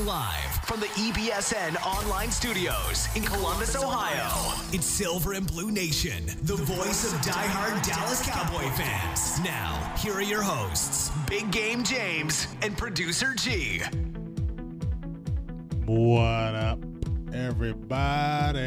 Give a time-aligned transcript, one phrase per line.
[0.00, 4.54] Broadcasting live from the EBSN online studios in Columbus, Ohio.
[4.72, 9.40] It's Silver and Blue Nation, the voice of diehard Dallas Cowboy fans.
[9.40, 13.82] Now, here are your hosts, Big Game James and producer G.
[15.86, 16.78] What up,
[17.32, 18.60] everybody?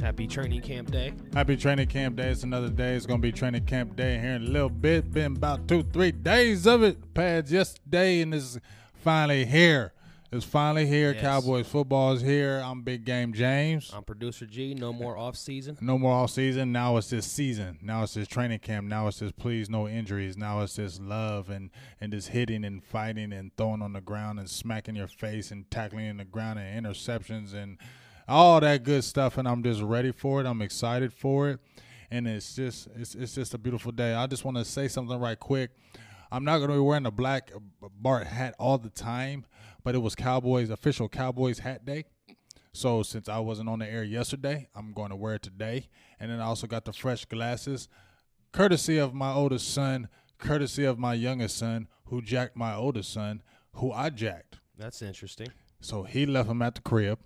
[0.00, 1.14] Happy training camp day.
[1.32, 2.28] Happy training camp day.
[2.30, 2.94] It's another day.
[2.94, 5.12] It's going to be training camp day here in a little bit.
[5.12, 7.14] Been about two, three days of it.
[7.14, 8.58] Pads yesterday, and it's
[8.94, 9.92] finally here.
[10.34, 11.12] It's finally here.
[11.12, 11.20] Yes.
[11.22, 12.60] Cowboys football is here.
[12.64, 13.92] I'm Big Game James.
[13.94, 14.74] I'm producer G.
[14.74, 15.78] No more off season.
[15.80, 16.72] No more off season.
[16.72, 17.78] Now it's this season.
[17.80, 18.88] Now it's this training camp.
[18.88, 20.36] Now it's this please no injuries.
[20.36, 21.70] Now it's this love and
[22.00, 25.70] and this hitting and fighting and throwing on the ground and smacking your face and
[25.70, 27.78] tackling in the ground and interceptions and
[28.26, 29.38] all that good stuff.
[29.38, 30.48] And I'm just ready for it.
[30.48, 31.60] I'm excited for it.
[32.10, 34.14] And it's just it's it's just a beautiful day.
[34.14, 35.70] I just want to say something right quick.
[36.32, 37.52] I'm not going to be wearing a black
[38.00, 39.44] Bart hat all the time,
[39.84, 42.06] but it was Cowboys official Cowboys hat day.
[42.72, 45.88] So since I wasn't on the air yesterday, I'm going to wear it today.
[46.18, 47.88] And then I also got the fresh glasses,
[48.50, 50.08] courtesy of my oldest son,
[50.38, 53.42] courtesy of my youngest son, who jacked my oldest son,
[53.74, 54.58] who I jacked.
[54.76, 55.48] That's interesting.
[55.80, 57.20] So he left them at the crib.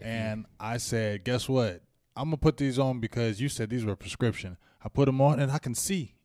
[0.00, 1.82] And I said, guess what?
[2.16, 4.56] I'm going to put these on because you said these were prescription.
[4.84, 6.16] I put them on and I can see.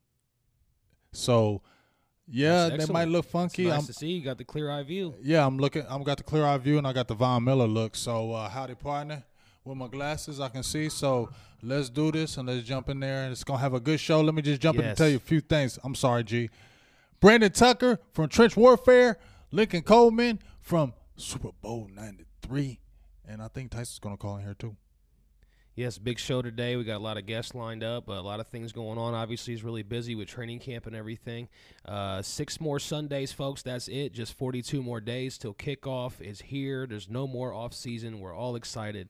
[1.14, 1.62] So,
[2.30, 3.66] yeah, they might look It's funky.
[3.66, 5.16] nice I'm, to see you got the clear eye view.
[5.22, 5.86] yeah, I'm looking.
[5.90, 7.96] I'm got the clear eye view and I got the Von Miller look.
[7.96, 9.24] So uh, howdy partner,
[9.64, 10.90] with my glasses I can see.
[10.90, 11.30] So
[11.62, 14.22] let's do this and let's jump in there and it's gonna have a good show.
[14.22, 15.80] Let me just jump in and tell you a few things.
[15.84, 16.50] I'm sorry, G.
[17.20, 19.18] Brandon Tucker from Trench Warfare,
[19.52, 22.80] Lincoln Coleman from Super Bowl '93,
[23.28, 24.76] and I think Tyson's gonna call in here too.
[25.78, 26.76] Yes, big show today.
[26.76, 29.14] We got a lot of guests lined up, a lot of things going on.
[29.14, 31.50] Obviously, he's really busy with training camp and everything.
[31.86, 33.62] Uh, six more Sundays, folks.
[33.62, 34.12] That's it.
[34.12, 36.88] Just 42 more days till kickoff is here.
[36.88, 38.20] There's no more off season.
[38.20, 39.10] We're all excited.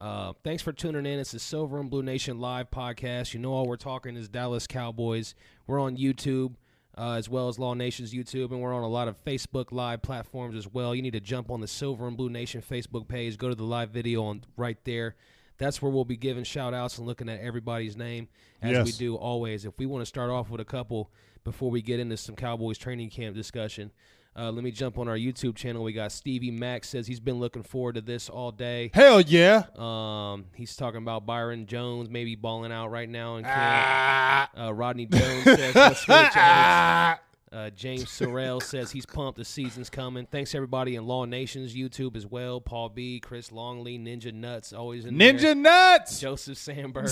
[0.00, 1.18] Uh, thanks for tuning in.
[1.18, 3.34] It's the Silver and Blue Nation live podcast.
[3.34, 5.34] You know, all we're talking is Dallas Cowboys.
[5.66, 6.54] We're on YouTube.
[6.96, 10.02] Uh, as well as Law Nation's YouTube, and we're on a lot of Facebook live
[10.02, 10.96] platforms as well.
[10.96, 13.62] You need to jump on the Silver and Blue Nation Facebook page, go to the
[13.62, 15.14] live video on right there.
[15.58, 18.28] That's where we'll be giving shout outs and looking at everybody's name
[18.62, 19.64] as we do always.
[19.64, 21.10] If we want to start off with a couple
[21.44, 23.90] before we get into some Cowboys training camp discussion,
[24.36, 25.82] uh, let me jump on our YouTube channel.
[25.82, 28.92] We got Stevie Max says he's been looking forward to this all day.
[28.94, 29.64] Hell yeah!
[29.76, 33.56] Um, he's talking about Byron Jones maybe balling out right now in camp.
[33.56, 34.50] Ah.
[34.66, 37.22] Uh, Rodney Jones says, "Let's go, Giants."
[37.52, 39.38] Uh, James Sorrell says he's pumped.
[39.38, 40.26] The season's coming.
[40.26, 42.60] Thanks everybody in Law Nation's YouTube as well.
[42.60, 45.32] Paul B, Chris Longley, Ninja Nuts, always in there.
[45.32, 46.20] Ninja nuts.
[46.20, 47.10] Joseph Sandberg.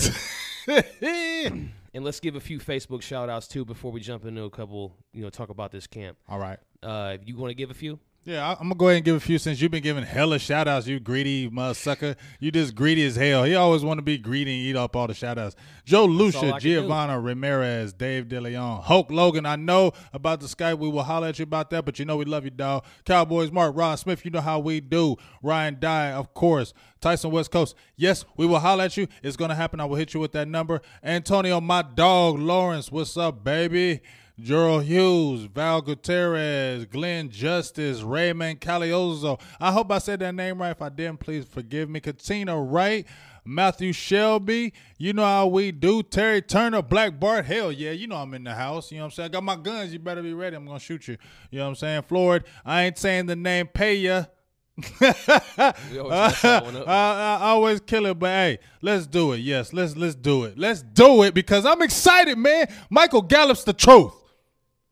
[0.67, 1.71] and
[2.03, 5.23] let's give a few Facebook shout outs too before we jump into a couple, you
[5.23, 6.17] know, talk about this camp.
[6.27, 6.59] All right.
[6.83, 7.99] Uh, you want to give a few?
[8.27, 10.37] Yeah, I- I'm gonna go ahead and give a few since you've been giving hella
[10.37, 12.17] shout outs, you greedy mother sucker.
[12.41, 13.45] You just greedy as hell.
[13.45, 15.55] He always want to be greedy and eat up all the shout outs.
[15.85, 16.39] Joe Lucia.
[16.59, 19.45] Giovanna Ramirez, Dave DeLeon, Hulk Logan.
[19.45, 20.77] I know about the Skype.
[20.77, 22.83] We will holler at you about that, but you know we love you, dog.
[23.05, 25.15] Cowboys, Mark, Ron Smith, you know how we do.
[25.41, 26.73] Ryan Dye, of course.
[26.99, 27.75] Tyson West Coast.
[27.95, 29.07] Yes, we will holler at you.
[29.23, 29.79] It's gonna happen.
[29.79, 30.81] I will hit you with that number.
[31.01, 34.01] Antonio, my dog, Lawrence, what's up, baby?
[34.39, 39.41] Gerald Hughes, Val Gutierrez, Glenn Justice, Raymond Calioso.
[39.59, 40.69] I hope I said that name right.
[40.69, 41.99] If I didn't, please forgive me.
[41.99, 43.07] Katina Wright,
[43.43, 44.73] Matthew Shelby.
[44.99, 46.03] You know how we do.
[46.03, 47.45] Terry Turner, Black Bart.
[47.45, 48.91] Hell yeah, you know I'm in the house.
[48.91, 49.25] You know what I'm saying?
[49.25, 49.91] I got my guns.
[49.91, 50.55] You better be ready.
[50.55, 51.17] I'm going to shoot you.
[51.49, 52.03] You know what I'm saying?
[52.03, 54.29] Floyd, I ain't saying the name Paya.
[55.01, 55.27] Mess
[56.45, 56.87] I.
[56.87, 59.37] I always kill it, but hey, let's do it.
[59.37, 60.59] Yes, let's let's do it.
[60.59, 62.67] Let's do it because I'm excited, man.
[62.91, 64.13] Michael Gallup's the truth.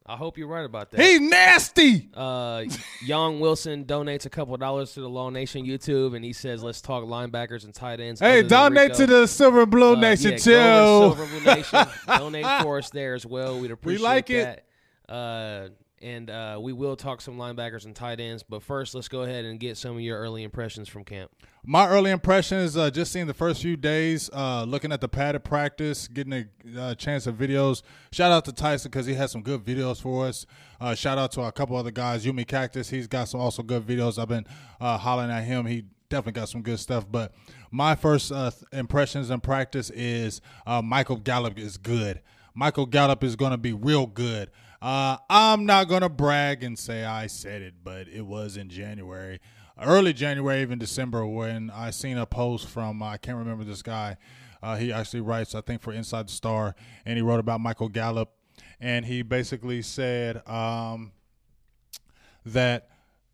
[0.08, 1.02] I hope you're right about that.
[1.02, 2.10] He's nasty.
[2.14, 2.66] Uh,
[3.04, 6.80] Young Wilson donates a couple dollars to the Law Nation YouTube, and he says, "Let's
[6.80, 10.38] talk linebackers and tight ends." Hey, donate to the Silver and Blue Uh, Nation yeah,
[10.38, 10.52] too.
[10.52, 11.88] Go over to Silver Blue Nation.
[12.20, 13.60] Donate for us there as well.
[13.60, 14.64] We'd appreciate like it.
[15.10, 15.70] Uh,
[16.06, 18.44] and uh, we will talk some linebackers and tight ends.
[18.44, 21.32] But first, let's go ahead and get some of your early impressions from camp.
[21.66, 25.44] My early impressions, uh, just seeing the first few days, uh, looking at the padded
[25.44, 27.82] practice, getting a uh, chance of videos.
[28.12, 30.46] Shout out to Tyson because he has some good videos for us.
[30.80, 32.88] Uh, shout out to a couple other guys, Yumi Cactus.
[32.92, 34.22] He's got some also good videos.
[34.22, 34.46] I've been
[34.80, 35.66] uh, hollering at him.
[35.66, 37.08] He definitely got some good stuff.
[37.12, 37.34] But
[37.72, 40.40] my first uh, impressions in practice is
[40.84, 42.22] Michael Gallup is good.
[42.54, 44.52] Michael Gallup is going to be real good.
[44.86, 48.70] Uh, I'm not going to brag and say I said it, but it was in
[48.70, 49.40] January
[49.82, 54.18] early January, even December, when I seen a post from I can't remember this guy.
[54.62, 56.76] Uh, he actually writes, I think, for Inside the Star,
[57.06, 58.32] and he wrote about Michael Gallup,
[58.80, 61.12] and he basically said um,
[62.46, 62.90] that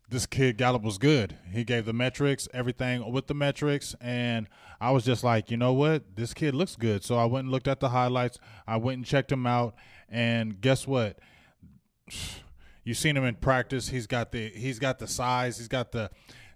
[0.08, 1.36] this kid Gallup was good.
[1.50, 4.48] He gave the metrics, everything with the metrics, and
[4.80, 7.02] I was just like, you know what, this kid looks good.
[7.04, 8.38] So I went and looked at the highlights.
[8.66, 9.74] I went and checked him out,
[10.10, 11.18] and guess what?
[12.84, 13.88] You've seen him in practice.
[13.88, 15.58] He's got the he's got the size.
[15.58, 16.10] He's got the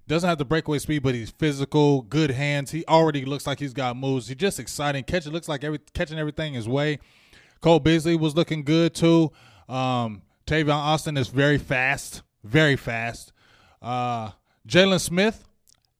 [0.08, 2.70] doesn't have the breakaway speed, but he's physical, good hands.
[2.70, 4.28] He already looks like he's got moves.
[4.28, 5.04] He's just exciting.
[5.04, 6.98] Catching looks like every catching everything his way.
[7.60, 9.32] Cole Beasley was looking good too.
[9.68, 13.32] Um, Tavon Austin is very fast, very fast.
[13.82, 14.30] Uh,
[14.66, 15.44] Jaylon Smith,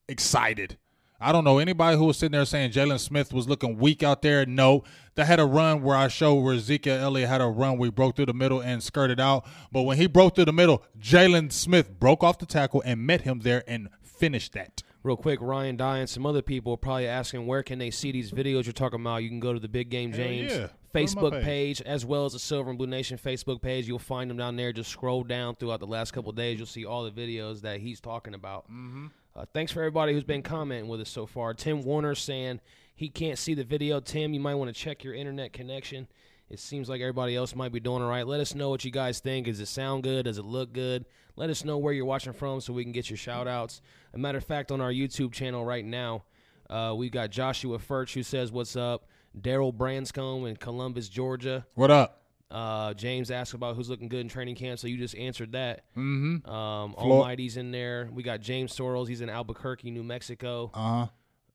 [0.09, 0.77] excited.
[1.21, 4.23] I don't know anybody who was sitting there saying Jaylon Smith was looking weak out
[4.23, 4.45] there.
[4.45, 7.91] No, that had a run where I showed where Ezekiel Elliott had a run We
[7.91, 9.47] broke through the middle and skirted out.
[9.73, 13.23] But when he broke through the middle, Jaylon Smith broke off the tackle and met
[13.23, 14.83] him there and finished that.
[15.03, 18.11] Real quick, Ryan Dye and some other people are probably asking where can they see
[18.11, 19.23] these videos you're talking about.
[19.23, 20.69] You can go to the Big Game James yeah.
[20.93, 21.45] Facebook page.
[21.45, 21.83] page.
[21.83, 23.87] as well as the Silver and Blue Nation Facebook page.
[23.87, 24.73] You'll find them down there.
[24.73, 26.59] Just scroll down throughout the last couple of days.
[26.59, 28.65] You'll see all the videos that he's talking about.
[28.65, 29.07] Mm-hmm.
[29.37, 31.53] Uh, thanks for everybody who's been commenting with us so far.
[31.53, 32.61] Tim Warner saying
[32.95, 34.01] he can't see the video.
[34.01, 36.09] Tim, you might want to check your internet connection.
[36.49, 38.27] It seems like everybody else might be doing all right.
[38.27, 39.47] Let us know what you guys think.
[39.47, 40.25] Does it sound good?
[40.25, 41.05] Does it look good?
[41.35, 43.83] Let us know where you're watching from so we can get your shout outs.
[44.15, 46.25] A matter of fact, on our YouTube channel right now,
[46.71, 49.07] uh, we got Joshua Furch who says, What's up?
[49.39, 51.67] Daryl Branscombe in Columbus, Georgia.
[51.75, 52.26] What up?
[52.51, 55.85] Uh, James asked about who's looking good in training camp, so you just answered that.
[55.97, 56.49] Mm-hmm.
[56.49, 58.09] Um, Flo- Almighty's in there.
[58.13, 59.09] We got James Sorrells.
[59.09, 60.71] He's in Albuquerque, New Mexico.
[60.75, 61.07] Uh huh.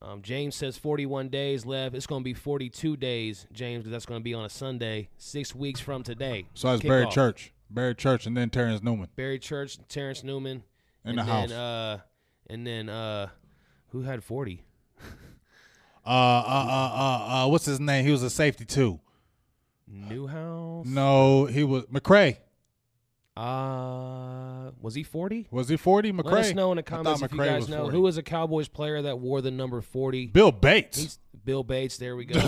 [0.03, 1.95] Um, James says 41 days left.
[1.95, 5.10] It's going to be 42 days, James, because that's going to be on a Sunday,
[5.17, 6.48] six weeks from today.
[6.55, 7.12] So that's Barry Kickoff.
[7.12, 9.10] Church, Barry Church, and then Terrence Newman.
[9.15, 10.63] Barry Church, Terrence Newman.
[11.05, 11.51] In and the then, house.
[11.51, 12.00] Uh,
[12.50, 13.29] and then uh,
[13.89, 14.63] who had 40?
[16.03, 18.03] Uh, uh, uh, uh, uh, what's his name?
[18.03, 19.00] He was a safety too.
[19.91, 20.86] Newhouse?
[20.86, 22.38] No, he was McCray.
[23.38, 25.48] Uh, was he 40?
[25.51, 26.12] Was he forty?
[26.12, 26.31] McCray.
[26.31, 27.95] Let us know in the comments if you guys know 40.
[27.95, 30.27] who was a Cowboys player that wore the number 40.
[30.27, 31.01] Bill Bates.
[31.01, 31.98] He's Bill Bates.
[31.98, 32.39] There we go.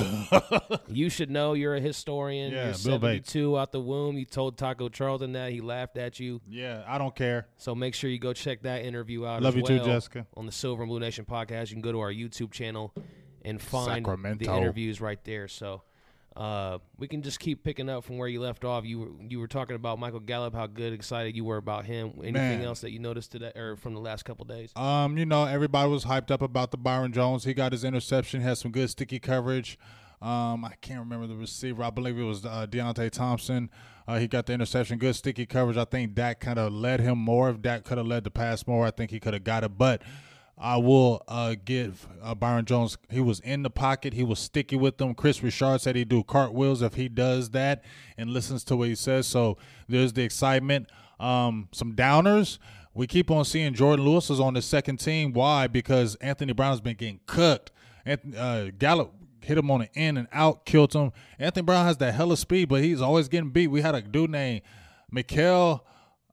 [0.90, 1.54] you should know.
[1.54, 2.52] You're a historian.
[2.52, 3.32] Yeah, You're Bill Bates.
[3.32, 4.18] 72 out the womb.
[4.18, 6.42] You told Taco Charlton that he laughed at you.
[6.50, 7.48] yeah, I don't care.
[7.58, 9.42] So make sure you go check that interview out.
[9.42, 10.28] Love you too, Jessica.
[10.36, 12.94] On the Silver and Blue Nation podcast, you can go to our YouTube channel
[13.44, 15.48] and find the interviews right there.
[15.48, 15.82] So
[16.36, 18.86] uh, we can just keep picking up from where you left off.
[18.86, 22.14] You were you were talking about Michael Gallup, how good, excited you were about him.
[22.18, 22.62] Anything Man.
[22.64, 24.72] else that you noticed today or from the last couple days?
[24.76, 27.44] Um, you know, everybody was hyped up about the Byron Jones.
[27.44, 29.78] He got his interception, had some good sticky coverage.
[30.22, 31.84] Um, I can't remember the receiver.
[31.84, 33.70] I believe it was uh, Deonte Thompson.
[34.08, 35.78] Uh, he got the interception, good sticky coverage.
[35.78, 37.50] I think Dak kind of led him more.
[37.50, 39.78] If Dak could have led the pass more, I think he could have got it.
[39.78, 40.02] But
[40.58, 42.98] I will uh, give uh, Byron Jones.
[43.10, 44.14] He was in the pocket.
[44.14, 45.16] He was sticky with them.
[45.16, 47.84] Kris Richard said he'd do cartwheels if he does that
[48.18, 49.28] and listens to what he says.
[49.28, 49.58] So
[49.88, 50.90] there's the excitement.
[51.20, 52.60] Um, some downers.
[52.94, 55.34] We keep on seeing Jourdan Lewis is on the second team.
[55.34, 55.68] Why?
[55.68, 57.72] Because Anthony Brown has been getting cooked.
[58.06, 61.12] Anthony, uh, Gallup hit him on the in and out, killed him.
[61.40, 63.68] Anthony Brown has that hella speed, but he's always getting beat.
[63.68, 64.62] We had a dude named
[65.12, 65.86] Mikael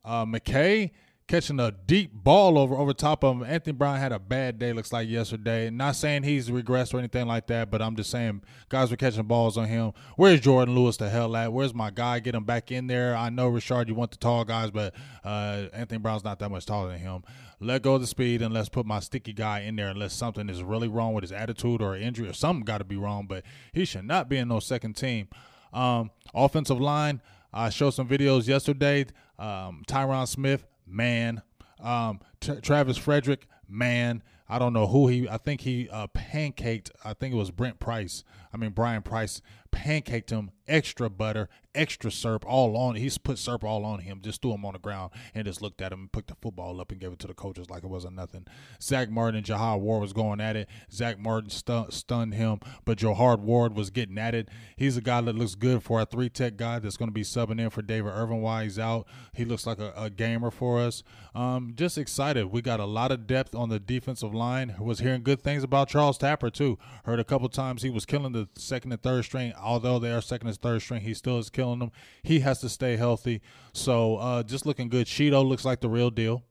[0.04, 0.90] uh, McKay
[1.30, 3.44] catching a deep ball over over top of him.
[3.44, 5.70] Anthony Brown had a bad day, looks like yesterday.
[5.70, 9.22] Not saying he's regressed or anything like that, but I'm just saying guys were catching
[9.22, 9.92] balls on him.
[10.16, 11.52] Where's Jourdan Lewis the hell at?
[11.52, 12.18] Where's my guy?
[12.18, 13.14] Get him back in there.
[13.16, 16.66] I know Richard, you want the tall guys, but uh, Anthony Brown's not that much
[16.66, 17.22] taller than him.
[17.60, 20.48] Let go of the speed and let's put my sticky guy in there unless something
[20.48, 23.26] is really wrong with his attitude or injury or something got to be wrong.
[23.28, 25.28] But he should not be in no second team.
[25.72, 27.22] Um, offensive line.
[27.52, 29.06] I showed some videos yesterday.
[29.38, 31.42] Um, Tyron Smith, man.
[31.82, 34.22] Um, Tra- Travis Frederick, man.
[34.48, 35.28] I don't know who he.
[35.28, 36.90] I think he uh, pancaked.
[37.04, 38.24] I think it was Brent Price.
[38.52, 39.40] I mean Brian Price
[39.72, 40.50] pancaked him.
[40.66, 42.94] Extra butter, extra syrup, all on.
[42.94, 44.20] He's put syrup all on him.
[44.22, 46.80] Just threw him on the ground and just looked at him and picked the football
[46.80, 48.46] up and gave it to the coaches like it wasn't nothing.
[48.80, 50.68] Zack Martin and Jihad Ward was going at it.
[50.92, 54.48] Zack Martin stun- stunned him, but Jihad Ward was getting at it.
[54.76, 57.22] He's a guy that looks good for a three tech guy that's going to be
[57.22, 59.08] subbing in for David Irving while he's out.
[59.34, 61.02] He looks like a, a gamer for us.
[61.34, 62.46] Um, just excited.
[62.46, 64.76] We got a lot of depth on the defensive line.
[64.78, 66.78] Was hearing good things about Charles Tapper too.
[67.06, 69.52] Heard a couple times he was killing the second and third string.
[69.62, 71.92] Although they are second and third string, he still is killing them.
[72.22, 73.40] He has to stay healthy.
[73.72, 75.06] So uh, just looking good.
[75.06, 76.42] Chido looks like the real deal.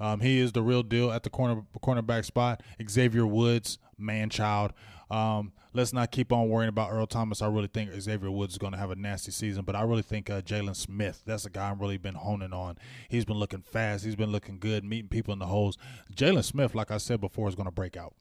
[0.00, 2.62] Um, he is the real deal at the corner cornerback spot.
[2.88, 4.72] Xavier Woods, man child.
[5.10, 7.42] Um, let's not keep on worrying about Earl Thomas.
[7.42, 10.02] I really think Xavier Woods is going to have a nasty season, but I really
[10.02, 12.78] think uh, Jaylon Smith, that's a guy I've really been honing on.
[13.08, 14.04] He's been looking fast.
[14.04, 15.76] He's been looking good, meeting people in the holes.
[16.14, 18.14] Jaylon Smith, like I said before, is going to break out.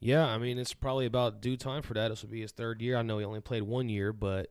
[0.00, 2.08] Yeah, I mean it's probably about due time for that.
[2.08, 2.96] This will be his third year.
[2.96, 4.50] I know he only played one year, but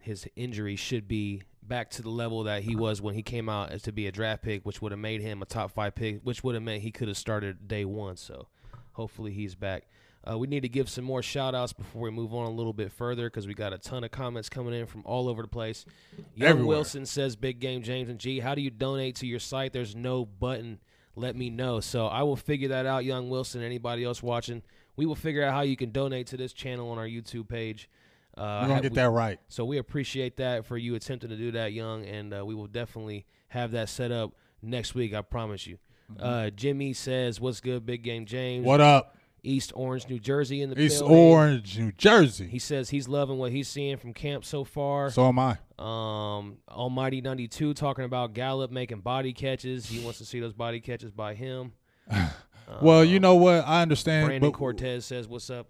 [0.00, 3.70] his injury should be back to the level that he was when he came out
[3.70, 6.20] as to be a draft pick, which would have made him a top five pick,
[6.22, 8.16] which would have meant he could have started day one.
[8.16, 8.48] So
[8.92, 9.84] hopefully he's back.
[10.28, 12.72] Uh, we need to give some more shout outs before we move on a little
[12.72, 15.48] bit further because we got a ton of comments coming in from all over the
[15.48, 15.86] place.
[16.34, 16.76] Young Everywhere.
[16.76, 18.40] Wilson says, Big game, James and G.
[18.40, 19.72] How do you donate to your site?
[19.72, 20.80] There's no button.
[21.18, 21.80] Let me know.
[21.80, 23.62] So I will figure that out, Young Wilson.
[23.62, 24.62] Anybody else watching,
[24.96, 27.88] we will figure out how you can donate to this channel on our YouTube page.
[28.36, 29.40] Uh, We're I gonna get we- that right.
[29.48, 32.68] so we appreciate that for you attempting to do that, Young, and uh, we will
[32.68, 34.32] definitely have that set up
[34.62, 35.12] next week.
[35.12, 35.78] I promise you.
[36.18, 38.66] Uh, Jimmy says, "What's good, Big Game James?" Mm-hmm.
[38.68, 39.16] What up?
[39.42, 41.16] East Orange, New Jersey, in the East building.
[41.16, 42.46] Orange, New Jersey.
[42.46, 45.10] He says he's loving what he's seeing from camp so far.
[45.10, 45.58] so am I.
[45.78, 49.86] Um, Almighty ninety two talking about Gallup making body catches.
[49.86, 51.72] He wants to see those body catches by him.
[52.82, 53.66] well, you know what?
[53.66, 54.26] I understand.
[54.26, 55.68] Brandon but- Cortez says, "What's up?"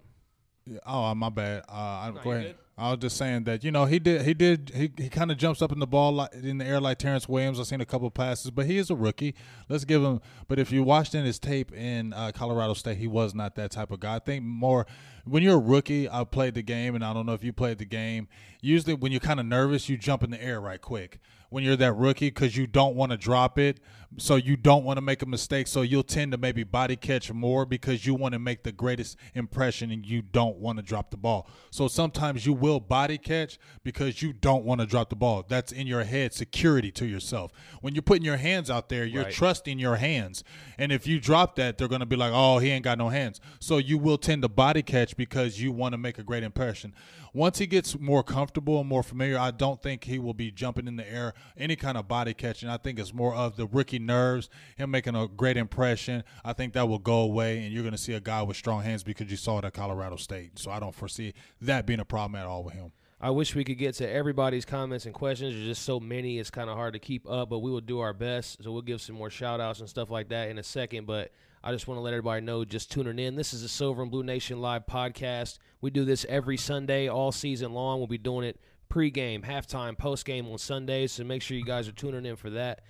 [0.87, 1.63] Oh, my bad.
[1.69, 2.57] Uh, I, No, go ahead.
[2.79, 5.37] I was just saying that you know he did he did he, he kind of
[5.37, 7.59] jumps up in the ball like, in the air like Terrence Williams.
[7.59, 9.35] I've seen a couple passes, but he is a rookie.
[9.69, 10.21] Let's give him.
[10.47, 13.73] But if you watched in his tape in uh, Colorado State, he was not that
[13.73, 14.15] type of guy.
[14.15, 14.87] I think more
[15.25, 16.09] when you're a rookie.
[16.09, 18.29] I played the game, and I don't know if you played the game.
[18.61, 21.19] Usually, when you're kind of nervous, you jump in the air right quick.
[21.51, 23.81] When you're that rookie, because you don't want to drop it,
[24.19, 25.67] so you don't want to make a mistake.
[25.67, 29.17] So you'll tend to maybe body catch more because you want to make the greatest
[29.35, 31.49] impression, and you don't want to drop the ball.
[31.71, 35.45] So sometimes you will body catch because you don't want to drop the ball.
[35.49, 37.51] That's in your head, security to yourself.
[37.81, 39.33] When you're putting your hands out there, you're Right.
[39.33, 40.45] trusting your hands.
[40.77, 43.09] And if you drop that, they're going to be like, oh, he ain't got no
[43.09, 43.41] hands.
[43.59, 46.95] So you will tend to body catch because you want to make a great impression.
[47.39, 50.89] Once he gets more comfortable and more familiar, I don't think he will be jumping
[50.89, 52.69] in the air, any kind of body catching.
[52.69, 56.25] I think it's more of the rookie nerves, him making a great impression.
[56.45, 58.83] I think that will go away, and you're going to see a guy with strong
[58.83, 60.59] hands because you saw it at Colorado State.
[60.59, 62.91] So I don't foresee that being a problem at all with him.
[63.21, 65.55] I wish we could get to everybody's comments and questions.
[65.55, 68.01] There's just so many, it's kind of hard to keep up, but we will do
[68.01, 68.65] our best.
[68.65, 71.07] So we'll give some more shout outs and stuff like that in a second.
[71.07, 71.31] But
[71.63, 73.35] I just want to let everybody know just tuning in.
[73.35, 75.59] This is the Silver and Blue Nation Live podcast.
[75.81, 77.99] We do this every Sunday, all season long.
[77.99, 81.13] We'll be doing it pregame, halftime, postgame on Sundays.
[81.13, 82.83] So make sure you guys are tuning in for that.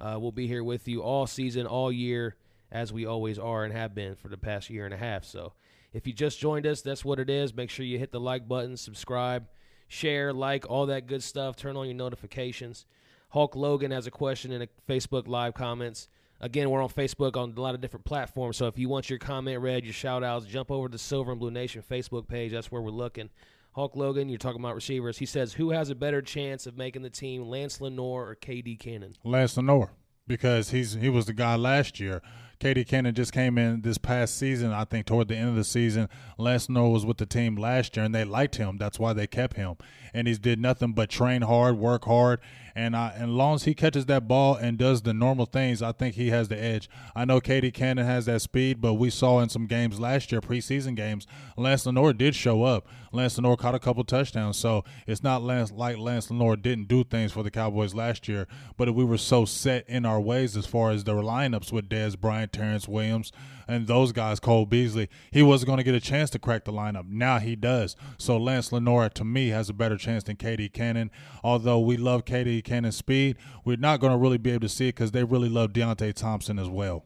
[0.00, 2.34] Uh, we'll be here with you all season, all year,
[2.72, 5.24] as we always are and have been for the past year and a half.
[5.24, 5.52] So
[5.92, 7.54] if you just joined us, that's what it is.
[7.54, 9.46] Make sure you hit the like button, subscribe,
[9.86, 11.54] share, like, all that good stuff.
[11.54, 12.84] Turn on your notifications.
[13.30, 16.08] Hulk Logan has a question in a Facebook Live comments.
[16.40, 18.56] Again, we're on Facebook on a lot of different platforms.
[18.56, 21.32] So if you want your comment read, your shout outs, jump over to the Silver
[21.32, 22.52] and Blue Nation Facebook page.
[22.52, 23.30] That's where we're looking.
[23.72, 25.18] Hulk Logan, you're talking about receivers.
[25.18, 28.78] He says, Who has a better chance of making the team, Lance Lenoir or KD
[28.78, 29.14] Cannon?
[29.24, 29.90] Lance Lenoir
[30.28, 32.22] because he's he was the guy last year.
[32.60, 34.72] KD Cannon just came in this past season.
[34.72, 37.96] I think toward the end of the season, Lance Lenoir was with the team last
[37.96, 38.76] year, and they liked him.
[38.78, 39.76] That's why they kept him.
[40.12, 42.40] And he's did nothing but train hard, work hard,
[42.78, 45.90] and I, and long as he catches that ball and does the normal things, I
[45.90, 46.88] think he has the edge.
[47.16, 50.40] I know KD Cannon has that speed, but we saw in some games last year,
[50.40, 52.86] preseason games, Lance Lenoir did show up.
[53.10, 57.02] Lance Lenoir caught a couple touchdowns, so it's not Lance like Lance Lenoir didn't do
[57.02, 60.64] things for the Cowboys last year, but we were so set in our ways as
[60.64, 63.32] far as the lineups with Dez Bryant, Terrence Williams,
[63.68, 66.72] and those guys, Cole Beasley, he wasn't going to get a chance to crack the
[66.72, 67.08] lineup.
[67.08, 67.94] Now he does.
[68.16, 71.10] So Lance Lenora, to me, has a better chance than KD Cannon.
[71.44, 74.88] Although we love KD Cannon's speed, we're not going to really be able to see
[74.88, 77.04] it because they really love Deonte Thompson as well.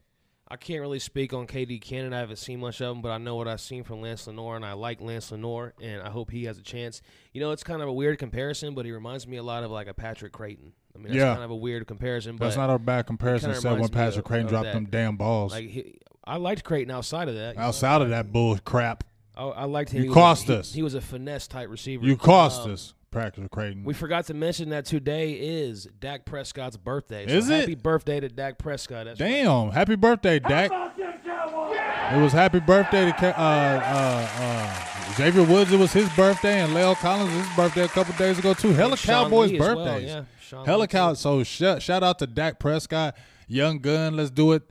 [0.49, 2.13] I can't really speak on KD Cannon.
[2.13, 4.55] I haven't seen much of him, but I know what I've seen from Lance Lenoir,
[4.57, 7.01] and I like Lance Lenoir, and I hope he has a chance.
[7.33, 9.71] You know, it's kind of a weird comparison, but he reminds me a lot of
[9.71, 10.75] like a Patrick Crayton.
[10.95, 11.33] I mean, that's Yeah.
[11.33, 13.55] kind of a weird comparison, but That's not a bad comparison.
[13.55, 15.53] Said when Patrick Crayton dropped them damn balls.
[15.53, 17.57] like he, I liked Crayton outside of that.
[17.57, 19.05] Outside of that bull crap,
[19.37, 20.03] I, I liked him.
[20.05, 20.73] You He cost he- us.
[20.73, 22.05] He, was a finesse type receiver.
[22.07, 23.85] you cost Um, us, Practice Creighton.
[23.85, 27.27] We forgot to mention that today is Dak Prescott's birthday.
[27.27, 27.61] So Is it?
[27.61, 29.05] happy birthday to Dak Prescott.
[29.07, 29.29] That's right.
[29.29, 29.71] Damn!
[29.71, 30.71] Happy birthday, Dak.
[32.13, 35.73] It was happy birthday to uh, uh, uh, Xavier Woods.
[35.73, 38.73] It was his birthday, and Leo Collins his birthday a couple days ago too.
[38.73, 40.09] Hella And Sean Cowboys Lee as well, birthdays.
[40.11, 40.25] yeah.
[40.41, 40.93] Sean Hella Lee, too.
[40.93, 41.15] cow.
[41.15, 43.17] So sh- shout out to Dak Prescott,
[43.49, 44.17] young gun.
[44.17, 44.63] Let's do it.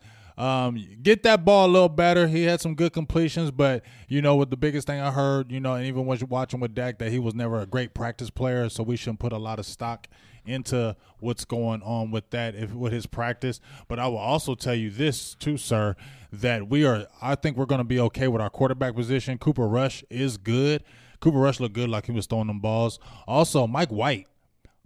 [0.42, 2.28] Um, get that ball a little better.
[2.28, 5.60] He had some good completions, but you know, with the biggest thing I heard, you
[5.60, 8.68] know, and even you're watching with Dak, that he was never a great practice player.
[8.68, 10.08] So we shouldn't put a lot of stock
[10.44, 13.60] into what's going on with that if with his practice.
[13.88, 15.96] But I will also tell you this too, sir,
[16.34, 17.06] that we are.
[17.22, 19.38] I think we're going to be okay with our quarterback position.
[19.38, 20.84] Cooper Rush is good.
[21.20, 22.98] Cooper Rush looked good, like he was throwing them balls.
[23.28, 24.26] Also, Mike White,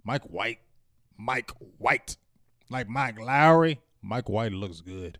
[0.04, 0.58] Mike White,
[1.16, 2.18] Mike White,
[2.68, 3.80] like Mike Lowry.
[4.02, 5.18] Mike White looks good.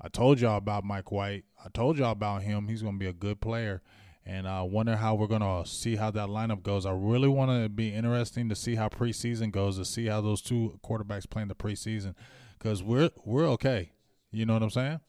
[0.00, 1.44] I told y'all about Mike White.
[1.64, 2.68] I told y'all about him.
[2.68, 3.82] He's going to be a good player.
[4.26, 6.84] and I wonder how we're gonna see how that lineup goes.
[6.84, 10.42] I really want to be interesting to see how preseason goes, to see how those
[10.42, 12.14] two quarterbacks play in the preseason,
[12.58, 13.92] because we're we're okay.
[14.32, 15.00] You know what I'm saying?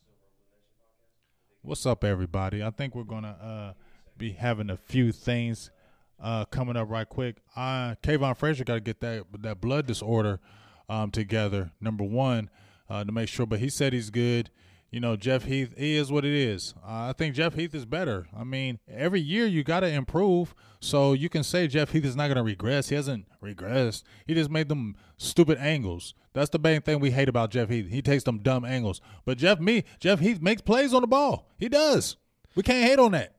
[1.63, 2.63] What's up, everybody?
[2.63, 3.73] I think we're gonna uh,
[4.15, 5.71] be having a few things
[6.21, 7.37] uh, coming up right quick.
[7.55, 10.39] Uh, Kavon Frazier got to get that that blood disorder
[10.87, 11.71] um, together.
[11.81, 12.51] Number one,
[12.87, 13.47] uh, to make sure.
[13.47, 14.51] But he said he's good
[14.89, 16.73] you know, Jeff Heath, he is what it is.
[16.81, 18.27] Uh, I think Jeff Heath is better.
[18.35, 20.55] I mean, every year you got to improve.
[20.79, 22.89] So you can say Jeff Heath is not going to regress.
[22.89, 24.03] He hasn't regressed.
[24.25, 26.13] He just made them stupid angles.
[26.33, 27.89] That's the main thing we hate about Jeff Heath.
[27.89, 29.01] He takes them dumb angles.
[29.25, 31.49] But Jeff me, Jeff Heath makes plays on the ball.
[31.57, 32.15] He does.
[32.55, 33.33] We can't hate on that.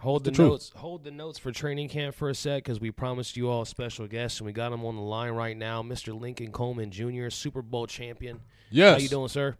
[0.00, 0.72] Hold the, the notes.
[0.76, 3.66] Hold the notes for training camp for a sec, because we promised you all a
[3.66, 6.18] special guest, and we got him on the line right now, Mr.
[6.18, 8.40] Lincoln Coleman Jr., Super Bowl champion.
[8.70, 8.94] Yes.
[8.94, 9.56] How you doing, sir?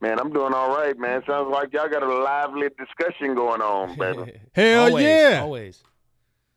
[0.00, 1.22] Man, I'm doing all right, man.
[1.26, 4.38] Sounds like y'all got a lively discussion going on, baby.
[4.52, 5.40] Hell always, yeah.
[5.42, 5.82] Always.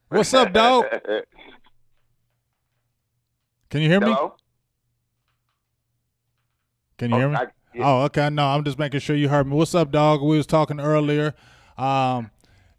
[0.10, 0.86] What's up, dog?
[3.70, 4.16] Can you hear me?
[6.98, 7.36] Can you hear me?
[7.36, 7.88] I, yeah.
[7.88, 8.30] Oh, okay.
[8.30, 9.56] No, I'm just making sure you heard me.
[9.56, 10.22] What's up, dog?
[10.22, 11.36] We was talking earlier.
[11.78, 12.32] Um,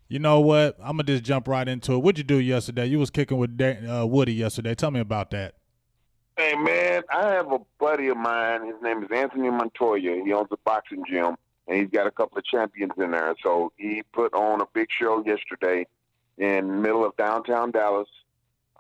[0.09, 0.77] you know what?
[0.81, 1.99] I'm gonna just jump right into it.
[1.99, 2.87] What'd you do yesterday?
[2.87, 4.75] You was kicking with uh, Woody yesterday.
[4.75, 5.55] Tell me about that.
[6.41, 8.67] Hey man, I have a buddy of mine.
[8.67, 10.25] His name is Anthony Montoya.
[10.25, 11.37] He owns a boxing gym,
[11.69, 13.35] and he's got a couple of champions in there.
[13.43, 15.87] So he put on a big show yesterday
[16.39, 18.09] in the middle of downtown Dallas,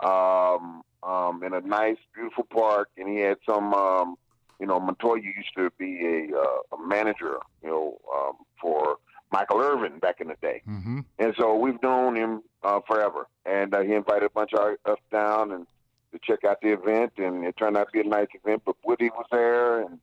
[0.02, 3.74] um, um, in a nice, beautiful park, and he had some.
[3.74, 4.16] Um,
[4.58, 8.96] you know, Montoya used to be a, uh, a manager, you know, um, for
[9.32, 11.00] Michael Irvin back in the day, mm-hmm.
[11.18, 13.26] and so we've known him uh, forever.
[13.44, 15.66] And uh, he invited a bunch of us down and
[16.12, 18.62] to check out the event, and it turned out to be a nice event.
[18.64, 19.98] But Woody was there, and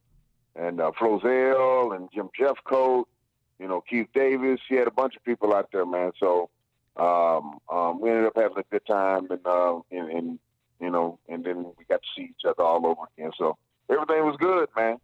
[0.56, 3.06] and uh, Flozell and Jim Jeffcoat,
[3.60, 4.60] you know, Keith Davis.
[4.68, 6.12] He had a bunch of people out there, man.
[6.20, 6.50] So
[6.98, 10.40] um, um, we ended up having a good time, and, uh, and and
[10.80, 13.32] you know, and then we got to see each other all over again.
[13.38, 13.58] So
[13.90, 14.98] everything was good, man.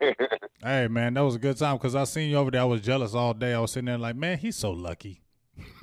[0.62, 2.62] hey man, that was a good time because I seen you over there.
[2.62, 3.54] I was jealous all day.
[3.54, 5.22] I was sitting there like, man, he's so lucky.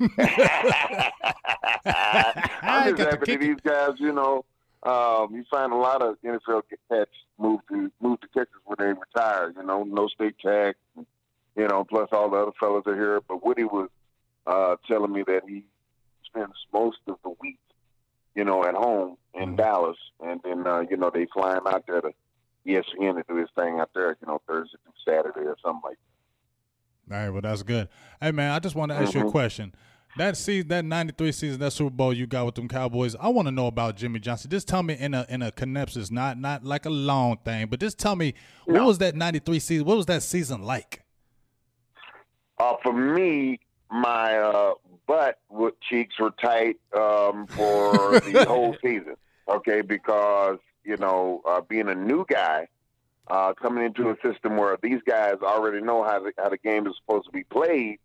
[2.66, 4.44] I'm just happy that these guys, you know,
[4.82, 8.86] um, you find a lot of NFL cats move to move to Texas when they
[8.86, 9.52] retire.
[9.56, 10.78] You know, no state tax.
[11.56, 13.20] You know, plus all the other fellas are here.
[13.26, 13.88] But Woody was
[14.46, 15.64] uh, telling me that he
[16.24, 17.58] spends most of the week,
[18.34, 19.56] you know, at home in mm-hmm.
[19.56, 22.12] Dallas, and then uh, you know they fly him out there to
[22.66, 24.16] ESPN to do his thing out there.
[24.20, 25.98] You know, Thursday through Saturday or something like.
[27.08, 27.14] that.
[27.14, 27.88] All right, well that's good.
[28.20, 29.18] Hey man, I just want to ask mm-hmm.
[29.18, 29.32] you a mm-hmm.
[29.32, 29.74] question.
[30.16, 33.14] That season, that '93 season, that Super Bowl you got with them Cowboys.
[33.16, 34.50] I want to know about Jimmy Johnson.
[34.50, 37.80] Just tell me in a in a connipsis, not not like a long thing, but
[37.80, 38.32] just tell me
[38.66, 38.80] no.
[38.80, 39.86] what was that '93 season?
[39.86, 41.02] What was that season like?
[42.58, 44.72] Uh, for me, my uh,
[45.06, 45.38] butt
[45.82, 49.16] cheeks were tight um, for the whole season.
[49.50, 52.68] Okay, because you know, uh, being a new guy,
[53.28, 56.86] uh, coming into a system where these guys already know how the, how the game
[56.86, 57.98] is supposed to be played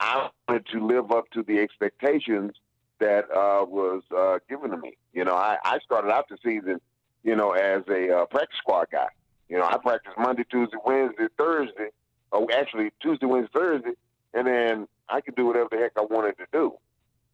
[0.00, 2.52] I wanted to live up to the expectations
[3.00, 4.96] that uh, was uh, given to me.
[5.12, 6.80] You know, I, I started out the season,
[7.22, 9.08] you know, as a uh, practice squad guy.
[9.48, 11.90] You know, I practiced Monday, Tuesday, Wednesday, Thursday.
[12.32, 13.92] Oh, actually, Tuesday, Wednesday, Thursday,
[14.32, 16.74] and then I could do whatever the heck I wanted to do.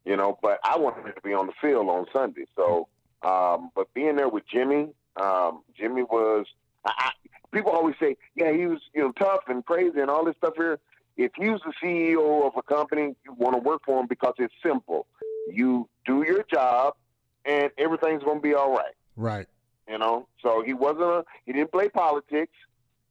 [0.05, 2.47] You know, but I wanted to be on the field on Sunday.
[2.57, 2.89] So,
[3.23, 6.47] um, but being there with Jimmy, um, Jimmy was.
[6.85, 7.11] I, I,
[7.53, 10.55] people always say, yeah, he was, you know, tough and crazy and all this stuff
[10.57, 10.79] here
[11.17, 14.55] if you're the CEO of a company, you want to work for him because it's
[14.63, 15.07] simple.
[15.51, 16.95] You do your job,
[17.45, 18.95] and everything's going to be all right.
[19.17, 19.47] Right.
[19.89, 20.29] You know.
[20.43, 21.25] So he wasn't a.
[21.47, 22.53] He didn't play politics,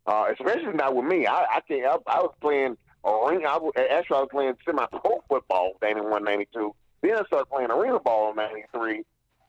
[0.05, 1.25] uh, especially not with me.
[1.25, 1.85] I, I can't.
[1.85, 3.49] I, I was playing arena.
[3.49, 6.75] I was, actually I was playing semi-pro football in '91, '92.
[7.01, 9.03] Then I started playing arena ball in '93.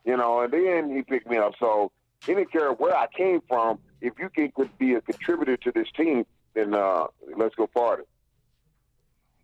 [0.05, 1.53] You know, and then he picked me up.
[1.59, 1.91] So
[2.25, 3.79] he didn't care where I came from.
[3.99, 8.03] If you can could be a contributor to this team, then uh, let's go party.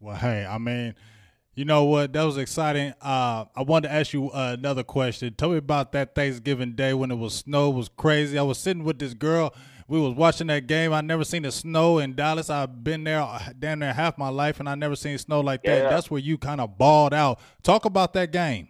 [0.03, 0.95] Well, hey, I mean,
[1.55, 2.11] you know what?
[2.11, 2.93] That was exciting.
[3.01, 5.33] Uh, I wanted to ask you uh, another question.
[5.33, 7.69] Tell me about that Thanksgiving day when it was snow.
[7.69, 8.37] It was crazy.
[8.37, 9.55] I was sitting with this girl.
[9.87, 10.91] We was watching that game.
[10.91, 12.49] I never seen the snow in Dallas.
[12.49, 15.63] I've been there uh, down there half my life, and I never seen snow like
[15.63, 15.89] that.
[15.89, 17.39] That's where you kind of balled out.
[17.61, 18.67] Talk about that game.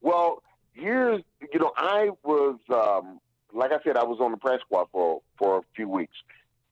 [0.00, 1.22] Well, here's
[1.52, 3.18] you know I was um,
[3.52, 6.14] like I said I was on the press squad for for a few weeks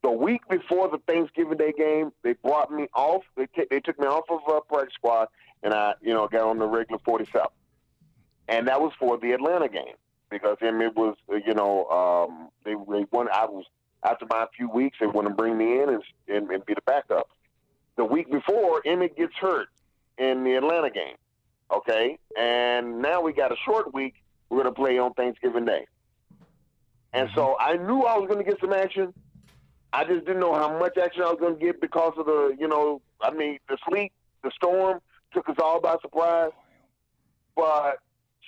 [0.02, 3.22] the week before the Thanksgiving Day game, they brought me off.
[3.36, 5.28] They, t- they took me off of uh, practice squad,
[5.62, 7.46] and I, you know, got on the regular 47.
[8.48, 9.94] And that was for the Atlanta game
[10.28, 13.28] because I mean, it was, uh, you know, um, they they won.
[13.32, 13.64] I was
[14.02, 16.82] after my few weeks, they want to bring me in and, and, and be the
[16.82, 17.28] backup.
[17.96, 19.68] The week before, Emmitt gets hurt,
[20.18, 21.16] in the Atlanta game.
[21.70, 24.14] Okay, and now we got a short week.
[24.50, 25.86] We're going to play on Thanksgiving Day,
[27.12, 29.14] and so I knew I was going to get some action.
[29.92, 32.56] I just didn't know how much action I was going to get because of the,
[32.58, 35.00] you know, I mean, the sleet, the storm
[35.32, 36.52] took us all by surprise.
[37.54, 37.98] But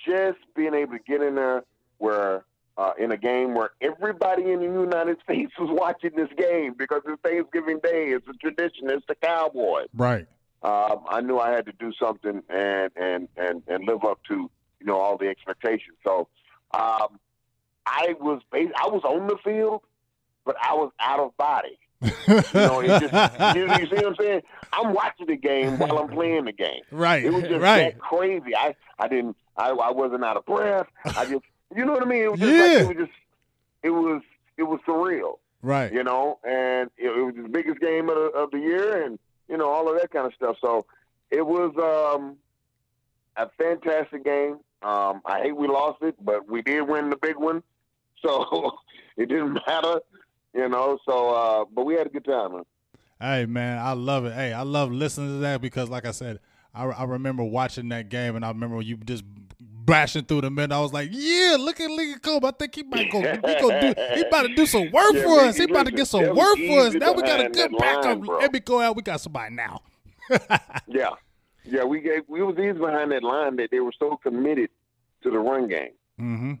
[0.05, 1.63] just being able to get in there
[1.99, 2.43] where
[2.77, 7.01] uh, in a game where everybody in the United States was watching this game because
[7.07, 8.09] it's Thanksgiving Day.
[8.09, 8.89] It's a tradition.
[8.89, 9.87] It's the Cowboys.
[9.93, 10.27] Right.
[10.63, 14.49] Um, I knew I had to do something and and and and live up to
[14.79, 15.97] you know all the expectations.
[16.03, 16.27] So
[16.73, 17.19] um,
[17.85, 19.81] I was I was on the field,
[20.45, 21.77] but I was out of body.
[22.01, 22.11] you
[22.53, 23.13] know, it just
[23.55, 24.41] you, you see what I'm saying?
[24.73, 26.81] I'm watching the game while I'm playing the game.
[26.91, 27.23] Right.
[27.23, 27.93] It was just right.
[27.95, 28.55] that crazy.
[28.55, 30.87] I I didn't I I wasn't out of breath.
[31.05, 31.43] I just
[31.75, 32.23] you know what I mean?
[32.23, 32.61] It was just Yeah.
[32.63, 33.17] like it was just
[33.83, 34.21] it was
[34.57, 35.91] it was surreal Right.
[35.91, 39.17] you know, and it, it was the biggest game of the, of the year, and
[39.49, 40.57] you know all of that kind of stuff.
[40.61, 40.85] So
[41.31, 42.35] it was um,
[43.35, 44.59] a fantastic game.
[44.83, 47.63] Um, I hate we lost it, but we did win the big one,
[48.21, 48.77] so
[49.17, 50.01] it didn't matter,
[50.55, 50.97] you know.
[51.05, 52.63] So, uh, but we had a good time, man.
[53.19, 54.33] Hey man, I love it.
[54.33, 56.39] Hey, I love listening to that because, like I said,
[56.73, 59.23] I, I remember watching that game, and I remember you just
[59.59, 60.77] bashing through the middle.
[60.77, 62.45] I was like, "Yeah, look at Lincoln Cole.
[62.45, 63.19] I think he might go.
[63.19, 64.01] He gonna do.
[64.15, 65.57] He about to do some work Yeah, for us.
[65.57, 66.93] He about to get some work for us.
[66.93, 68.27] Now we got a good backup.
[68.27, 68.95] Let me go out.
[68.95, 69.81] We got somebody now.
[70.87, 71.09] Yeah,
[71.63, 74.69] yeah, we gave we was easy behind that line that they were so committed
[75.23, 75.91] to the run game.
[76.19, 76.53] Mm-hmm.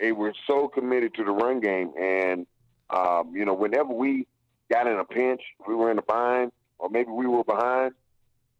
[0.00, 2.46] they were so committed to the run game, and
[2.90, 4.26] um, you know, whenever we
[4.70, 7.92] got in a pinch, we were in a bind, or maybe we were behind,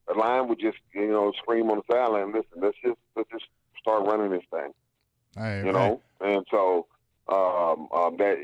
[0.07, 3.47] the line would just you know scream on the sideline, "Listen, let's just let's just
[3.81, 4.73] start running this thing,"
[5.37, 6.01] Hey, you know.
[6.21, 6.87] And so
[7.29, 8.39] um, um, that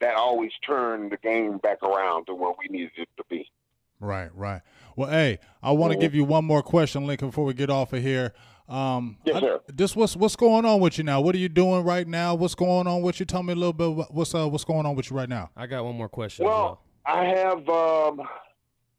[0.00, 3.50] that always turned the game back around to where we needed it to be.
[3.98, 4.60] Right, right.
[4.94, 7.92] Well, hey, I want to give you one more question, Lincoln, before we get off
[7.92, 8.34] of here.
[8.68, 9.60] Um, Yes, I- sir.
[9.68, 11.20] This what's what's going on with you now?
[11.20, 12.34] What are you doing right now?
[12.34, 13.26] What's going on with you?
[13.26, 13.88] Tell me a little bit.
[13.88, 15.50] About what's uh what's going on with you right now?
[15.56, 16.44] I got one more question.
[16.44, 18.20] as Well, I have um,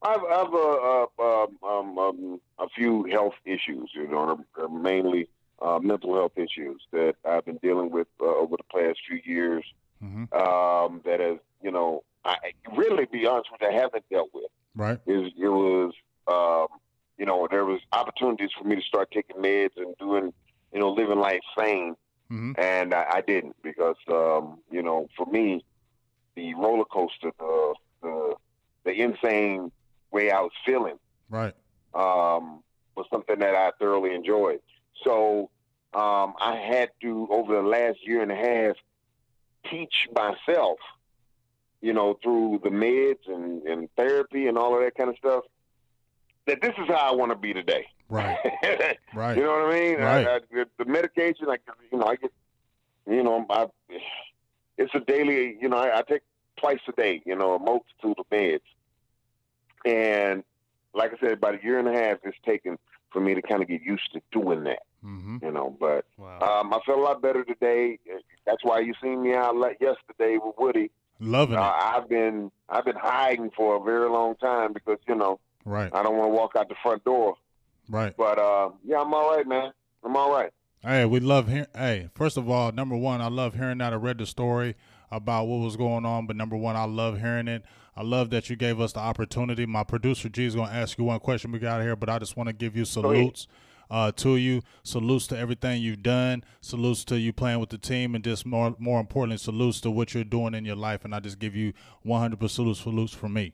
[0.02, 5.28] I've, I've uh, uh, um, um, um, a few health issues, you know, uh, mainly
[5.62, 9.66] uh, mental health issues that I've been dealing with uh, over the past few years.
[10.04, 10.32] Mm-hmm.
[10.34, 12.36] Um, that has, you know, I
[12.76, 14.52] really, be honest with you, I haven't dealt with.
[14.76, 15.00] Right.
[15.08, 15.94] Is it was,
[16.28, 16.68] um,
[17.18, 20.34] you know, there was opportunities for me to start taking meds and doing,
[20.74, 21.96] you know, living life sane
[22.32, 22.60] Mm-hmm.
[22.60, 25.64] and I, I didn't because um, you know for me
[26.36, 28.36] the roller coaster the the,
[28.84, 29.72] the insane
[30.12, 31.00] way I was feeling
[31.30, 31.54] Right.
[31.94, 32.64] um,
[32.96, 34.60] was something that I thoroughly enjoyed.
[35.06, 35.50] So
[35.94, 38.76] um, I had to over the last year and a half
[39.72, 40.80] teach myself,
[41.82, 45.44] you know, through the meds and, and therapy and all of that kind of stuff,
[46.48, 47.86] that this is how I want to be today.
[48.10, 48.38] Right.
[49.14, 49.36] Right.
[49.38, 49.96] You know what I mean?
[50.00, 50.28] Right.
[50.28, 51.58] I, I, the, the medication, I,
[51.92, 52.32] you know, I get,
[53.10, 53.66] you know, I,
[54.78, 56.22] it's a daily, you know, I, I take
[56.58, 58.60] twice a day, you know, a multitude of meds.
[59.86, 60.44] And
[60.94, 62.78] like I said, about a year and a half it's taken
[63.12, 65.38] for me to kind of get used to doing that, Mm-hmm.
[65.44, 65.76] you know.
[65.80, 66.06] But.
[66.20, 66.60] Uh, Wow.
[66.62, 68.00] um, I feel a lot better today.
[68.46, 70.92] That's why you seen me out like yesterday with Woody.
[71.20, 71.84] Loving Uh, it.
[71.84, 75.94] I've been I've been hiding for a very long time because you know Right.
[75.94, 77.36] I don't want to walk out the front door.
[77.90, 78.16] Right.
[78.16, 79.74] But uh, yeah, I'm all right, man.
[80.02, 80.52] I'm all right.
[80.82, 81.68] Hey, we love hearing.
[81.76, 83.92] Hey, first of all, number one, I love hearing that.
[83.92, 84.76] I read the story
[85.12, 87.66] about what was going on, but number one, I love hearing it.
[87.98, 89.66] I love that you gave us the opportunity.
[89.66, 92.18] My producer G is going to ask you one question we got here, but I
[92.18, 93.48] just want to give you salutes
[93.92, 94.62] uh, to you.
[94.84, 96.46] Salutes to everything you've done.
[96.62, 100.14] Salutes to you playing with the team, and just more, more importantly, salutes to what
[100.14, 101.04] you're doing in your life.
[101.04, 101.74] And I just give you
[102.06, 103.54] 100% salutes, salutes from me.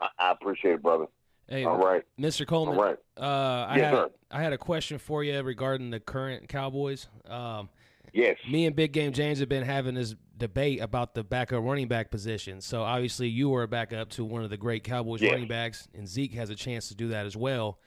[0.00, 1.06] I, I appreciate it, brother.
[1.48, 2.46] hey, All right, Mr.
[2.46, 2.76] Coleman.
[2.76, 2.96] right.
[3.16, 4.10] Uh, I Yes, had sir.
[4.30, 7.08] I had a question for you regarding the current Cowboys.
[7.28, 7.68] Um,
[8.14, 8.36] Yes.
[8.50, 12.10] me and Big Game James have been having this debate about the backup running back
[12.10, 12.60] position.
[12.62, 15.32] So obviously, you were a backup to one of the great Cowboys Yes.
[15.32, 17.78] running backs, and Zeke has a chance to do that as well.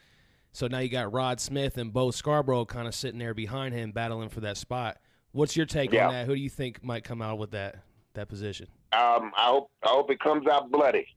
[0.52, 3.92] So now you got Rod Smith and Bo Scarborough kind of sitting there behind him,
[3.94, 4.98] battling for that spot.
[5.32, 6.08] What's your take Yeah.
[6.08, 6.26] on that?
[6.28, 7.78] Who do you think might come out with that
[8.14, 8.68] that position?
[8.92, 11.08] Um, I hope I hope it comes out bloody.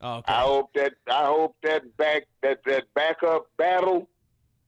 [0.00, 0.32] Oh, okay.
[0.32, 4.08] I hope that I hope that back that that backup battle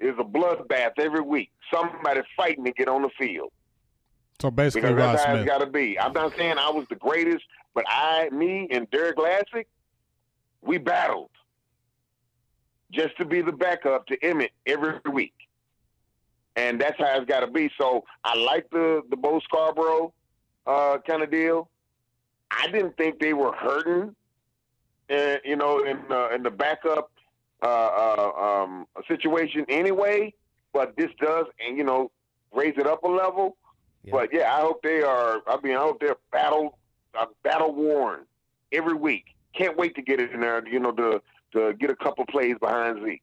[0.00, 1.50] is a bloodbath every week.
[1.72, 3.52] Somebody fighting to get on the field
[4.40, 5.46] So basically, because Rod that's how it's Smith.
[5.46, 5.98] got to be.
[5.98, 9.68] I'm not saying I was the greatest, but I, me, and Derrick Lassic,
[10.62, 11.30] we battled
[12.90, 15.34] just to be the backup to Emmitt every week,
[16.56, 17.70] and that's how it's got to be.
[17.78, 20.12] So I like the the Bo Scarborough
[20.66, 21.68] uh, kind of deal.
[22.50, 24.16] I didn't think they were hurting,
[25.10, 27.10] uh, you know, in uh, in the backup
[27.62, 28.32] uh, uh,
[28.64, 30.32] um, situation anyway,
[30.72, 32.10] but this does, and you know,
[32.54, 33.56] raise it up a level.
[34.04, 34.12] Yeah.
[34.12, 35.42] But yeah, I hope they are.
[35.46, 36.78] I mean, I hope they're battle
[37.18, 38.20] uh, battle worn
[38.72, 39.34] every week.
[39.54, 40.66] Can't wait to get it in there.
[40.66, 43.20] You know, to to get a couple plays behind Z.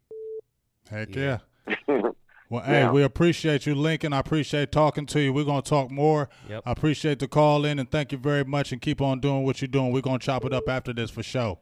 [0.89, 1.39] Heck yeah.
[2.49, 2.91] Well, hey, yeah.
[2.91, 4.13] we appreciate you, Lincoln.
[4.13, 5.33] I appreciate talking to you.
[5.33, 6.29] We're going to talk more.
[6.47, 6.63] Yep.
[6.65, 8.71] I appreciate the call in, and thank you very much.
[8.71, 9.91] And keep on doing what you're doing.
[9.91, 11.59] We're going to chop it up after this for sure.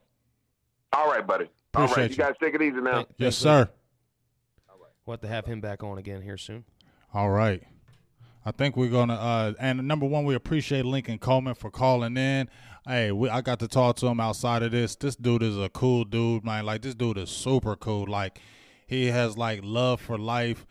[0.93, 1.49] All right, buddy.
[1.73, 2.15] Appreciate All right, you.
[2.15, 3.05] you guys take it easy now.
[3.17, 3.69] yes, sir.
[4.69, 4.91] All right.
[5.05, 6.63] We'll have to have him back on again here soon.
[7.13, 7.63] All right.
[8.45, 9.15] I think we're gonna.
[9.15, 12.47] Uh, and number one, we appreciate Lincoln Coleman for calling in.
[12.87, 14.95] Hey, we, I got to talk to him outside of this.
[14.95, 16.65] This dude is a cool dude, man.
[16.65, 18.05] Like this dude is super cool.
[18.07, 18.39] Like
[18.85, 20.65] he has like love for life.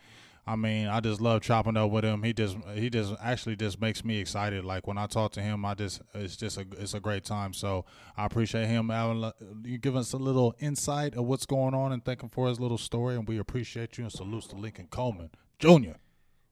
[0.46, 2.22] I mean, I just love chopping up with him.
[2.22, 4.64] He just he just actually just makes me excited.
[4.64, 7.54] Like when I talk to him, I just it's just a it's a great time.
[7.54, 9.32] So I appreciate him having
[9.64, 12.76] you give us a little insight of what's going on and thanking for his little
[12.76, 13.14] story.
[13.14, 15.96] And we appreciate you and salutes to Lincoln Coleman Jr.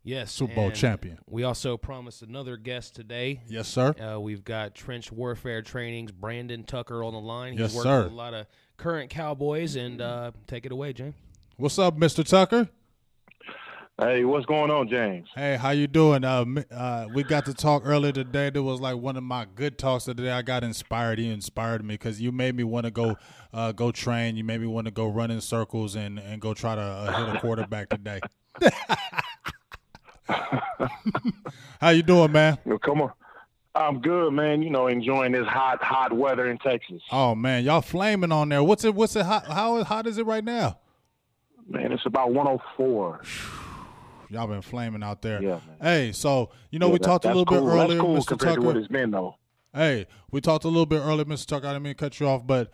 [0.05, 1.19] Yes, Super Bowl champion.
[1.29, 3.43] We also promised another guest today.
[3.47, 3.95] Yes, sir.
[4.01, 6.11] Uh, we've got trench warfare trainings.
[6.11, 7.53] Brandon Tucker on the line.
[7.53, 8.03] He's yes, working sir.
[8.05, 8.47] with a lot of
[8.79, 11.15] current Cowboys, and uh, take it away, James.
[11.57, 12.69] What's up, Mister Tucker?
[14.01, 15.29] Hey, what's going on, James?
[15.35, 16.25] Hey, how you doing?
[16.25, 18.49] Uh, uh, we got to talk earlier today.
[18.49, 20.31] That was like one of my good talks of the day.
[20.31, 21.21] I got inspired.
[21.21, 23.17] You inspired me because you made me want to go,
[23.53, 24.37] uh, go train.
[24.37, 27.27] You made me want to go run in circles and and go try to uh,
[27.27, 28.21] hit a quarterback today.
[31.81, 32.57] how you doing, man?
[32.65, 33.13] Yo, come on.
[33.75, 34.63] I'm good, man.
[34.63, 37.03] You know, enjoying this hot, hot weather in Texas.
[37.11, 38.63] Oh man, y'all flaming on there.
[38.63, 38.95] What's it?
[38.95, 39.27] What's it?
[39.27, 40.79] Hot, how hot is it right now?
[41.69, 43.21] Man, it's about 104.
[44.33, 45.43] Y'all been flaming out there.
[45.43, 47.61] Yeah, hey, so you know yeah, we that, talked a little cool.
[47.61, 48.39] bit earlier, cool Mr.
[48.39, 48.79] Tucker.
[48.79, 49.37] It's been though.
[49.75, 51.47] Hey, we talked a little bit earlier, Mr.
[51.47, 51.67] Tucker.
[51.67, 52.71] I didn't mean to cut you off, but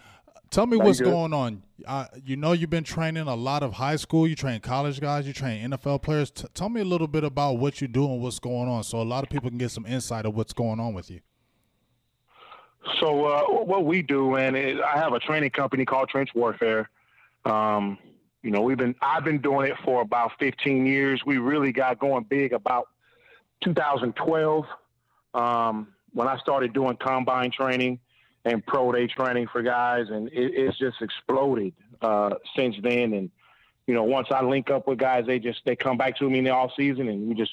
[0.50, 1.62] tell me what's going on.
[1.86, 4.26] Uh, you know you've been training a lot of high school.
[4.26, 5.26] You train college guys.
[5.26, 6.30] You train NFL players.
[6.30, 9.00] T- tell me a little bit about what you do and what's going on, so
[9.00, 11.20] a lot of people can get some insight of what's going on with you.
[13.00, 16.88] So uh, what we do, and it, I have a training company called Trench Warfare.
[17.44, 17.98] Um,
[18.42, 21.22] you know, we've been I've been doing it for about 15 years.
[21.26, 22.88] We really got going big about
[23.64, 24.64] 2012
[25.34, 27.98] um, when I started doing combine training
[28.44, 33.12] and pro day training for guys, and it, it's just exploded uh, since then.
[33.12, 33.30] And
[33.86, 36.38] you know, once I link up with guys, they just they come back to me
[36.38, 37.52] in the off season, and we just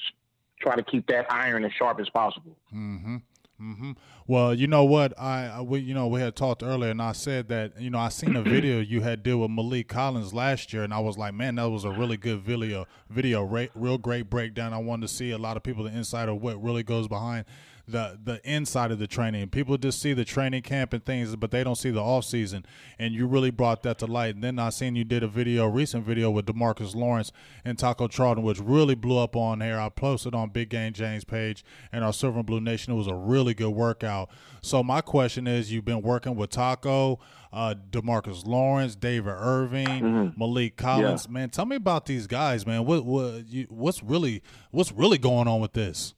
[0.60, 2.56] try to keep that iron as sharp as possible.
[2.74, 3.16] Mm-hmm.
[3.60, 3.92] Mm-hmm.
[4.26, 7.12] Well, you know what I, I, we you know we had talked earlier, and I
[7.12, 10.72] said that you know I seen a video you had did with Maliek Collins last
[10.72, 13.42] year, and I was like, man, that was a really good video, video,
[13.74, 14.74] real great breakdown.
[14.74, 17.46] I wanted to see a lot of people the inside of what really goes behind
[17.88, 19.48] the the inside of the training.
[19.48, 22.66] People just see the training camp and things, but they don't see the off season.
[22.98, 24.34] And you really brought that to light.
[24.34, 27.30] And then I seen you did a video, recent video with Demarcus Lawrence
[27.64, 29.78] and Taco Charlton, which really blew up on here.
[29.78, 32.92] I posted on Big Game James page and our Silver and Blue Nation.
[32.92, 34.30] It was a really good workout.
[34.62, 37.20] So my question is, you've been working with Taco,
[37.52, 40.42] uh, Demarcus Lawrence, David Irving, mm-hmm.
[40.42, 41.26] Maliek Collins.
[41.26, 41.32] Yeah.
[41.32, 42.84] Man, tell me about these guys, man.
[42.84, 46.15] What what you, what's really what's really going on with this?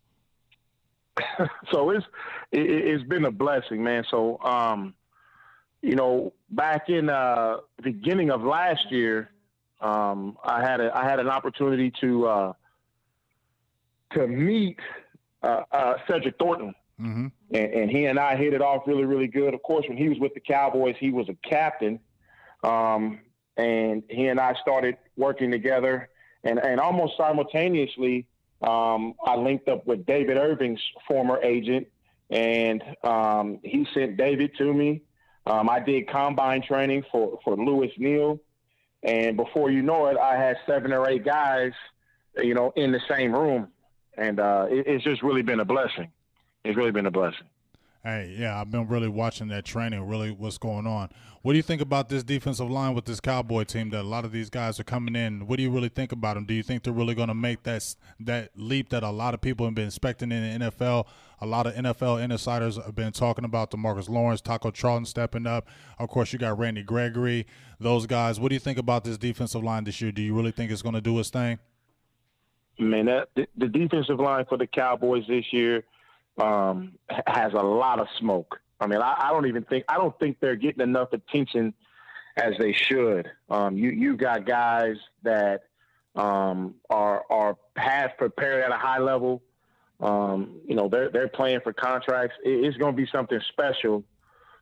[1.70, 2.06] so it's
[2.52, 4.04] it, has been a blessing, man.
[4.10, 4.94] So um,
[5.82, 9.30] you know, back in uh, the beginning of last year,
[9.80, 12.52] um, I had a I had an opportunity to uh,
[14.14, 14.78] to meet
[15.42, 17.26] uh, uh, Cedric Thornton, mm-hmm.
[17.52, 19.54] and, and, he and I hit it off really really good.
[19.54, 22.00] Of course, when he was with the Cowboys, he was a captain,
[22.64, 23.20] um,
[23.56, 26.08] and he and I started working together,
[26.42, 28.26] and and almost simultaneously
[28.62, 31.86] um, I linked up with David Irving's former agent,
[32.30, 35.02] and um, he sent David to me.
[35.46, 38.40] Um, I did combine training for, for Lewis Neal.
[39.02, 41.72] And before you know it, I had seven or eight guys,
[42.36, 43.68] you know, in the same room.
[44.16, 46.10] And uh, it, it's just really been a blessing.
[46.64, 47.46] It's really been a blessing.
[48.04, 51.10] Hey, yeah, I've been really watching that training, really what's going on.
[51.42, 54.24] What do you think about this defensive line with this Cowboy team that a lot
[54.24, 55.48] of these guys are coming in?
[55.48, 56.44] What do you really think about them?
[56.44, 59.40] Do you think they're really going to make that that leap that a lot of
[59.40, 61.06] people have been expecting in the NFL?
[61.40, 65.66] A lot of NFL insiders have been talking about Demarcus Lawrence, Taco Charlton stepping up.
[65.98, 67.46] Of course, you got Randy Gregory,
[67.80, 68.38] those guys.
[68.38, 70.12] What do you think about this defensive line this year?
[70.12, 71.58] Do you really think it's going to do its thing?
[72.78, 75.82] Man, that, the defensive line for the Cowboys this year–
[76.38, 76.92] um,
[77.26, 78.60] has a lot of smoke.
[78.80, 81.74] I mean, I, I, don't even think I don't think they're getting enough attention
[82.36, 83.28] as they should.
[83.50, 85.64] Um, you you got guys that
[86.14, 89.42] um, are are have prepared at a high level.
[90.00, 92.36] Um, you know, they're they're playing for contracts.
[92.44, 94.04] It, it's going to be something special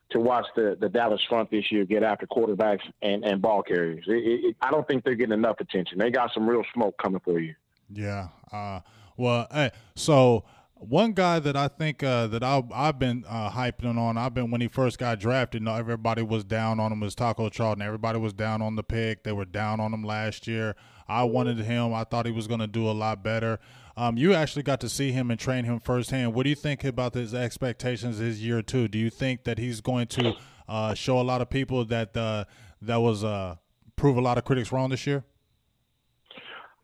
[0.09, 4.05] to watch the, the Dallas front this year get after quarterbacks and, and ball carriers.
[4.07, 5.97] It, it, I don't think they're getting enough attention.
[5.99, 7.55] They got some real smoke coming for you.
[7.91, 8.29] Yeah.
[8.51, 8.79] Uh,
[9.17, 9.47] well,
[9.95, 10.45] so
[10.79, 14.51] one guy that I think uh, that I, I've been uh, hyping on, I've been
[14.51, 15.67] when he first got drafted.
[15.67, 17.81] Everybody was down on him was Taco Charlton.
[17.81, 19.23] Everybody was down on the pick.
[19.23, 20.75] They were down on him last year.
[21.07, 21.93] I wanted him.
[21.93, 23.59] I thought he was going to do a lot better.
[23.95, 26.33] Um, you actually got to see him and train him firsthand.
[26.33, 28.87] What do you think about his expectations his year two?
[28.87, 30.35] Do you think that he's going to
[30.67, 32.45] uh, show a lot of people that uh,
[32.81, 33.55] that was uh,
[33.95, 35.23] prove a lot of critics wrong this year?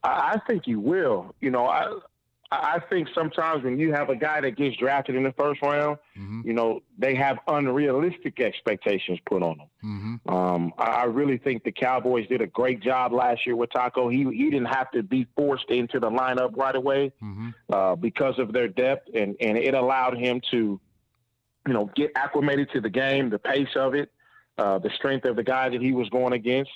[0.04, 1.34] I think he will.
[1.40, 1.88] You know, I
[2.62, 5.98] I think sometimes when you have a guy that gets drafted in the first round,
[6.18, 6.42] mm-hmm.
[6.46, 9.68] you know, they have unrealistic expectations put on them.
[9.84, 10.34] Mm-hmm.
[10.34, 14.10] Um, I really think the Cowboys did a great job last year with Taco.
[14.10, 17.50] He he didn't have to be forced into the lineup right away mm-hmm.
[17.72, 20.80] uh, because of their depth, and and it allowed him to,
[21.68, 24.12] you know, get acclimated to the game, the pace of it,
[24.58, 26.72] uh, the strength of the guy that he was going against.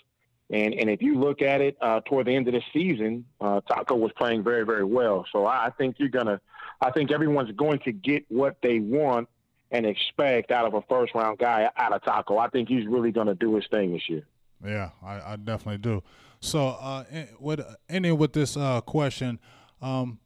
[0.50, 3.62] And and if you look at it uh, toward the end of the season, uh,
[3.62, 5.26] Taco was playing very very well.
[5.32, 6.40] So I think you're gonna,
[6.80, 9.28] I think everyone's going to get what they want
[9.72, 12.38] and expect out of a first round guy out of Taco.
[12.38, 14.26] I think he's really to do his thing this year.
[14.66, 16.04] Yeah, I, I definitely do.
[16.40, 17.04] So, uh,
[17.40, 19.40] with ending with this uh, question,
[19.82, 20.20] um,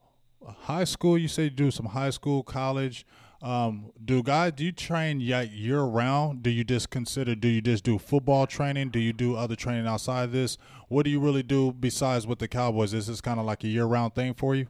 [0.45, 3.05] high school, you say you do some high school, college.
[3.41, 6.43] Um, do guys do you train year round?
[6.43, 7.33] Do you just consider?
[7.33, 8.89] Do you just do football training?
[8.89, 10.57] Do you do other training outside of this?
[10.89, 12.93] What do you really do besides with the Cowboys?
[12.93, 14.67] Is this kind of like a year round thing for you?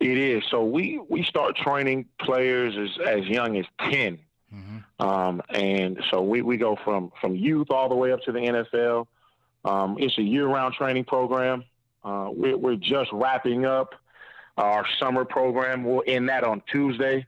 [0.00, 0.42] It is.
[0.50, 4.18] So we we start training players as as young as 10
[4.54, 5.06] mm-hmm.
[5.06, 8.38] um, and so we, we go from from youth all the way up to the
[8.38, 9.06] NFL.
[9.66, 11.64] Um, it's a year round training program.
[12.02, 13.94] Uh, we're, we're just wrapping up
[14.56, 15.84] our summer program.
[15.84, 17.26] We'll end that on Tuesday.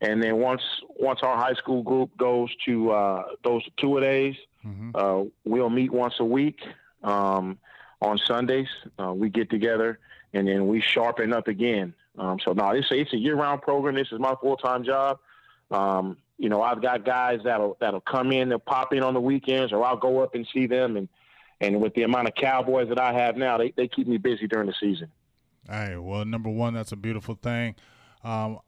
[0.00, 4.36] And then once once our high school group goes to uh, those two a days,
[4.64, 4.90] mm-hmm.
[4.94, 6.60] uh, we'll meet once a week
[7.02, 7.58] um,
[8.02, 8.68] on Sundays.
[8.98, 9.98] Uh, we get together
[10.34, 11.94] and then we sharpen up again.
[12.18, 13.94] Um, so now it's a, it's a year round program.
[13.94, 15.18] This is my full time job.
[15.70, 19.20] Um, you know, I've got guys that'll that'll come in, they'll pop in on the
[19.20, 20.96] weekends, or I'll go up and see them.
[20.96, 21.08] And
[21.60, 24.46] and with the amount of Cowboys that I have now, they they keep me busy
[24.46, 25.10] during the season.
[25.68, 27.74] Hey, well, number one, that's a beautiful thing.
[28.22, 28.60] Um,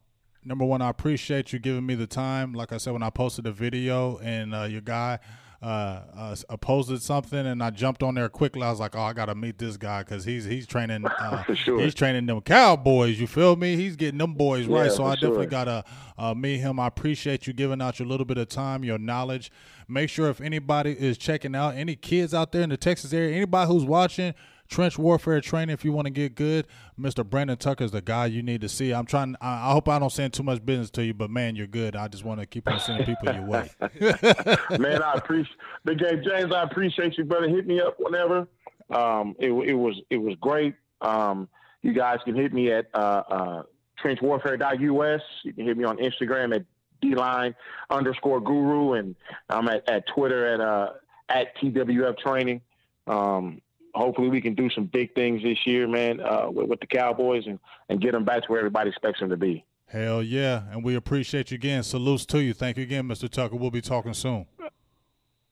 [0.49, 2.55] number one, I appreciate you giving me the time.
[2.55, 5.19] Like I said, when I posted the video and uh, your guy
[5.61, 8.63] uh, uh, posted something, and I jumped on there quickly.
[8.63, 11.81] I was like, "Oh, I gotta meet this guy because he's he's training uh, sure.
[11.81, 13.21] he's training them cowboys.
[13.21, 13.75] You feel me?
[13.77, 14.93] He's getting them boys yeah, right.
[14.93, 15.85] So I definitely gotta
[16.17, 16.79] uh, meet him.
[16.79, 19.51] I appreciate you giving out your little bit of time, your knowledge.
[19.89, 23.35] Make sure if anybody is checking out, any kids out there in the Texas area,
[23.35, 24.35] anybody who's watching
[24.69, 26.67] trench warfare training if you want to get good.
[26.99, 27.29] Mr.
[27.29, 28.93] Brandon Tucker is the guy you need to see.
[28.93, 29.37] I'm trying.
[29.41, 31.97] I, I, hope I don't send too much business to you, but man, you're good.
[31.97, 33.71] I just want to keep on sending people your way.
[34.79, 36.53] man, I appreciate Big Game James.
[36.55, 37.49] I appreciate you, brother.
[37.49, 38.49] Hit me up whenever.
[38.91, 40.75] Um, it, it was it was great.
[41.01, 41.49] Um,
[41.83, 43.63] you guys can hit me at uh, uh,
[44.03, 45.23] trenchwarfare.us.
[45.45, 46.65] You can hit me on Instagram at
[47.01, 47.55] dline
[47.91, 49.15] underscore guru, and
[49.49, 50.93] I'm at, at Twitter at uh,
[51.29, 52.61] at TWF Training.
[53.07, 53.61] Um,
[53.99, 57.45] hopefully we can do some big things this year, man, uh, with, with, the Cowboys
[57.47, 59.65] and, and get them back to where everybody expects them to be.
[59.87, 60.63] Hell yeah.
[60.71, 61.83] And we appreciate you again.
[61.83, 62.53] Salutes to you.
[62.53, 63.29] Thank you again, Mr.
[63.29, 63.57] Tucker.
[63.57, 64.47] We'll be talking soon.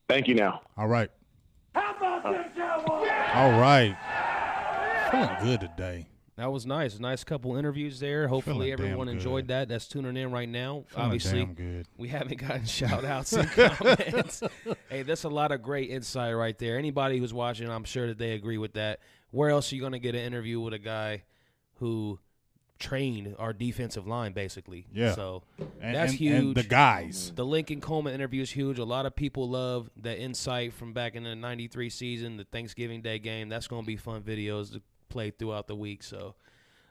[0.08, 0.60] Thank you now.
[0.76, 1.10] All right.
[1.74, 2.22] How about
[2.54, 3.10] Cowboys?
[3.34, 3.96] All right.
[5.10, 6.06] Feeling good today.
[6.36, 6.98] That was nice.
[6.98, 8.28] Nice couple interviews there.
[8.28, 9.68] Hopefully everyone enjoyed that.
[9.68, 10.84] That's tuning in right now.
[10.88, 14.42] Feeling Obviously, we haven't gotten shout outs and comments.
[14.90, 16.78] hey, that's a lot of great insight right there.
[16.78, 19.00] Anybody who's watching, I'm sure that they agree with that.
[19.30, 21.22] Where else are you going to get an interview with a guy
[21.76, 22.18] who
[22.78, 24.86] trained our defensive line, basically?
[24.92, 25.14] Yeah.
[25.14, 25.42] So
[25.80, 26.34] and, that's and, huge.
[26.34, 27.32] And the guys.
[27.34, 28.78] The Lincoln Coleman interview is huge.
[28.78, 33.00] A lot of people love the insight from back in the 93 season, the Thanksgiving
[33.00, 33.48] Day game.
[33.48, 36.02] That's going to be fun videos to play throughout the week.
[36.02, 36.34] So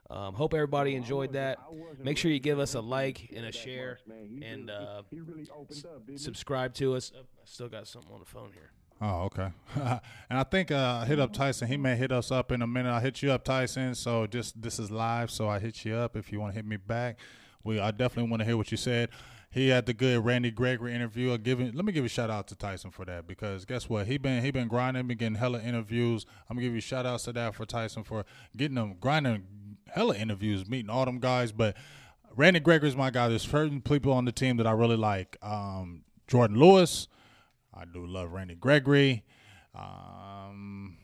[0.10, 1.60] um, hope everybody enjoyed that.
[2.04, 4.00] Make sure you give us a like and a share
[4.42, 5.02] and uh,
[6.16, 7.12] subscribe to us.
[7.16, 8.72] I still got something on the phone here.
[9.02, 9.50] Oh, okay.
[10.30, 11.68] and I think uh, I hit up Tyson.
[11.68, 12.92] He may hit us up in a minute.
[12.92, 13.94] I hit you up, Tyson.
[13.96, 16.66] So just this is live, so I hit you up if you want to hit
[16.66, 17.20] me back.
[17.64, 19.10] We I definitely want to hear what you said.
[19.56, 21.32] He had the good Randy Gregory interview.
[21.32, 23.88] I give him, let me give a shout out to Tyson for that because guess
[23.88, 24.06] what?
[24.06, 26.26] He been he been grinding, been getting hella interviews.
[26.50, 28.26] I'm gonna give you shout outs to that for Tyson for
[28.58, 29.46] getting them grinding
[29.88, 31.54] hella interviews, meeting all them guys.
[31.54, 31.78] But
[32.36, 33.30] Randy Gregory is my guy.
[33.30, 35.38] There's certain people on the team that I really like.
[35.42, 37.08] Um, Jourdan Lewis,
[37.74, 39.24] I do love Randy Gregory.
[39.74, 40.98] Um,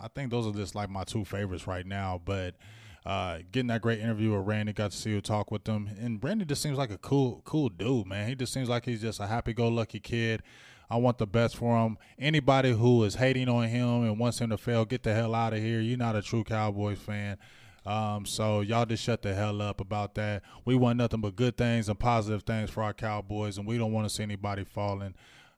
[0.00, 2.20] I think those are just like my two favorites right now.
[2.24, 2.56] But
[3.04, 4.72] uh, getting that great interview with Randy.
[4.72, 7.68] Got to see you talk with him, and Randy just seems like a cool, cool
[7.68, 8.28] dude, man.
[8.28, 10.42] He just seems like he's just a happy-go-lucky kid.
[10.90, 11.96] I want the best for him.
[12.18, 15.54] Anybody who is hating on him and wants him to fail, get the hell out
[15.54, 15.80] of here.
[15.80, 17.38] You're not a true Cowboys fan.
[17.86, 20.42] Um, so y'all just shut the hell up about that.
[20.64, 23.92] We want nothing but good things and positive things for our Cowboys, and we don't
[23.92, 25.14] want to see anybody falling.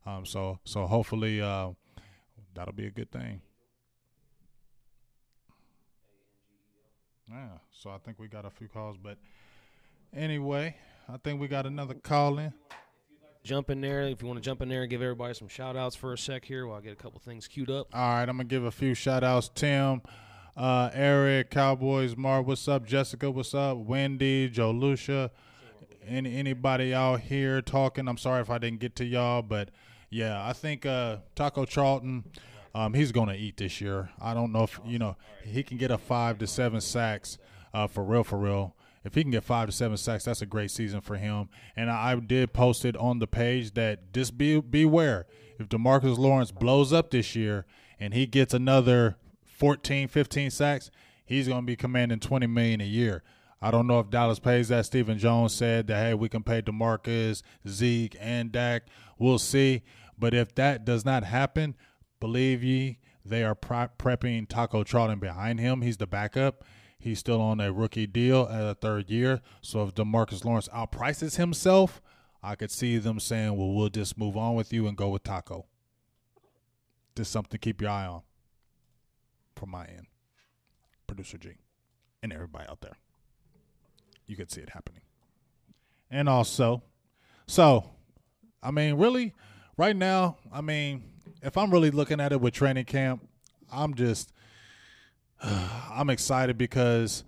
[0.06, 1.70] Um, so so hopefully uh,
[2.54, 3.42] that'll be a good thing.
[7.30, 7.48] Yeah.
[7.72, 9.18] So I think we got a few calls, but
[10.14, 10.76] anyway,
[11.08, 12.52] I think we got another call in.
[13.42, 15.76] Jump in there if you want to jump in there and give everybody some shout
[15.76, 17.88] outs for a sec here while I get a couple things queued up.
[17.92, 19.50] All right, I'm gonna give a few shout outs.
[19.54, 20.00] Tim,
[20.56, 22.86] uh, Eric, Cowboys, Mark, what's up?
[22.86, 23.76] Jessica, what's up?
[23.76, 25.30] Wendy, Joe Lucia,
[26.06, 28.08] any anybody out here talking?
[28.08, 29.68] I'm sorry if I didn't get to y'all, but
[30.08, 32.24] yeah, I think uh, Taco Charlton,
[32.74, 34.10] um, he's gonna eat this year.
[34.20, 37.38] I don't know if you know he can get a five to seven sacks
[37.72, 38.74] uh, for real, for real.
[39.04, 41.50] If he can get five to seven sacks, that's a great season for him.
[41.76, 45.26] And I, I did post it on the page that just be beware
[45.58, 47.66] if Demarcus Lawrence blows up this year
[47.98, 50.90] and he gets another 14, 15 sacks,
[51.24, 53.22] he's going to be commanding 20 million a year.
[53.62, 54.84] I don't know if Dallas pays that.
[54.84, 58.84] Stephen Jones said that hey, we can pay Demarcus, Zeke, and Dak.
[59.18, 59.82] We'll see.
[60.18, 61.74] But if that does not happen,
[62.24, 65.82] believe ye, they are pre- prepping Taco Charlton behind him.
[65.82, 66.64] He's the backup.
[66.98, 69.42] He's still on a rookie deal at a third year.
[69.60, 72.00] So if Demarcus Lawrence outprices himself,
[72.42, 75.22] I could see them saying, "Well, we'll just move on with you and go with
[75.22, 75.66] Taco."
[77.14, 78.22] Just something to keep your eye on
[79.54, 80.06] from my end,
[81.06, 81.58] producer G,
[82.22, 82.96] and everybody out there.
[84.26, 85.02] You could see it happening.
[86.10, 86.84] And also,
[87.46, 87.90] so,
[88.62, 89.34] I mean, really,
[89.76, 91.13] right now, I mean,
[91.44, 93.26] if I'm really looking at it with training camp,
[93.72, 94.32] I'm just
[95.42, 97.24] I'm excited because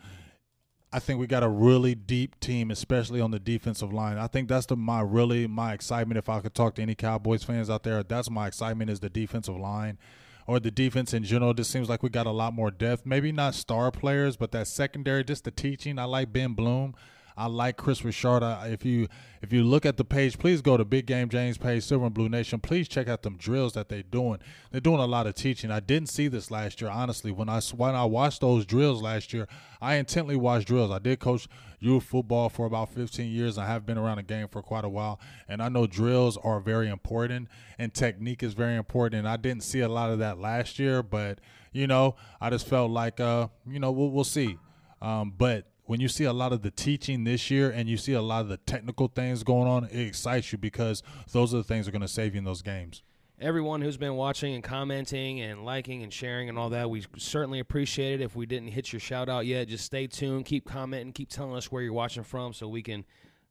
[0.92, 4.18] I think we got a really deep team, especially on the defensive line.
[4.18, 6.18] I think that's the my really my excitement.
[6.18, 9.10] If I could talk to any Cowboys fans out there, that's my excitement is the
[9.10, 9.98] defensive line
[10.46, 11.52] or the defense in general.
[11.54, 13.04] Just seems like we got a lot more depth.
[13.04, 15.98] Maybe not star players, but that secondary, just the teaching.
[15.98, 16.94] I like Ben Bloom.
[17.36, 18.42] I like Kris Richard.
[18.64, 19.08] If you
[19.42, 22.14] if you look at the page, please go to Big Game James page, Silver and
[22.14, 22.60] Blue Nation.
[22.60, 24.38] Please check out them drills that they're doing.
[24.70, 25.70] They're doing a lot of teaching.
[25.70, 27.30] I didn't see this last year, honestly.
[27.30, 29.46] When I when I watched those drills last year,
[29.82, 30.90] I intently watched drills.
[30.90, 31.46] I did coach
[31.78, 33.58] youth football for about 15 years.
[33.58, 36.58] I have been around the game for quite a while, and I know drills are
[36.60, 39.18] very important and technique is very important.
[39.20, 41.40] And I didn't see a lot of that last year, but
[41.72, 44.58] you know, I just felt like uh, you know, we'll, we'll see.
[45.02, 48.12] Um, but when you see a lot of the teaching this year and you see
[48.12, 51.64] a lot of the technical things going on, it excites you because those are the
[51.64, 53.02] things that are going to save you in those games.
[53.38, 57.58] Everyone who's been watching and commenting and liking and sharing and all that, we certainly
[57.60, 58.24] appreciate it.
[58.24, 61.54] If we didn't hit your shout out yet, just stay tuned, keep commenting, keep telling
[61.54, 63.04] us where you're watching from so we can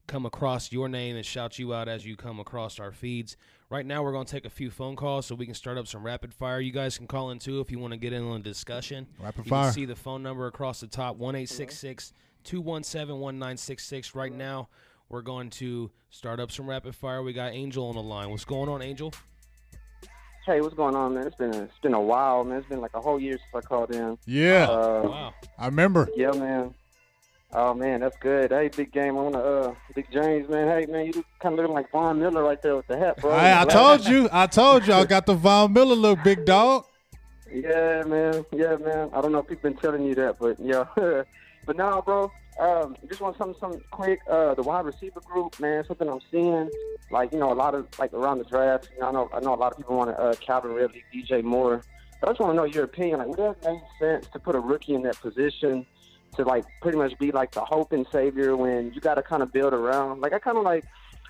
[0.07, 3.37] come across your name and shout you out as you come across our feeds.
[3.69, 5.87] Right now, we're going to take a few phone calls so we can start up
[5.87, 6.59] some rapid fire.
[6.59, 9.07] You guys can call in too if you want to get in on a discussion.
[9.19, 9.63] Rapid you fire.
[9.65, 14.15] can see the phone number across the top 1 217 1966.
[14.15, 14.69] Right now,
[15.09, 17.23] we're going to start up some rapid fire.
[17.23, 18.29] We got Angel on the line.
[18.29, 19.13] What's going on, Angel?
[20.45, 21.25] Hey, what's going on, man?
[21.25, 22.59] It's been a, it's been a while, man.
[22.59, 24.15] It's been like a whole year since I called in.
[24.27, 25.33] Yeah, Uh, Wow.
[25.57, 26.07] I remember.
[26.15, 26.75] yeah, man.
[27.57, 28.51] Oh man, that's good.
[28.51, 30.67] Hey, big game on the uh, big James, man.
[30.67, 33.31] Hey, man, you kind of looking like Von Miller right there with the hat, bro.
[33.31, 34.27] I, I told you.
[34.29, 34.91] I told you.
[34.91, 36.83] I got the Von Miller look, big dog.
[37.49, 38.45] Yeah, man.
[38.51, 39.09] Yeah, man.
[39.13, 40.83] I don't know if people been telling you that, but yeah.
[41.65, 42.29] but now, bro,
[42.59, 44.19] um, just want something, something quick.
[44.29, 46.69] Uh, the wide receiver group, man, something I'm seeing,
[47.09, 48.89] like you know, a lot of like around the draft.
[48.93, 51.05] You know, I know, I know a lot of people want to uh, Calvin Ridley,
[51.13, 51.83] DJ Moore.
[52.19, 53.19] But I just want to know your opinion.
[53.19, 55.85] Like, would that make sense to put a rookie in that position
[56.37, 59.43] to like pretty much be like the hope and savior when you got to kind
[59.43, 60.21] of build around?
[60.21, 60.85] Like, I kind of like,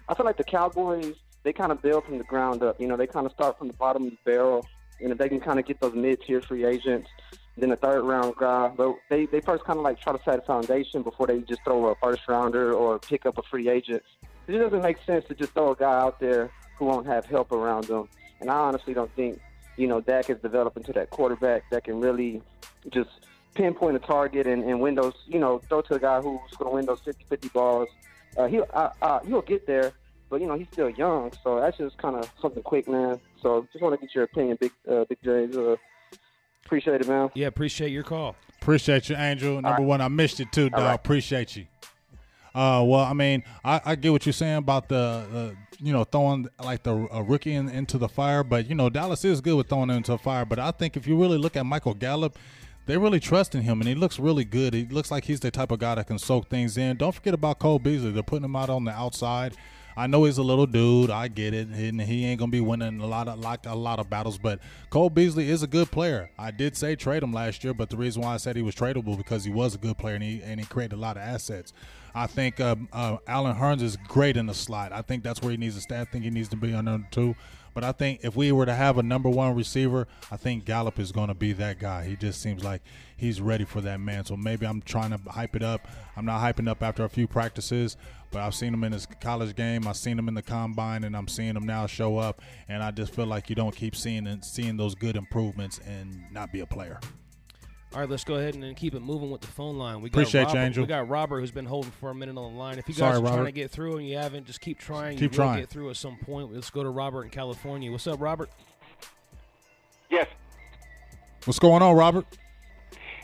[0.07, 2.81] I feel like the Cowboys they kind of build from the ground up.
[2.81, 4.65] You know, they kind of start from the bottom of the barrel,
[4.99, 7.07] and if they can kind of get those mid-tier free agents,
[7.55, 8.71] then a third round guy.
[8.75, 11.63] But they they first kind of like try to set a foundation before they just
[11.63, 14.03] throw a first rounder or pick up a free agent.
[14.47, 17.25] It just doesn't make sense to just throw a guy out there who won't have
[17.25, 18.09] help around them.
[18.41, 19.39] And I honestly don't think
[19.77, 22.41] you know Dak is developing to that quarterback that can really
[22.89, 23.11] just
[23.55, 26.69] pinpoint a target and, and win those, you know, throw to a guy who's going
[26.69, 27.89] to win those 50-50 balls.
[28.37, 29.93] Uh, he, uh, uh, he'll get there,
[30.29, 31.31] but, you know, he's still young.
[31.43, 33.19] So that's just kind of something quick, man.
[33.41, 35.55] So just want to get your opinion, Big uh, Big James.
[35.55, 35.77] Uh,
[36.65, 37.29] appreciate it, man.
[37.33, 38.35] Yeah, appreciate your call.
[38.61, 39.61] Appreciate you, Angel.
[39.61, 39.87] Number right.
[39.87, 40.81] one, I missed you too, dog.
[40.81, 40.93] right.
[40.93, 41.65] Appreciate you.
[42.53, 46.05] Uh, well, I mean, I, I get what you're saying about the, the you know,
[46.05, 49.55] throwing like the a rookie in, into the fire, but you know, Dallas is good
[49.55, 50.45] with throwing them into the fire.
[50.45, 52.39] But I think if you really look at Michael Gallup,
[52.85, 54.73] they really trust in him, and he looks really good.
[54.73, 56.97] He looks like he's the type of guy that can soak things in.
[56.97, 58.11] Don't forget about Cole Beasley.
[58.11, 59.55] They're putting him out on the outside.
[59.97, 61.09] I know he's a little dude.
[61.09, 63.99] I get it, and he ain't gonna be winning a lot of like a lot
[63.99, 64.37] of battles.
[64.37, 64.59] But
[64.89, 66.29] Cole Beasley is a good player.
[66.37, 68.75] I did say trade him last year, but the reason why I said he was
[68.75, 71.23] tradable because he was a good player and he and he created a lot of
[71.23, 71.71] assets.
[72.13, 74.91] I think uh, uh, Allen Hurns is great in the slot.
[74.91, 75.99] I think that's where he needs to stay.
[75.99, 77.35] I think he needs to be on number two.
[77.75, 80.97] But I think if we were to have a number one receiver, I think Gallup
[80.97, 82.05] is going to be that guy.
[82.05, 82.81] He just seems like
[83.17, 84.23] he's ready for that man.
[84.23, 85.87] So maybe I'm trying to hype it up.
[86.15, 87.97] I'm not hyping up after a few practices,
[88.31, 89.87] but I've seen him in his college game.
[89.87, 92.41] I've seen him in the combine, and I'm seeing him now show up.
[92.69, 96.23] And I just feel like you don't keep seeing and seeing those good improvements and
[96.31, 97.01] not be a player.
[97.95, 100.01] All right, let's go ahead and keep it moving with the phone line.
[100.01, 100.83] We got Appreciate Robert, you, Angel.
[100.83, 102.77] We got Robert who's been holding for a minute on the line.
[102.77, 105.17] If you guys Sorry, are trying to get through and you haven't, just keep trying.
[105.17, 105.59] Keep you will trying.
[105.61, 106.53] get through at some point.
[106.53, 107.89] Let's go to Robert in California.
[107.89, 108.49] What's up, Robert?
[110.09, 110.27] Yes.
[111.45, 112.25] What's going on, Robert?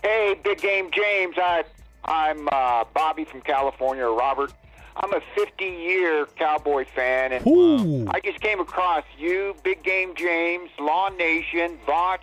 [0.03, 1.36] Hey, big game James.
[1.38, 1.65] I
[2.05, 4.53] I'm uh, Bobby from California, Robert.
[4.95, 8.07] I'm a 50 year Cowboy fan, and Ooh.
[8.09, 12.19] I just came across you, Big Game James, Lawn Nation, Vach,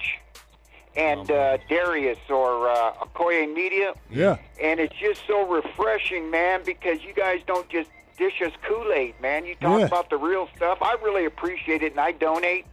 [0.99, 4.37] and uh, Darius or uh, Okoye Media, Yeah.
[4.61, 9.15] and it's just so refreshing, man, because you guys don't just dish us Kool Aid,
[9.23, 9.47] man.
[9.47, 9.87] You talk Yeah.
[9.87, 10.79] about the real stuff.
[10.83, 12.67] I really appreciate it, and I donate.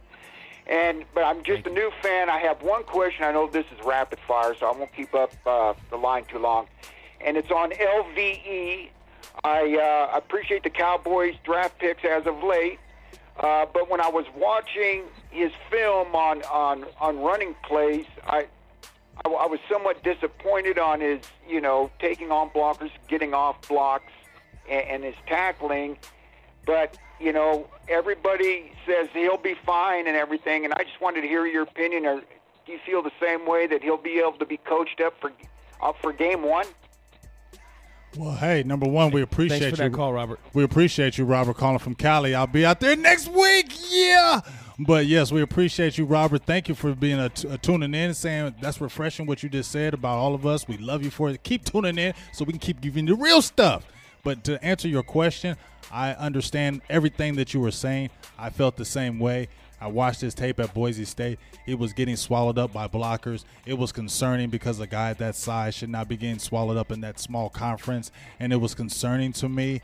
[0.66, 2.28] And but I'm just a new fan.
[2.28, 3.22] I have one question.
[3.24, 6.40] I know this is rapid fire, so I won't keep up uh, the line too
[6.40, 6.66] long.
[7.20, 8.88] And it's on LVE.
[9.44, 12.80] I uh, appreciate the Cowboys draft picks as of late,
[13.38, 18.46] uh, but when I was watching his film on on on running plays, I
[19.24, 24.12] I, was somewhat disappointed on his, you know, taking on blockers, getting off blocks,
[24.68, 25.98] and, and his tackling.
[26.64, 31.28] But you know, everybody says he'll be fine and everything, and I just wanted to
[31.28, 32.06] hear your opinion.
[32.06, 32.20] Or
[32.66, 35.32] do you feel the same way that he'll be able to be coached up for
[35.82, 36.66] up for game one?
[38.16, 39.90] Well, hey, number one, we appreciate Thanks for you.
[39.90, 40.40] that call, Robert.
[40.54, 42.34] We appreciate you, Robert, calling from Cali.
[42.34, 43.72] I'll be out there next week.
[43.90, 44.40] Yeah.
[44.78, 46.44] But yes, we appreciate you, Robert.
[46.44, 49.94] Thank you for being a, uh tuning in, saying that's refreshing what you just said
[49.94, 50.68] about all of us.
[50.68, 51.42] We love you for it.
[51.42, 53.86] Keep tuning in so we can keep giving you the real stuff.
[54.22, 55.56] But to answer your question,
[55.90, 58.10] I understand everything that you were saying.
[58.38, 59.48] I felt the same way.
[59.80, 61.38] I watched his tape at Boise State.
[61.66, 63.44] It was getting swallowed up by blockers.
[63.66, 67.00] It was concerning because a guy that size should not be getting swallowed up in
[67.02, 68.10] that small conference.
[68.40, 69.82] And it was concerning to me.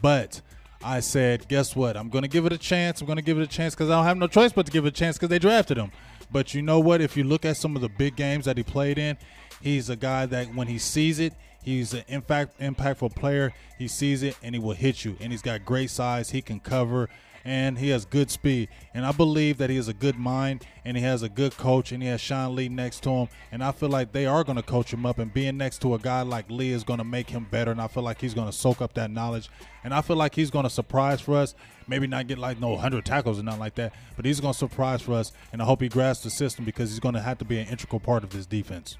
[0.00, 0.40] But
[0.82, 1.96] I said, guess what?
[1.96, 3.00] I'm going to give it a chance.
[3.00, 4.72] I'm going to give it a chance because I don't have no choice but to
[4.72, 5.92] give it a chance because they drafted him.
[6.32, 7.00] But you know what?
[7.00, 9.16] If you look at some of the big games that he played in,
[9.60, 11.34] he's a guy that when he sees it,
[11.64, 13.52] he's an in fact impactful player.
[13.78, 15.16] He sees it and he will hit you.
[15.20, 16.30] And he's got great size.
[16.30, 17.08] He can cover
[17.44, 18.68] and he has good speed.
[18.94, 21.92] And I believe that he has a good mind and he has a good coach
[21.92, 23.28] and he has Sean Lee next to him.
[23.52, 25.94] And I feel like they are going to coach him up and being next to
[25.94, 27.70] a guy like Lee is going to make him better.
[27.70, 29.50] And I feel like he's going to soak up that knowledge.
[29.84, 31.54] And I feel like he's going to surprise for us.
[31.86, 34.58] Maybe not get like no 100 tackles or nothing like that, but he's going to
[34.58, 35.32] surprise for us.
[35.52, 37.68] And I hope he grasps the system because he's going to have to be an
[37.68, 38.96] integral part of this defense.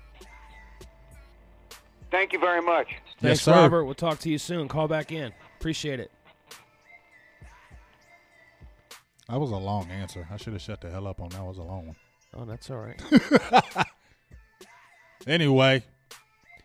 [2.15, 2.87] Thank you very much.
[3.21, 3.51] Thanks, sir.
[3.51, 3.87] Robert.
[3.87, 4.69] We'll talk to you soon.
[4.69, 5.33] Call back in.
[5.59, 6.13] Appreciate it.
[9.29, 10.25] That was a long answer.
[10.31, 11.45] I should have shut the hell up on that.
[11.45, 11.97] Was a long one.
[12.33, 13.03] Oh, that's all right.
[15.27, 15.83] Anyway,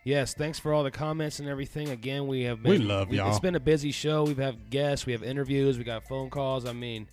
[0.04, 1.89] Yes, thanks for all the comments and everything.
[1.89, 3.30] Again, we have been We been love y'all.
[3.30, 4.24] It's been a busy show.
[4.26, 6.66] We've had guests, we have interviews, we got phone calls.
[6.66, 7.08] I mean,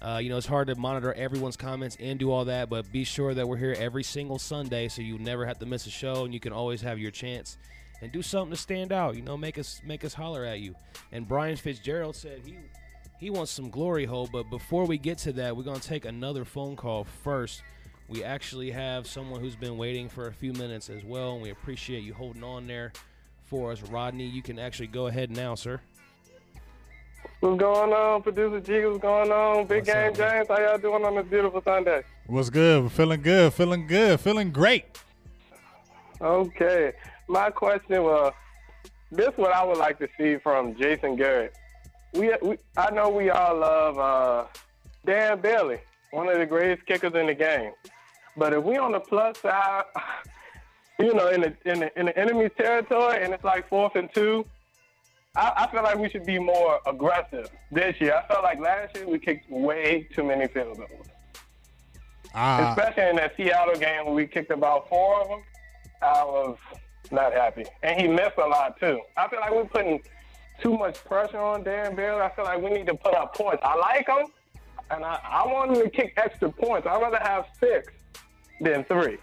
[0.00, 3.04] uh, you know, it's hard to monitor everyone's comments and do all that, but be
[3.04, 6.24] sure that we're here every single Sunday, so you never have to miss a show,
[6.24, 7.58] and you can always have your chance
[8.00, 9.16] and do something to stand out.
[9.16, 10.74] You know, make us make us holler at you.
[11.12, 12.56] And Brian Fitzgerald said he
[13.18, 16.44] he wants some glory hole, but before we get to that, we're gonna take another
[16.44, 17.62] phone call first.
[18.08, 21.50] We actually have someone who's been waiting for a few minutes as well, and we
[21.50, 22.92] appreciate you holding on there
[23.44, 23.82] for us.
[23.82, 25.80] Rodney, you can actually go ahead now, sir.
[27.40, 28.84] What's going on, producer G?
[28.84, 30.16] What's going on, Big What's Game up.
[30.16, 30.48] James?
[30.48, 32.02] How y'all doing on this beautiful Sunday?
[32.26, 32.82] what's good?
[32.82, 33.52] We're feeling good.
[33.54, 34.20] Feeling good.
[34.20, 34.84] Feeling great.
[36.20, 36.92] Okay,
[37.28, 38.32] my question was,
[39.12, 41.54] this what I would like to see from Jason Garrett.
[42.12, 44.44] We, we I know we all love uh,
[45.06, 45.78] Dan Bailey,
[46.10, 47.72] one of the greatest kickers in the game.
[48.36, 49.84] But if we on the plus side,
[50.98, 54.12] you know, in the in the, in the enemy's territory, and it's like fourth and
[54.12, 54.44] two,
[55.38, 58.14] I, I feel like we should be more aggressive this year.
[58.14, 61.06] I felt like last year we kicked way too many field goals.
[62.34, 65.42] Ah, Especially in that Seattle game where we kicked about four of them,
[66.02, 66.58] I was
[67.12, 67.64] not happy.
[67.84, 69.00] And he missed a lot too.
[69.16, 70.02] I feel like we're putting
[70.60, 72.20] too much pressure on Darren Bailey.
[72.20, 73.62] I feel like we need to put up points.
[73.64, 74.26] I like him,
[74.90, 76.86] and I, I want him to kick extra points.
[76.88, 77.92] I'd rather have six
[78.60, 79.18] than three.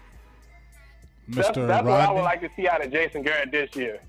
[1.28, 1.66] That's, Mr.
[1.66, 4.00] that's what I would like to see out of Jason Garrett this year.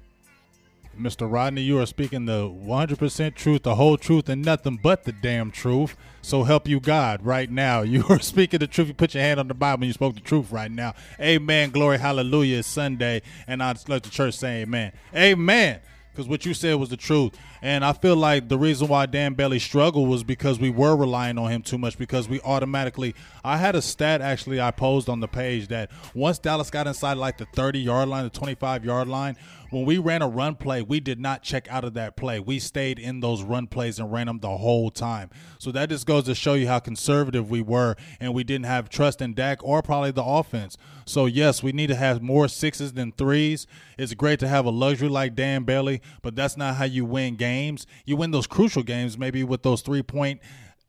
[0.97, 1.31] Mr.
[1.31, 5.51] Rodney, you are speaking the 100% truth, the whole truth, and nothing but the damn
[5.51, 5.95] truth.
[6.21, 7.81] So help you God right now.
[7.97, 8.89] You are speaking the truth.
[8.89, 10.93] You put your hand on the Bible and you spoke the truth right now.
[11.19, 11.71] Amen.
[11.71, 11.97] Glory.
[11.97, 12.59] Hallelujah.
[12.59, 13.21] It's Sunday.
[13.47, 14.91] And I just let the church say amen.
[15.15, 15.79] Amen.
[16.17, 17.37] Because what you said was the truth.
[17.61, 21.37] And I feel like the reason why Dan Bailey struggled was because we were relying
[21.37, 23.13] on him too much because we automatically.
[23.43, 27.17] I had a stat actually I posed on the page that once Dallas got inside
[27.17, 29.37] like the 30 yard line, the 25 yard line,
[29.69, 32.39] when we ran a run play, we did not check out of that play.
[32.39, 35.29] We stayed in those run plays and ran them the whole time.
[35.59, 38.89] So that just goes to show you how conservative we were, and we didn't have
[38.89, 40.77] trust in Dak or probably the offense.
[41.05, 43.67] So yes, we need to have more sixes than threes.
[43.97, 47.35] It's great to have a luxury like Dan Bailey, but that's not how you win
[47.35, 47.85] games.
[48.05, 50.41] You win those crucial games maybe with those three point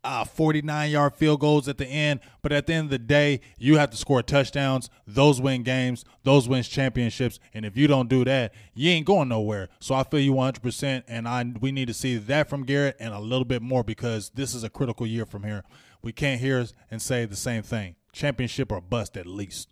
[0.05, 2.21] uh, 49 yard field goals at the end.
[2.43, 4.91] But at the end of the day, you have to score touchdowns.
[5.07, 6.05] Those win games.
[6.25, 7.39] Those wins championships.
[7.53, 9.69] And if you don't do that, you ain't going nowhere.
[9.81, 11.05] So I feel you 100%.
[11.09, 14.31] And I we need to see that from Garrett and a little bit more because
[14.31, 15.65] this is a critical year from here.
[16.03, 17.97] We can't hear and say the same thing.
[18.13, 19.69] Championship or bust at least.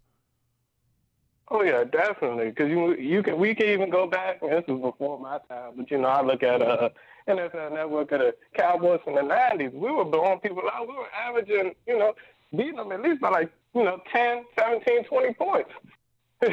[1.48, 2.48] Oh yeah, definitely.
[2.48, 4.40] Because you you can we can even go back.
[4.40, 6.88] This is before my time, but you know I look at uh
[7.28, 9.72] NFL Network of the Cowboys in the '90s.
[9.72, 10.88] We were blowing people out.
[10.88, 12.14] We were averaging, you know,
[12.54, 15.70] beating them at least by like you know 10, 17, 20 points.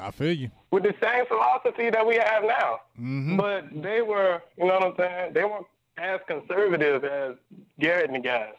[0.00, 0.50] I feel you.
[0.70, 2.80] With the same philosophy that we have now.
[2.98, 3.36] Mm-hmm.
[3.36, 5.32] But they were, you know what I'm saying?
[5.32, 5.66] They weren't
[5.96, 7.36] as conservative as
[7.80, 8.52] Garrett and the guys.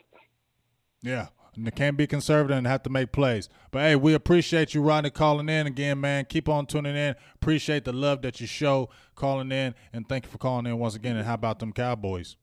[1.02, 1.28] Yeah.
[1.58, 3.50] And they can't be conservative and have to make plays.
[3.72, 6.26] But hey, we appreciate you, Rodney, calling in again, man.
[6.26, 7.16] Keep on tuning in.
[7.34, 10.94] Appreciate the love that you show calling in, and thank you for calling in once
[10.96, 11.18] again.
[11.18, 12.38] And how about them Cowboys?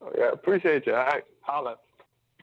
[0.00, 0.94] Oh, yeah, appreciate you.
[0.94, 1.76] All right, holla.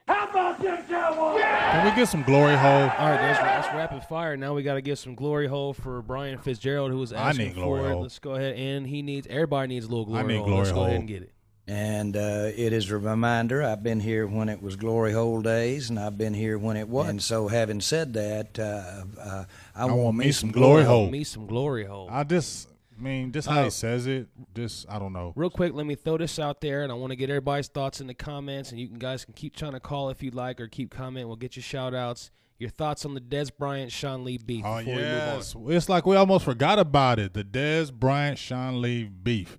[0.09, 1.39] How about them Cowboys?
[1.39, 1.71] Yeah!
[1.71, 2.69] Can we get some glory hole?
[2.69, 4.35] All right, that's, that's rapid fire.
[4.35, 7.47] Now we got to get some glory hole for Brian Fitzgerald, who was asking I
[7.47, 7.93] need glory for it.
[7.93, 8.01] hole.
[8.01, 9.25] Let's go ahead and he needs.
[9.27, 10.47] Everybody needs a little glory I need hole.
[10.47, 11.31] glory Let's go ahead and get it.
[11.71, 13.63] And uh, it is a reminder.
[13.63, 16.89] I've been here when it was glory hole days, and I've been here when it
[16.89, 17.07] was.
[17.07, 21.09] And so, having said that, uh, uh, I, want me some glory hole.
[21.09, 22.09] Me some glory hole.
[22.11, 22.67] I just,
[22.99, 25.31] I mean, just how he says it, just, I don't know.
[25.37, 28.01] Real quick, let me throw this out there, and I want to get everybody's thoughts
[28.01, 28.71] in the comments.
[28.71, 31.29] And you can, guys can keep trying to call if you'd like, or keep commenting.
[31.29, 32.31] We'll get your shout outs.
[32.59, 35.55] Your thoughts on the Dez Bryant Sean Lee beef Oh, before yes.
[35.67, 37.33] It's like we almost forgot about it.
[37.33, 39.57] The Dez Bryant Sean Lee beef.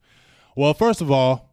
[0.55, 1.52] Well, first of all,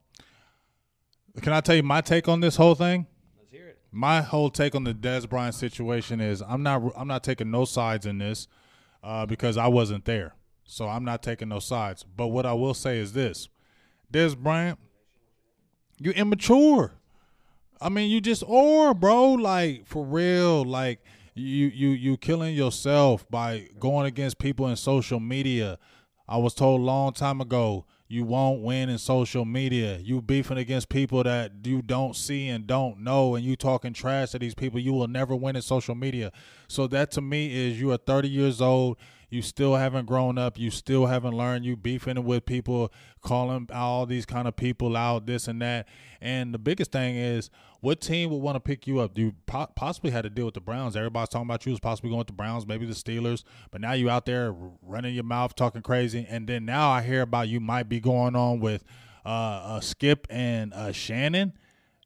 [1.40, 3.08] can I tell you my take on this whole thing?
[3.38, 3.80] Let's hear it.
[3.92, 7.66] my whole take on the Dez Bryant situation is I'm not I'm not taking no
[7.66, 8.48] sides in this
[9.04, 12.04] uh, because I wasn't there, so I'm not taking no sides.
[12.04, 13.50] But what I will say is this:
[14.12, 14.80] Dez Bryant,
[16.00, 16.94] you immature.
[17.82, 19.34] I mean, you just are, bro.
[19.34, 20.64] Like for real.
[20.64, 21.02] Like
[21.34, 25.78] you you you killing yourself by going against people in social media.
[26.28, 30.00] I was told a long time ago you won't win in social media.
[30.00, 34.32] You beefing against people that you don't see and don't know, and you talking trash
[34.32, 34.80] to these people.
[34.80, 36.32] You will never win in social media.
[36.68, 38.98] So that to me is you are 30 years old.
[39.30, 40.58] You still haven't grown up.
[40.58, 41.66] You still haven't learned.
[41.66, 45.88] You beefing with people, calling all these kind of people out, this and that.
[46.20, 47.50] And the biggest thing is,
[47.82, 49.18] what team would want to pick you up?
[49.18, 50.96] You po- possibly had to deal with the Browns.
[50.96, 53.44] Everybody's talking about you was possibly going with the Browns, maybe the Steelers.
[53.72, 56.26] But now you out there running your mouth, talking crazy.
[56.30, 58.84] And then now I hear about you might be going on with
[59.26, 61.54] uh, uh, Skip and uh, Shannon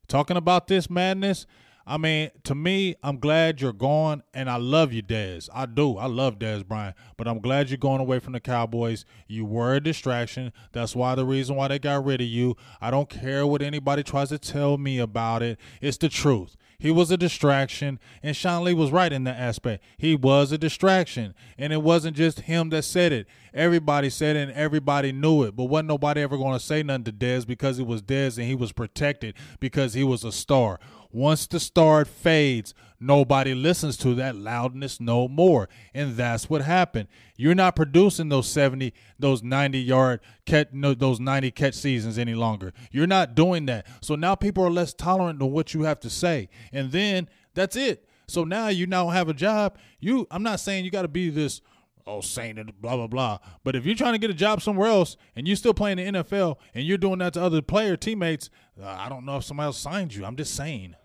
[0.07, 1.45] talking about this madness.
[1.85, 5.49] I mean, to me, I'm glad you're gone, and I love you, Dez.
[5.53, 5.97] I do.
[5.97, 9.03] I love Dez Bryant, but I'm glad you're going away from the Cowboys.
[9.27, 10.53] You were a distraction.
[10.71, 12.55] That's why the reason why they got rid of you.
[12.79, 15.59] I don't care what anybody tries to tell me about it.
[15.81, 16.55] It's the truth.
[16.79, 19.83] He was a distraction, and Sean Lee was right in that aspect.
[19.97, 23.25] He was a distraction, and it wasn't just him that said it.
[23.53, 25.55] Everybody said it, and everybody knew it.
[25.55, 28.47] But wasn't nobody ever going to say nothing to Dez because it was Dez, and
[28.47, 30.77] he was protected because he was a star.
[31.13, 35.69] Once the star fades, nobody listens to that loudness no more.
[35.93, 37.07] And that's what happened.
[37.37, 42.33] You're not producing those 70, those 90 yard catch, no, those 90 catch seasons any
[42.33, 42.73] longer.
[42.91, 43.85] You're not doing that.
[44.01, 46.49] So now people are less tolerant to what you have to say.
[46.71, 48.09] And then that's it.
[48.27, 49.77] So now you now have a job.
[49.99, 51.61] You I'm not saying you got to be this
[52.07, 53.37] oh saint and blah blah blah.
[53.63, 56.13] But if you're trying to get a job somewhere else and you're still playing in
[56.15, 58.49] the NFL and you're doing that to other player teammates,
[58.81, 60.25] uh, I don't know if somebody else signed you.
[60.25, 60.95] I'm just saying.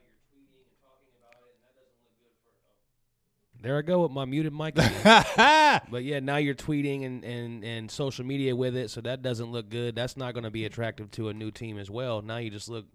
[3.60, 4.74] There I go with my muted mic.
[5.04, 9.50] but yeah, now you're tweeting and, and, and social media with it, so that doesn't
[9.50, 9.94] look good.
[9.96, 12.22] That's not going to be attractive to a new team as well.
[12.22, 12.86] Now you just look,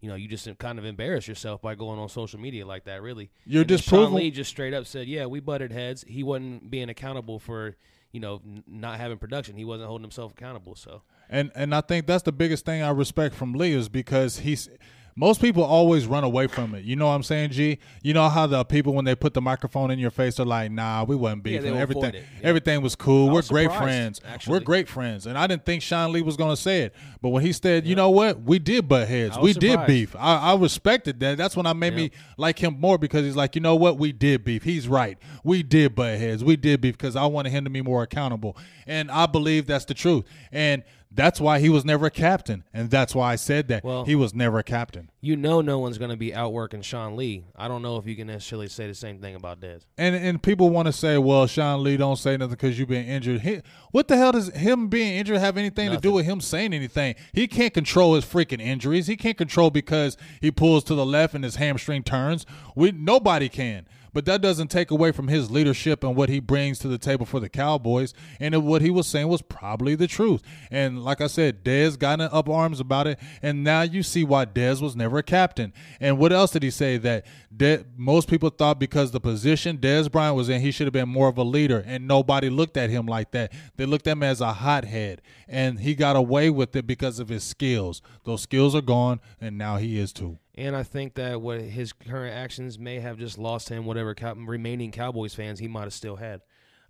[0.00, 3.00] you know, you just kind of embarrass yourself by going on social media like that.
[3.02, 6.04] Really, You're And disproving- Sean Lee just straight up said, "Yeah, we butted heads.
[6.06, 7.76] He wasn't being accountable for."
[8.10, 10.74] You know, n- not having production, he wasn't holding himself accountable.
[10.76, 14.38] So, And and I think that's the biggest thing I respect from Lee is because
[14.38, 14.70] he's
[15.18, 16.84] most people always run away from it.
[16.84, 17.78] You know what I'm saying, G?
[18.02, 20.70] You know how the people when they put the microphone in your face are like,
[20.70, 21.72] "Nah, we wasn't Yeah, beefing.
[21.72, 22.20] will everything yeah.
[22.42, 23.28] everything was cool.
[23.28, 24.20] I We're was great friends.
[24.24, 24.52] actually.
[24.52, 27.30] We're great friends." And I didn't think Sean Lee was going to say it, but
[27.30, 28.42] when he said, "You know what?
[28.42, 29.36] We did butt heads.
[29.36, 31.36] We was did beef." I, I respected that.
[31.36, 33.98] That's when I made me like him more because he's like, "You know what?
[33.98, 34.62] We did beef.
[34.62, 35.18] He's right.
[35.42, 36.44] We did butt heads.
[36.44, 38.56] We did beef because I wanted him to be more accountable."
[38.86, 40.24] And I believe that's the truth.
[40.52, 44.04] And that's why he was never a captain, and that's why I said that Well-
[44.04, 45.10] he was never a captain.
[45.20, 47.44] you know, no one's going to be outworking Sean Lee.
[47.56, 49.82] I don't know if you can necessarily say the same thing about Dez.
[49.96, 53.06] And and people want to say, well, Sean Lee don't say nothing because you've been
[53.06, 53.40] injured.
[53.40, 56.72] He, what the hell does him being injured have anything to do with him saying
[56.74, 57.14] anything?
[57.32, 59.06] He can't control his freaking injuries.
[59.06, 62.44] He can't control because he pulls to the left and his hamstring turns.
[62.76, 63.86] We nobody can.
[64.12, 67.26] But that doesn't take away from his leadership and what he brings to the table
[67.26, 68.14] for the Cowboys.
[68.40, 70.42] And what he was saying was probably the truth.
[70.70, 73.18] And like I said, Dez got in up arms about it.
[73.42, 75.72] And now you see why Dez was never a captain.
[76.00, 76.96] And what else did he say?
[76.96, 80.92] That De- most people thought because the position Dez Bryant was in, he should have
[80.92, 81.82] been more of a leader.
[81.86, 83.52] And nobody looked at him like that.
[83.76, 85.22] They looked at him as a hothead.
[85.46, 88.02] And he got away with it because of his skills.
[88.24, 90.38] Those skills are gone, and now he is too.
[90.58, 94.34] And I think that what his current actions may have just lost him whatever cow-
[94.34, 96.40] remaining Cowboys fans he might have still had.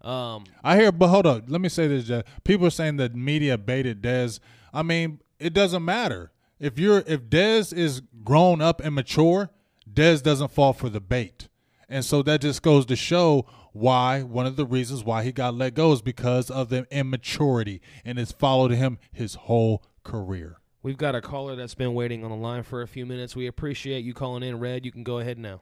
[0.01, 1.45] Um, I hear, but hold up.
[1.49, 2.25] Let me say this, Jeff.
[2.45, 4.41] People are saying that media baited Dez.
[4.73, 6.33] I mean, it doesn't matter.
[6.59, 9.51] If you're if Dez is grown up and mature,
[9.93, 11.49] Dez doesn't fall for the bait.
[11.91, 15.55] And so that just goes to show why one of the reasons why he got
[15.55, 20.59] let go is because of the immaturity and it's followed him his whole career.
[20.83, 23.35] We've got a caller that's been waiting on the line for a few minutes.
[23.37, 24.85] We appreciate you calling in, Red.
[24.85, 25.61] You can go ahead now.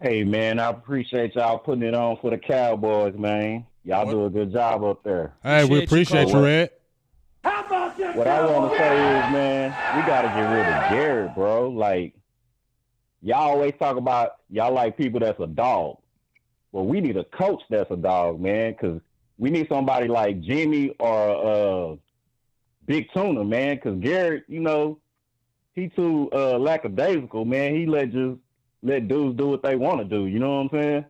[0.00, 3.66] Hey man, I appreciate y'all putting it on for the Cowboys, man.
[3.84, 4.12] Y'all What?
[4.12, 5.34] do a good job up there.
[5.42, 6.44] Hey, we Appreciate you appreciate you, calling.
[6.44, 6.70] Red.
[8.14, 11.68] What I want to say is, man, we got to get rid of Garrett, bro.
[11.70, 12.14] Like,
[13.22, 15.98] y'all always talk about y'all like people that's a dog.
[16.72, 19.00] Well, we need a coach that's a dog, man, because
[19.38, 21.96] we need somebody like Jimmy or uh,
[22.88, 23.76] Big Tuna, man.
[23.76, 24.98] Because Garrett, you know,
[25.74, 27.76] he too uh, lackadaisical, man.
[27.76, 28.38] He let just
[28.82, 30.26] let dudes do what they want to do.
[30.26, 31.04] You know what I'm saying?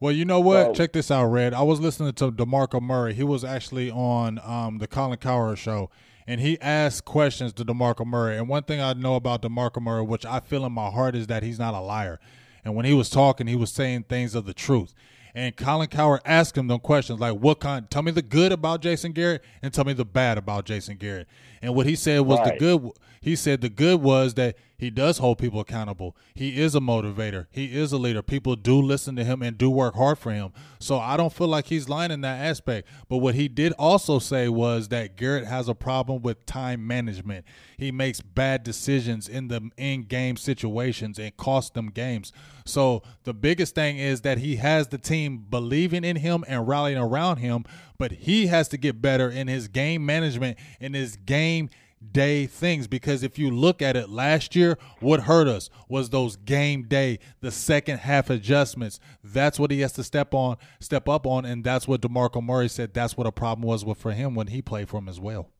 [0.00, 0.68] Well, you know what?
[0.68, 1.54] So- Check this out, Red.
[1.54, 3.14] I was listening to DeMarco Murray.
[3.14, 5.90] He was actually on um, the Colin Cowherd show,
[6.26, 8.38] and he asked questions to DeMarco Murray.
[8.38, 11.26] And one thing I know about DeMarco Murray, which I feel in my heart, is
[11.26, 12.18] that he's not a liar.
[12.64, 14.94] And when he was talking, he was saying things of the truth.
[15.34, 17.90] And Colin Cowherd asked him them questions like, "What kind?
[17.90, 21.28] Tell me the good about Jason Garrett, and tell me the bad about Jason Garrett."
[21.62, 22.90] And what he said was the good.
[23.22, 26.16] He said the good was that he does hold people accountable.
[26.34, 27.48] He is a motivator.
[27.50, 28.22] He is a leader.
[28.22, 30.52] People do listen to him and do work hard for him.
[30.78, 32.88] So I don't feel like he's lying in that aspect.
[33.10, 37.44] But what he did also say was that Garrett has a problem with time management.
[37.76, 42.32] He makes bad decisions in the in game situations and cost them games.
[42.70, 46.98] So the biggest thing is that he has the team believing in him and rallying
[46.98, 47.64] around him,
[47.98, 51.70] but he has to get better in his game management and his game
[52.12, 56.34] day things because if you look at it last year what hurt us was those
[56.34, 61.26] game day the second half adjustments that's what he has to step on step up
[61.26, 64.34] on and that's what DeMarco Murray said that's what a problem was with for him
[64.34, 65.50] when he played for him as well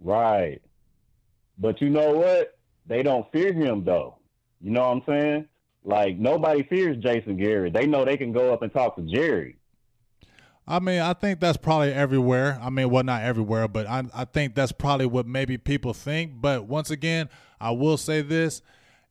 [0.00, 0.60] Right.
[1.58, 2.58] But you know what?
[2.86, 4.18] They don't fear him though.
[4.60, 5.48] You know what I'm saying?
[5.86, 7.72] Like nobody fears Jason Garrett.
[7.72, 9.56] They know they can go up and talk to Jerry.
[10.66, 12.58] I mean, I think that's probably everywhere.
[12.60, 16.32] I mean, well, not everywhere, but I, I think that's probably what maybe people think.
[16.40, 17.28] But once again,
[17.60, 18.62] I will say this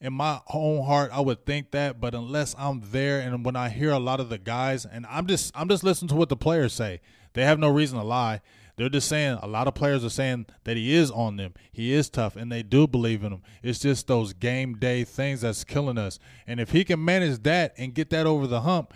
[0.01, 3.69] in my own heart, I would think that, but unless I'm there and when I
[3.69, 6.36] hear a lot of the guys, and I'm just I'm just listening to what the
[6.36, 6.99] players say.
[7.34, 8.41] They have no reason to lie.
[8.78, 11.53] They're just saying a lot of players are saying that he is on them.
[11.71, 13.41] He is tough, and they do believe in him.
[13.63, 16.19] It's just those game day things that's killing us.
[16.45, 18.93] And if he can manage that and get that over the hump,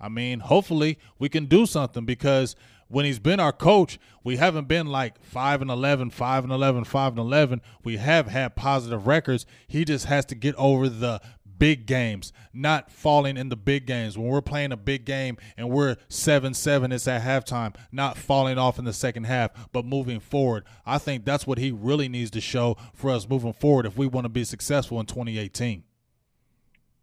[0.00, 2.56] I mean, hopefully we can do something because
[2.88, 6.84] when he's been our coach, we haven't been like 5 and 11, 5 and 11,
[6.84, 7.60] 5 and 11.
[7.84, 9.44] We have had positive records.
[9.66, 11.20] He just has to get over the
[11.58, 14.16] big games, not falling in the big games.
[14.16, 18.58] When we're playing a big game and we're 7 7, it's at halftime, not falling
[18.58, 20.64] off in the second half, but moving forward.
[20.86, 24.06] I think that's what he really needs to show for us moving forward if we
[24.06, 25.84] want to be successful in 2018.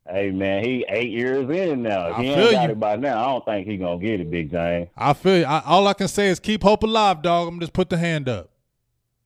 [0.08, 2.10] Hey man, he eight years in now.
[2.10, 2.72] If I he feel ain't got you.
[2.74, 4.88] it by now, I don't think he gonna get it, Big James.
[4.95, 5.45] I feel you.
[5.45, 7.47] I, all I can say is keep hope alive, dog.
[7.47, 8.51] I'm just put the hand up.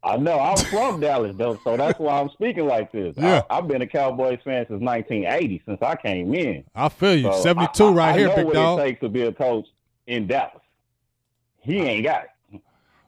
[0.04, 3.16] I know I'm from Dallas though, so that's why I'm speaking like this.
[3.18, 3.44] Yeah.
[3.50, 6.64] I, have been a Cowboys fan since 1980, since I came in.
[6.74, 7.32] I feel you.
[7.34, 8.80] So 72 I, I, right I here, know big what dog.
[8.80, 9.68] it takes to be a coach
[10.08, 10.62] in Dallas.
[11.62, 12.62] He ain't got it.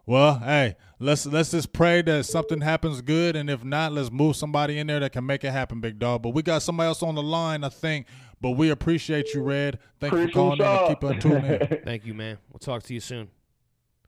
[0.06, 4.36] Well, hey, let's let's just pray that something happens good, and if not, let's move
[4.36, 6.24] somebody in there that can make it happen, big dog.
[6.24, 8.08] But we got somebody else on the line, I think.
[8.42, 9.78] But we appreciate you, Red.
[10.00, 10.90] Thank you for Appreciate calling in and y'all.
[10.90, 11.82] keep on tuning in.
[11.86, 12.40] Thank you, man.
[12.52, 13.30] We'll talk to you soon.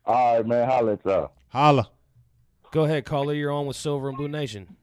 [0.05, 0.67] All right, man.
[0.67, 1.31] Holla at y'all.
[1.49, 1.89] Holla.
[2.73, 3.35] Go ahead, caller.
[3.35, 4.75] You're on with Silver and Blue Nation.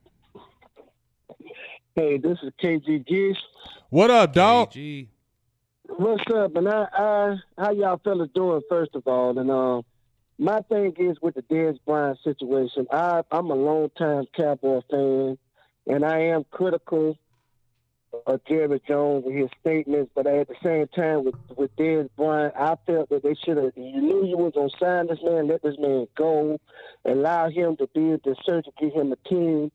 [1.96, 3.36] Hey, this is KG Gish.
[3.88, 4.70] What up, dog?
[4.70, 5.08] KG.
[5.88, 6.54] What's up?
[6.54, 8.60] And I, I, how y'all fellas doing?
[8.68, 9.82] First of all, and um,
[10.38, 12.86] my thing is with the Dez Bryant situation.
[12.92, 15.36] I, I'm a longtime Cowboy fan,
[15.88, 17.18] and I am critical
[18.26, 20.10] of Jerry Jones and his statements.
[20.14, 23.72] But at the same time, with with Dez Bryant, I felt that they should have.
[23.76, 26.58] You knew you was gonna sign this man, let this man go,
[27.04, 29.70] allow him to be the surgeon, give him a team.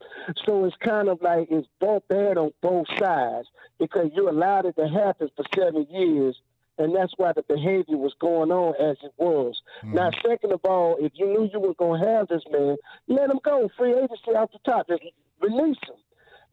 [0.45, 3.47] So it's kind of like it's both bad on both sides
[3.79, 6.39] because you allowed it to happen for seven years.
[6.77, 9.61] And that's why the behavior was going on as it was.
[9.81, 9.95] Mm-hmm.
[9.95, 12.75] Now, second of all, if you knew you were going to have this man,
[13.07, 13.69] let him go.
[13.77, 14.89] Free agency off the top.
[14.89, 15.03] Just
[15.39, 15.95] release him.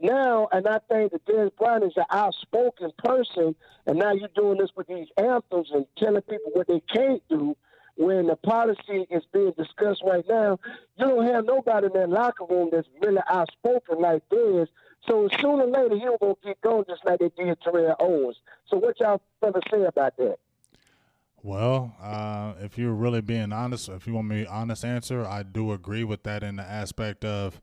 [0.01, 3.55] Now, and I think that Dennis Brown is an outspoken person,
[3.87, 7.57] and now you're doing this with these anthems and telling people what they can't do
[7.97, 10.59] when the policy is being discussed right now.
[10.97, 14.69] You don't have nobody in that locker room that's really outspoken like this.
[15.07, 18.37] So sooner or later, he will go get going just like they did Terrell Owens.
[18.69, 20.39] So what y'all fellas say about that?
[21.45, 25.73] Well, uh, if you're really being honest, if you want me honest answer, I do
[25.73, 27.61] agree with that in the aspect of,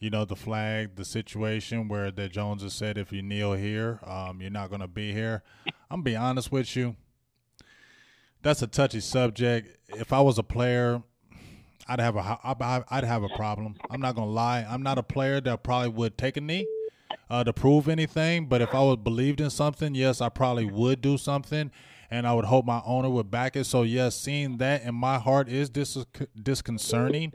[0.00, 4.00] you know, the flag, the situation where that Jones has said if you kneel here,
[4.04, 5.42] um, you're not going to be here.
[5.90, 6.96] I'm be honest with you.
[8.42, 9.76] That's a touchy subject.
[9.88, 11.02] If I was a player,
[11.86, 12.38] I'd have a
[12.90, 13.74] I'd have a problem.
[13.90, 14.64] I'm not gonna lie.
[14.66, 16.66] I'm not a player that probably would take a knee
[17.28, 18.46] uh, to prove anything.
[18.46, 21.70] But if I was believed in something, yes, I probably would do something,
[22.10, 23.64] and I would hope my owner would back it.
[23.64, 26.06] So yes, seeing that in my heart is dis-
[26.40, 27.32] disconcerting.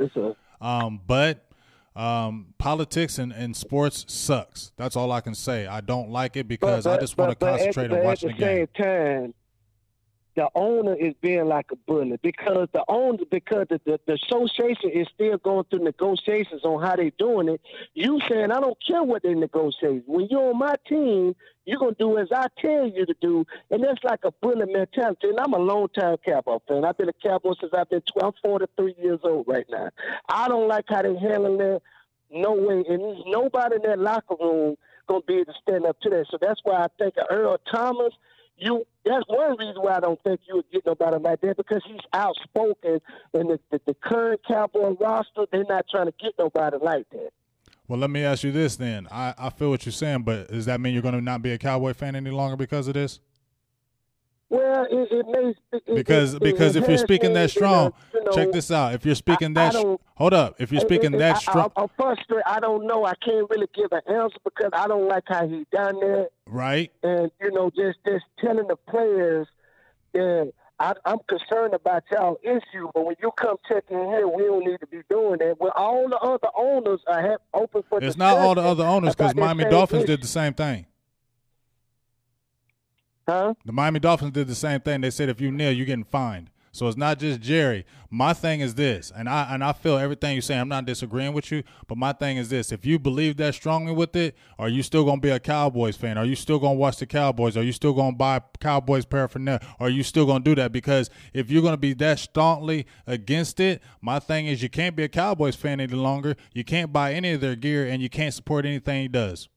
[0.59, 1.44] Um, but
[1.95, 4.71] um, politics and, and sports sucks.
[4.77, 5.67] That's all I can say.
[5.67, 8.39] I don't like it because I just want to concentrate but on watching at the
[8.45, 8.67] game.
[8.75, 9.33] the same time,
[10.35, 14.91] the owner is being like a bully because the owner because the, the, the association
[14.93, 17.61] is still going through negotiations on how they're doing it.
[17.93, 20.03] You saying I don't care what they negotiate.
[20.05, 23.83] When you're on my team, you're gonna do as I tell you to do, and
[23.83, 25.29] that's like a bully mentality.
[25.29, 26.83] And I'm a long time Cowboy fan.
[26.83, 29.89] I've been a Cowboy since I've been 12, I'm 43 years old right now.
[30.27, 31.81] I don't like how they handling that.
[32.31, 34.75] No way, and nobody in that locker room
[35.07, 36.25] gonna be able to stand up to that.
[36.29, 38.13] So that's why I think Earl Thomas,
[38.57, 41.81] you that's one reason why I don't think you would get nobody like that because
[41.85, 42.99] he's outspoken
[43.33, 47.29] and the, the, the current Cowboy roster, they're not trying to get nobody like that.
[47.87, 49.07] Well, let me ask you this then.
[49.11, 51.51] I, I feel what you're saying, but does that mean you're going to not be
[51.51, 53.19] a Cowboy fan any longer because of this?
[54.49, 58.31] Well, it, it may it, Because it, because if you're speaking that strong, you know,
[58.31, 58.93] check this out.
[58.93, 60.55] If you're speaking I that, don't- hold up.
[60.59, 62.43] If you're speaking I- that strong, I, am frustrated.
[62.45, 63.05] I don't know.
[63.05, 66.29] I can't really give an answer because I don't like how he done that.
[66.45, 66.91] right?
[67.03, 69.47] and you know, just just telling the players
[70.13, 74.43] that I, I'm concerned about y'all issue, but when you come check in here, we
[74.43, 75.55] don't need to be doing that.
[75.57, 79.15] When all the other owners are have open for It's not all the other owners
[79.15, 80.07] because Miami Dolphins issue.
[80.07, 80.85] did the same thing.
[83.27, 83.55] Huh?
[83.65, 85.01] The Miami Dolphins did the same thing.
[85.01, 86.51] They said if you kneel, you're getting fined.
[86.75, 87.85] So it's not just Jerry.
[88.09, 90.59] My thing is this, and I and I feel everything you're saying.
[90.59, 93.93] I'm not disagreeing with you, but my thing is this: if you believe that strongly
[93.93, 96.17] with it, are you still gonna be a Cowboys fan?
[96.17, 97.55] Are you still gonna watch the Cowboys?
[97.55, 99.65] Are you still gonna buy Cowboys paraphernalia?
[99.79, 100.73] Are you still gonna do that?
[100.73, 105.03] Because if you're gonna be that staunchly against it, my thing is you can't be
[105.03, 106.35] a Cowboys fan any longer.
[106.53, 109.47] You can't buy any of their gear, and you can't support anything he does.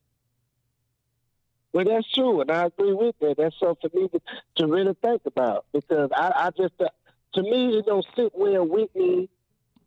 [1.73, 3.35] Well, that's true, and I agree with that.
[3.37, 4.21] That's something for me to,
[4.57, 6.89] to really think about because I, I just, uh,
[7.35, 9.29] to me, it don't sit well with me.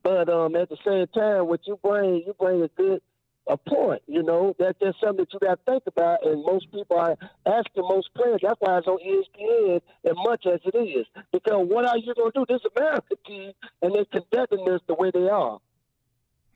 [0.04, 3.00] But um, at the same time, what you bring, you bring a good
[3.48, 4.02] a point.
[4.06, 6.24] You know, that that's something that you got to think about.
[6.26, 7.16] And most people are
[7.46, 8.40] asking most players.
[8.42, 11.06] That's why it's on ESPN as much as it is.
[11.32, 12.46] Because what are you going to do?
[12.48, 15.58] This American team, and they're conducting this the way they are.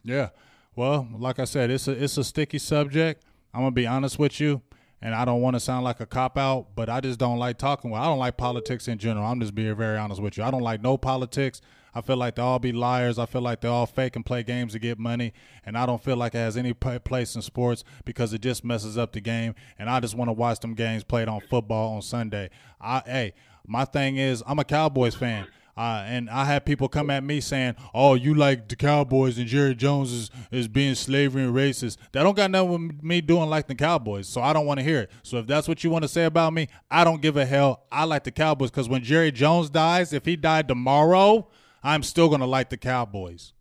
[0.03, 0.31] Yeah.
[0.74, 3.22] Well, like I said, it's a it's a sticky subject.
[3.55, 4.61] I'm gonna be honest with you,
[5.03, 7.59] and I don't want to sound like a cop out, but I just don't like
[7.59, 7.90] talking.
[7.90, 9.26] Well, I don't like politics in general.
[9.26, 10.44] I'm just being very honest with you.
[10.44, 11.61] I don't like no politics.
[11.94, 13.18] I feel like they all be liars.
[13.18, 15.32] I feel like they all fake and play games to get money,
[15.64, 18.99] and I don't feel like it has any place in sports because it just messes
[18.99, 19.55] up the game.
[19.78, 22.51] And I just want to watch them games played on football on Sunday.
[22.80, 23.34] I hey,
[23.66, 25.47] my thing is I'm a Cowboys fan.
[25.77, 29.47] Uh, and I had people come at me saying, "Oh, you like the Cowboys and
[29.47, 33.51] Jerry Jones is, is being slavery and racist." That don't got nothing with me doing
[33.51, 35.11] like the Cowboys, so I don't want to hear it.
[35.22, 37.85] So if that's what you want to say about me, I don't give a hell.
[37.93, 41.49] I like the Cowboys because when Jerry Jones dies, if he died tomorrow,
[41.83, 43.53] I'm still gonna like the Cowboys.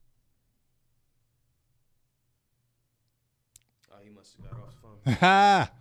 [3.91, 4.69] Oh, he must have got off
[5.03, 5.67] the phone.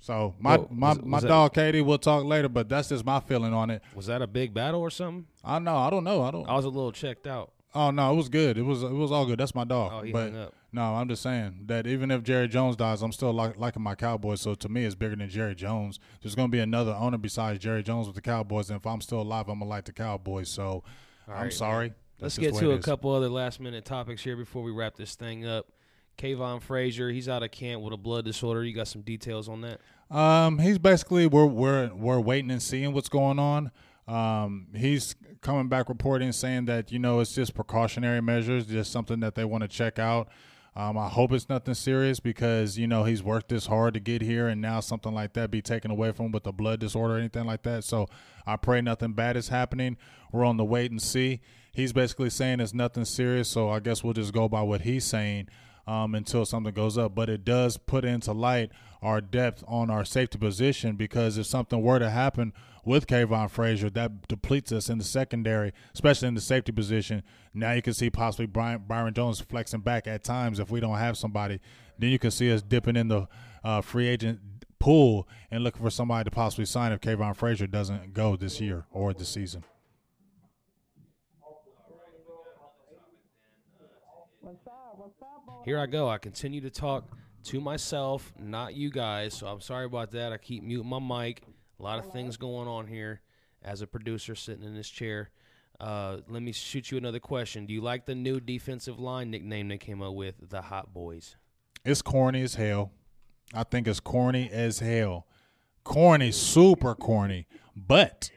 [0.00, 2.88] so my Whoa, my, was my was that- dog Katie, we'll talk later, but that's
[2.88, 3.82] just my feeling on it.
[3.94, 5.26] Was that a big battle or something?
[5.44, 6.48] I know, I don't know, I don't.
[6.48, 7.52] I was a little checked out.
[7.74, 8.58] Oh no, it was good.
[8.58, 9.38] It was it was all good.
[9.38, 9.92] That's my dog.
[9.94, 10.54] Oh, he but hung up.
[10.72, 13.94] no, I'm just saying that even if Jerry Jones dies, I'm still like liking my
[13.94, 14.40] Cowboys.
[14.40, 16.00] So to me, it's bigger than Jerry Jones.
[16.20, 19.20] There's gonna be another owner besides Jerry Jones with the Cowboys, and if I'm still
[19.20, 20.48] alive, I'm gonna like the Cowboys.
[20.48, 20.82] So
[21.28, 21.92] I'm right, sorry.
[22.18, 25.46] Let's get to a couple other last minute topics here before we wrap this thing
[25.46, 25.66] up.
[26.20, 28.62] Kavon Frazier, he's out of camp with a blood disorder.
[28.62, 29.80] You got some details on that?
[30.14, 33.70] Um, he's basically we're we're we're waiting and seeing what's going on.
[34.06, 39.20] Um, he's coming back reporting saying that you know it's just precautionary measures, just something
[39.20, 40.28] that they want to check out.
[40.76, 44.20] Um, I hope it's nothing serious because you know he's worked this hard to get
[44.20, 47.14] here, and now something like that be taken away from him with a blood disorder
[47.14, 47.82] or anything like that.
[47.84, 48.08] So
[48.46, 49.96] I pray nothing bad is happening.
[50.32, 51.40] We're on the wait and see.
[51.72, 55.04] He's basically saying it's nothing serious, so I guess we'll just go by what he's
[55.04, 55.48] saying
[55.90, 57.16] um, until something goes up.
[57.16, 58.70] But it does put into light
[59.02, 62.52] our depth on our safety position because if something were to happen
[62.84, 67.24] with Kavon Frazier, that depletes us in the secondary, especially in the safety position.
[67.52, 70.98] Now you can see possibly Brian, Byron Jones flexing back at times if we don't
[70.98, 71.58] have somebody.
[71.98, 73.26] Then you can see us dipping in the
[73.64, 74.38] uh, free agent
[74.78, 78.86] pool and looking for somebody to possibly sign if Kavon Frazier doesn't go this year
[78.92, 79.64] or this season.
[85.64, 86.08] Here I go.
[86.08, 87.04] I continue to talk
[87.44, 89.34] to myself, not you guys.
[89.34, 90.32] So I'm sorry about that.
[90.32, 91.42] I keep muting my mic.
[91.78, 93.20] A lot of things going on here
[93.62, 95.30] as a producer sitting in this chair.
[95.78, 97.66] Uh, let me shoot you another question.
[97.66, 101.36] Do you like the new defensive line nickname they came up with, the Hot Boys?
[101.84, 102.92] It's corny as hell.
[103.52, 105.26] I think it's corny as hell.
[105.84, 107.46] Corny, super corny.
[107.76, 108.30] But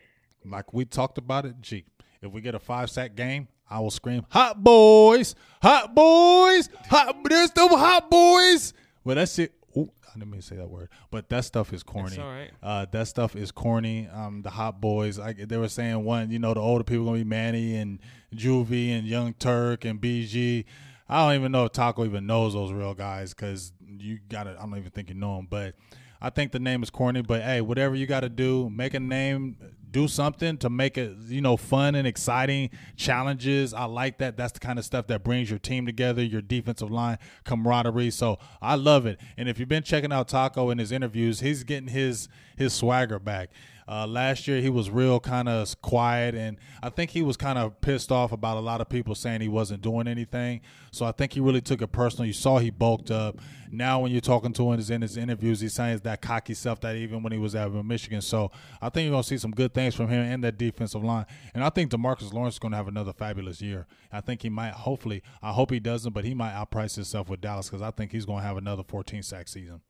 [0.46, 1.86] like we talked about it, gee,
[2.22, 7.18] if we get a five sack game, I will scream, "Hot boys, hot boys, hot!
[7.28, 9.54] There's the hot boys." Well, that's it.
[9.78, 12.20] Ooh, I didn't mean to say that word, but that stuff is corny.
[12.20, 12.52] all right.
[12.62, 14.08] Uh, that stuff is corny.
[14.08, 17.18] Um, the hot boys, like they were saying, one, you know, the older people gonna
[17.18, 18.00] be Manny and
[18.36, 20.66] Juvie and Young Turk and BG.
[21.10, 24.52] I don't even know if Taco even knows those real guys because you got to
[24.52, 25.48] I don't even think you know them.
[25.50, 25.76] But
[26.22, 27.22] I think the name is corny.
[27.22, 29.58] But hey, whatever you got to do, make a name,
[29.94, 33.74] do something to make it you know fun and exciting challenges.
[33.74, 34.36] I like that.
[34.36, 38.10] That's the kind of stuff that brings your team together, your defensive line camaraderie.
[38.10, 39.20] So I love it.
[39.38, 42.28] And if you've been checking out Taco in his interviews, he's getting his
[42.58, 43.52] his swagger back.
[43.88, 47.58] Uh, last year he was real kind of quiet, and I think he was kind
[47.58, 50.62] of pissed off about a lot of people saying he wasn't doing anything.
[50.92, 52.26] So I think he really took it personal.
[52.26, 53.40] You saw he bulked up.
[53.72, 56.96] Now when you're talking to him in his interviews, he's saying that cocky self that
[56.96, 58.22] even when he was at Michigan.
[58.22, 61.26] So I think you're gonna see some good things from him and that defensive line.
[61.56, 63.88] And I think Demarcus Lawrence is gonna have another fabulous year.
[64.12, 64.74] I think he might.
[64.74, 68.12] Hopefully, I hope he doesn't, but he might outprice himself with Dallas because I think
[68.12, 69.82] he's gonna have another 14 sack season.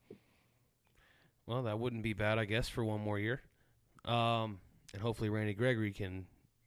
[1.46, 3.42] Well, that wouldn't be bad, I guess, for one more year.
[4.04, 4.58] Um,
[4.92, 6.26] and hopefully Randy Gregory can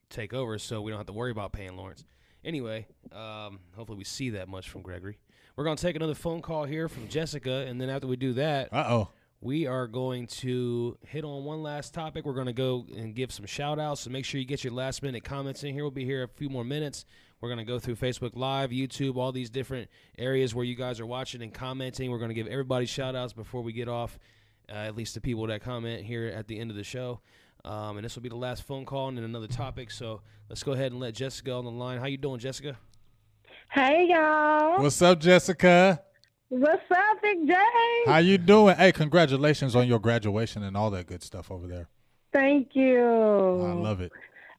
[0.09, 2.05] take over so we don't have to worry about paying Lawrence.
[2.43, 5.17] Anyway, um, hopefully we see that much from Gregory.
[5.55, 8.33] We're going to take another phone call here from Jessica, and then after we do
[8.33, 9.09] that, Uh oh.
[9.41, 12.25] we are going to hit on one last topic.
[12.25, 14.01] We're going to go and give some shout outs.
[14.01, 15.83] So make sure you get your last minute comments in here.
[15.83, 17.05] We'll be here a few more minutes.
[17.41, 20.99] We're going to go through Facebook Live, YouTube, all these different areas where you guys
[20.99, 22.11] are watching and commenting.
[22.11, 24.17] We're going to give everybody shout outs before we get off,
[24.70, 27.20] uh, at least the people that comment here at the end of the show.
[27.65, 29.91] Um, and this will be the last phone call and then another topic.
[29.91, 31.99] So let's go ahead and let Jessica on the line.
[31.99, 32.78] How you doing, Jessica?
[33.70, 34.82] Hey y'all.
[34.82, 36.01] What's up, Jessica?
[36.50, 37.54] What's up, Big J?
[38.05, 38.78] How you doing?
[38.78, 41.89] Hey, congratulations on your graduation and all that good stuff over there.
[42.32, 43.00] Thank you.
[43.00, 44.13] I love it.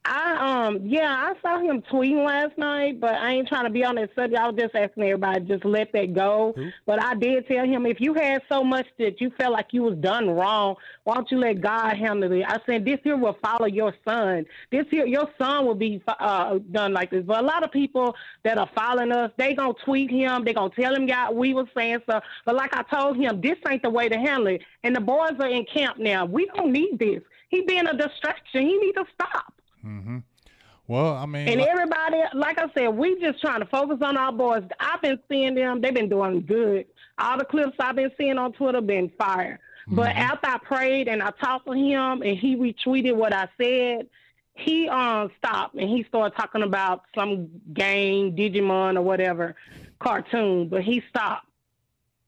[0.09, 3.85] I um yeah, I saw him tweeting last night, but I ain't trying to be
[3.85, 4.41] on that subject.
[4.41, 6.55] I was just asking everybody just let that go.
[6.87, 9.83] But I did tell him if you had so much that you felt like you
[9.83, 12.45] was done wrong, why don't you let God handle it?
[12.47, 14.47] I said this here will follow your son.
[14.71, 17.25] This here your son will be uh, done like this.
[17.27, 20.45] But a lot of people that are following us, they gonna tweet him.
[20.45, 22.25] They gonna tell him yeah we was saying stuff.
[22.47, 24.63] But like I told him, this ain't the way to handle it.
[24.85, 26.25] And the boys are in camp now.
[26.25, 27.21] We don't need this.
[27.51, 28.63] He being a distraction.
[28.63, 29.55] He need to stop.
[29.85, 30.19] Mm-hmm.
[30.87, 34.17] Well, I mean, And like- everybody, like I said, we just trying to focus on
[34.17, 34.63] our boys.
[34.81, 36.87] I've been seeing them; they've been doing good.
[37.19, 39.61] All the clips I've been seeing on Twitter been fire.
[39.91, 44.09] But after I prayed and I talked to him, and he retweeted what I said,
[44.55, 49.57] he um stopped and he started talking about some game, Digimon or whatever
[49.99, 51.47] cartoon, but he stopped.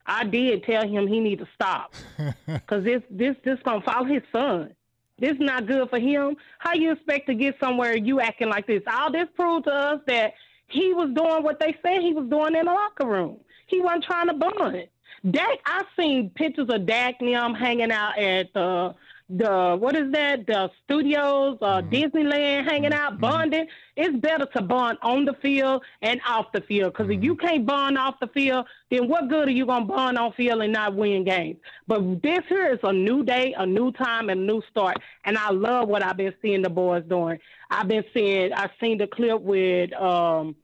[0.07, 1.95] I did tell him he need to stop
[2.47, 4.75] because this this this gonna follow his son.
[5.21, 6.37] This is not good for him.
[6.59, 8.83] How you expect to get somewhere you acting like this?
[8.91, 10.33] All this proved to us that
[10.67, 13.39] he was doing what they said he was doing in the locker room.
[13.67, 14.89] He wasn't trying to bond.
[15.31, 18.95] Dak, I seen pictures of Dak and hanging out at the
[19.31, 20.47] the what is that?
[20.47, 21.94] The studios, uh, mm-hmm.
[21.94, 23.20] Disneyland, hanging out, mm-hmm.
[23.20, 23.66] bonding.
[23.97, 26.93] It's better to bond on the field and off the field.
[26.93, 27.20] Because mm-hmm.
[27.20, 30.32] if you can't bond off the field, then what good are you gonna bond on
[30.32, 31.59] field and not win games?
[31.86, 34.98] But this here is a new day, a new time, and a new start.
[35.24, 37.39] And I love what I've been seeing the boys doing.
[37.70, 38.52] I've been seeing.
[38.52, 40.57] I've seen the clip with um,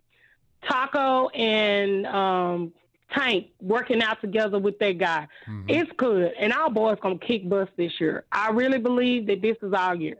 [0.68, 2.72] Taco and um,
[3.14, 5.28] Tank working out together with that guy.
[5.48, 5.70] Mm-hmm.
[5.70, 8.24] It's good, and our boys gonna kick butt this year.
[8.32, 10.16] I really believe that this is our year.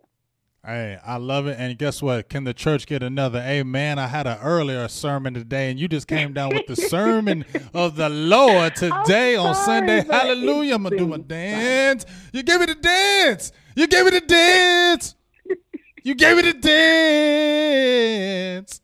[0.67, 1.57] Hey, I love it.
[1.61, 2.29] And guess what?
[2.29, 4.01] Can the church get another amen?
[4.01, 7.95] I had an earlier sermon today, and you just came down with the sermon of
[7.95, 10.03] the Lord today on Sunday.
[10.03, 10.75] Hallelujah.
[10.75, 12.05] I'm going to do my dance.
[12.33, 13.53] You gave me the dance.
[13.77, 15.15] You gave me the dance.
[16.03, 16.55] You gave me the
[18.55, 18.81] dance.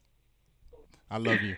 [1.10, 1.56] I love you.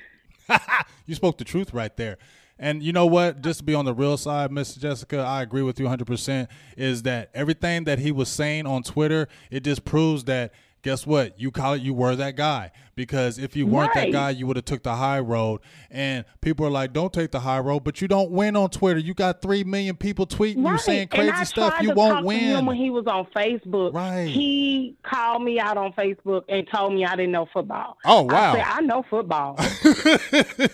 [1.06, 2.18] you spoke the truth right there.
[2.58, 3.42] And you know what?
[3.42, 6.48] Just to be on the real side, Miss Jessica, I agree with you 100%.
[6.76, 10.52] Is that everything that he was saying on Twitter, it just proves that
[10.84, 11.40] guess what?
[11.40, 12.70] You call it, you were that guy.
[12.94, 14.12] Because if you weren't right.
[14.12, 15.60] that guy, you would have took the high road.
[15.90, 19.00] And people are like, don't take the high road, but you don't win on Twitter.
[19.00, 20.72] You got three million people tweeting right.
[20.72, 21.80] you saying crazy stuff.
[21.80, 22.64] You won't win.
[22.66, 24.28] when he was on Facebook, right?
[24.28, 27.96] He called me out on Facebook and told me I didn't know football.
[28.04, 28.52] Oh wow!
[28.52, 29.58] I said I know football.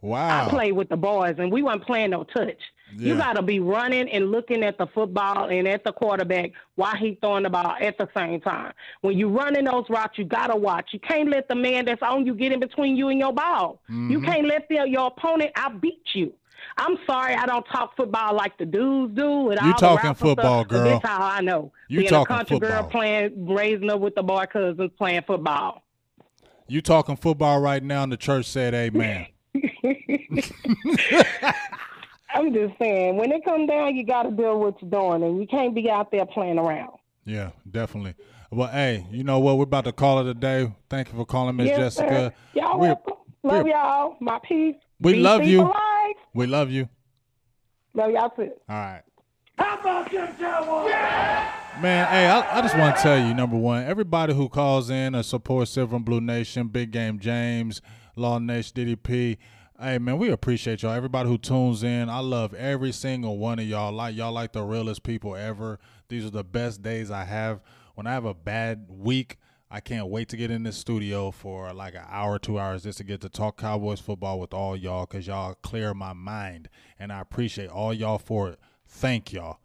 [0.00, 0.46] wow!
[0.46, 2.58] I played with the boys, and we weren't playing no touch.
[2.96, 3.08] Yeah.
[3.08, 6.96] You got to be running and looking at the football and at the quarterback while
[6.96, 8.72] he's throwing the ball at the same time.
[9.00, 10.90] When you running those routes, you got to watch.
[10.92, 13.80] You can't let the man that's on you get in between you and your ball.
[13.90, 14.10] Mm-hmm.
[14.10, 16.32] You can't let the, your opponent outbeat you.
[16.76, 19.22] I'm sorry, I don't talk football like the dudes do.
[19.22, 20.84] You all talking football, stuff, girl?
[20.84, 21.72] That's how I know.
[21.88, 22.82] You Being talking a country football.
[22.82, 25.82] girl playing, raising up with the boy cousins playing football.
[26.66, 29.26] You talking football right now, and the church said, "Amen."
[32.34, 35.40] I'm just saying, when it come down, you got to do what you're doing, and
[35.40, 36.98] you can't be out there playing around.
[37.24, 38.14] Yeah, definitely.
[38.50, 39.56] Well, hey, you know what?
[39.56, 40.72] We're about to call it a day.
[40.90, 42.08] Thank you for calling, Miss yes, Jessica.
[42.08, 42.60] Sir.
[42.60, 43.14] Y'all we're, welcome.
[43.44, 44.16] Love y'all.
[44.20, 44.76] My peace.
[45.00, 45.62] We Be love you.
[45.62, 46.14] Alive.
[46.34, 46.88] We love you.
[47.94, 48.50] Love y'all too.
[48.68, 49.02] All right.
[49.58, 50.90] How about them Cowboys?
[50.90, 51.52] Yeah!
[51.80, 55.14] Man, hey, I, I just want to tell you, number one, everybody who calls in
[55.14, 57.80] or supports Silver and Blue Nation, Big Game James,
[58.16, 59.38] Law Nation, DDP,
[59.84, 60.92] Hey man, we appreciate y'all.
[60.92, 63.92] Everybody who tunes in, I love every single one of y'all.
[63.92, 65.78] Like y'all, like the realest people ever.
[66.08, 67.60] These are the best days I have.
[67.94, 69.36] When I have a bad week,
[69.70, 72.96] I can't wait to get in this studio for like an hour, two hours, just
[72.96, 77.12] to get to talk Cowboys football with all y'all, cause y'all clear my mind, and
[77.12, 78.58] I appreciate all y'all for it.
[78.88, 79.58] Thank y'all.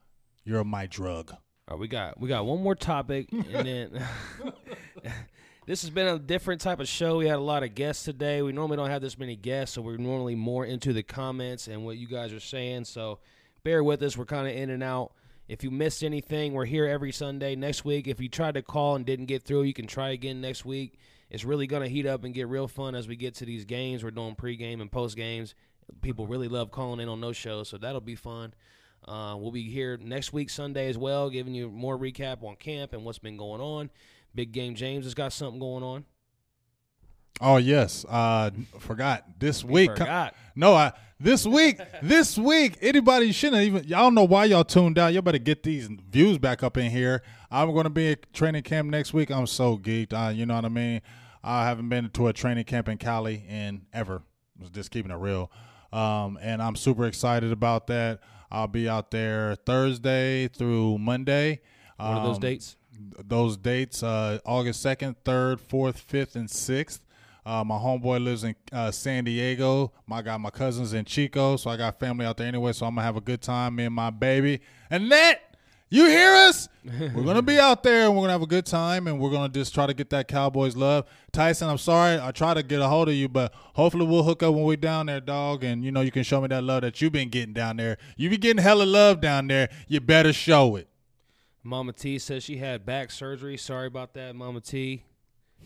[0.44, 1.32] You're my drug.
[1.32, 1.38] All
[1.70, 4.08] right, we got we got one more topic, and then.
[5.70, 7.18] This has been a different type of show.
[7.18, 8.42] We had a lot of guests today.
[8.42, 11.86] We normally don't have this many guests, so we're normally more into the comments and
[11.86, 12.86] what you guys are saying.
[12.86, 13.20] So
[13.64, 14.18] bear with us.
[14.18, 15.12] We're kind of in and out.
[15.48, 17.56] If you missed anything, we're here every Sunday.
[17.56, 20.42] Next week, if you tried to call and didn't get through, you can try again
[20.42, 20.98] next week.
[21.30, 23.66] It's really going to heat up and get real fun as we get to these
[23.66, 24.04] games.
[24.04, 25.54] We're doing pregame and post games.
[26.02, 28.56] People really love calling in on those shows, so that'll be fun.
[29.08, 32.94] Uh, we'll be here next week, Sunday, as well, giving you more recap on camp
[32.94, 33.92] and what's been going on.
[34.36, 36.06] Big Game James has got something going on.
[37.42, 39.92] Oh yes, uh, forgot this week.
[39.92, 40.36] Forgot.
[40.56, 43.84] No, I this week, this week, anybody shouldn't even.
[43.86, 45.14] Y'all don't know why y'all tuned out.
[45.14, 47.22] Y'all better get these views back up in here.
[47.50, 49.32] I'm going to be at training camp next week.
[49.32, 50.14] I'm so geeked.
[50.14, 51.02] Uh, you know what I mean.
[51.44, 54.22] I haven't been to a training camp in Cali in ever.
[54.60, 55.50] Was just keeping it real.
[55.94, 58.20] Um, and I'm super excited about that.
[58.52, 61.62] I'll be out there Thursday through Monday.
[61.98, 62.76] What are those Um, dates?
[63.00, 67.00] Those dates uh, August 2nd, 3rd, 4th, 5th, and 6th.
[67.46, 69.92] Uh, my homeboy lives in uh, San Diego.
[70.06, 72.74] My got my cousins in Chico, so I got family out there anyway.
[72.74, 74.62] So I'm gonna have a good time, me and my baby.
[74.90, 75.50] And that
[75.92, 76.70] you hear us?
[76.84, 79.50] we're gonna be out there and we're gonna have a good time, and we're gonna
[79.50, 81.06] just try to get that Cowboys love.
[81.32, 84.44] Tyson, I'm sorry, I try to get a hold of you, but hopefully we'll hook
[84.44, 85.64] up when we're down there, dog.
[85.64, 87.98] And you know you can show me that love that you've been getting down there.
[88.18, 89.70] You be getting hella love down there.
[89.88, 90.89] You better show it.
[91.64, 93.58] Mama T says she had back surgery.
[93.58, 95.04] Sorry about that, Mama T.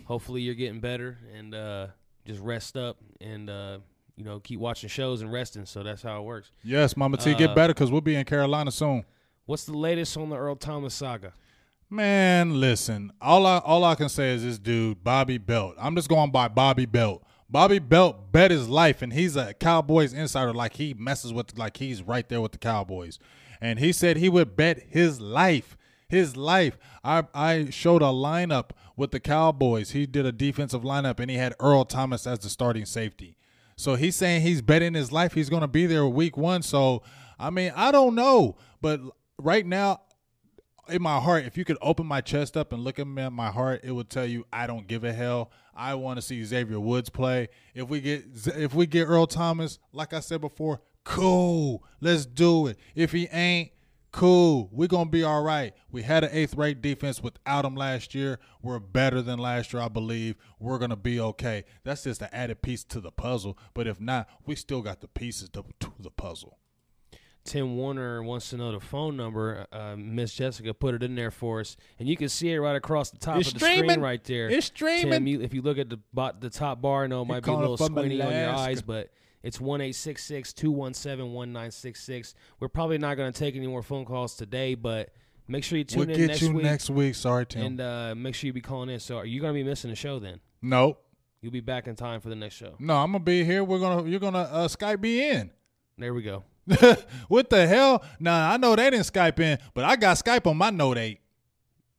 [0.06, 1.88] Hopefully you're getting better and uh,
[2.26, 3.78] just rest up and uh,
[4.16, 5.66] you know keep watching shows and resting.
[5.66, 6.52] So that's how it works.
[6.64, 9.06] Yes, Mama T, get Uh, better because we'll be in Carolina soon.
[9.46, 11.34] What's the latest on the Earl Thomas saga?
[11.90, 13.12] Man, listen.
[13.22, 15.76] All I all I can say is this dude, Bobby Belt.
[15.78, 17.24] I'm just going by Bobby Belt.
[17.50, 20.54] Bobby Belt bet his life, and he's a Cowboys insider.
[20.54, 23.20] Like he messes with, like he's right there with the Cowboys.
[23.62, 25.78] And he said he would bet his life,
[26.14, 26.78] his life.
[27.04, 29.92] I I showed a lineup with the Cowboys.
[29.92, 33.38] He did a defensive lineup, and he had Earl Thomas as the starting safety.
[33.76, 35.34] So he's saying he's betting his life.
[35.34, 36.62] He's going to be there week one.
[36.62, 37.04] So
[37.40, 39.02] I mean, I don't know, but
[39.38, 40.02] right now
[40.90, 43.32] in my heart, if you could open my chest up and look at me at
[43.32, 45.52] my heart, it would tell you I don't give a hell.
[45.76, 47.50] I want to see Xavier Woods play.
[47.74, 51.84] If we get if we get Earl Thomas, like I said before, cool.
[52.00, 52.78] Let's do it.
[52.96, 53.72] If he ain't,
[54.14, 54.70] cool.
[54.72, 55.74] We're gonna be all right.
[55.92, 58.40] We had an eighth rate defense without him last year.
[58.62, 60.36] We're better than last year, I believe.
[60.60, 61.66] We're gonna be okay.
[61.84, 63.58] That's just an added piece to the puzzle.
[63.74, 66.58] But if not, we still got the pieces to, to the puzzle.
[67.44, 69.68] Tim Warner wants to know the phone number.
[69.70, 72.76] Uh, Miss Jessica put it in there for us, and you can see it right
[72.78, 73.90] across the top It's of the streaming.
[73.90, 74.50] screen right there.
[74.50, 75.12] It's streaming.
[75.12, 77.44] Tim, you, if you look at the bot, the top bar, I know it might
[77.44, 79.10] be a little from squinty on your eyes, but
[79.44, 82.34] it's one eight six six two one seven one nine six six.
[82.60, 85.10] We're probably not going to take any more phone calls today, but
[85.48, 86.28] make sure you tune in the video.
[86.28, 86.64] We'll in get next you week.
[86.64, 87.16] next week.
[87.16, 87.66] Sorry, Tim.
[87.66, 89.00] and uh, make sure you be calling in.
[89.00, 90.40] So, are you going to be missing the show then?
[90.62, 91.00] nope.
[91.42, 92.76] You'll be back in time for the next show.
[92.80, 93.66] No, I'm gonna be here.
[93.66, 95.52] We're gonna you're gonna uh, Skype me in.
[95.98, 96.46] There we go.
[97.28, 98.02] what the hell?
[98.18, 101.20] Nah, I know they didn't Skype in, but I got Skype on my Note eight.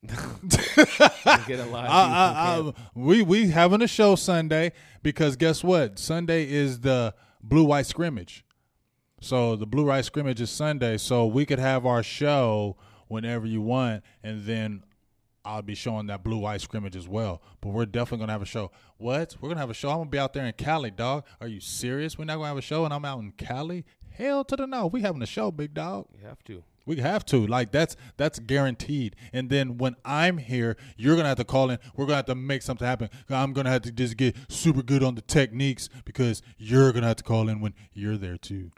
[0.08, 4.72] Get a live I- I- I- we we having a show Sunday
[5.02, 5.98] because guess what?
[5.98, 7.14] Sunday is the
[7.48, 8.44] blue white scrimmage.
[9.20, 12.76] So the blue white scrimmage is Sunday, so we could have our show
[13.08, 14.82] whenever you want, and then
[15.44, 17.42] I'll be showing that blue white scrimmage as well.
[17.60, 18.70] But we're definitely gonna have a show.
[18.96, 19.36] What?
[19.40, 19.90] We're gonna have a show.
[19.90, 21.24] I'm gonna be out there in Cali, dog.
[21.40, 22.18] Are you serious?
[22.18, 23.84] We're not gonna have a show, and I'm out in Cali.
[24.10, 24.86] Hell to the no.
[24.86, 26.06] We having a show, big dog.
[26.18, 26.64] You have to.
[26.86, 27.47] We have to.
[27.47, 29.16] Like that's that's guaranteed.
[29.32, 31.78] And then when I'm here, you're gonna have to call in.
[31.97, 33.09] We're gonna have to make something happen.
[33.31, 37.16] I'm gonna have to just get super good on the techniques because you're gonna have
[37.16, 38.70] to call in when you're there too.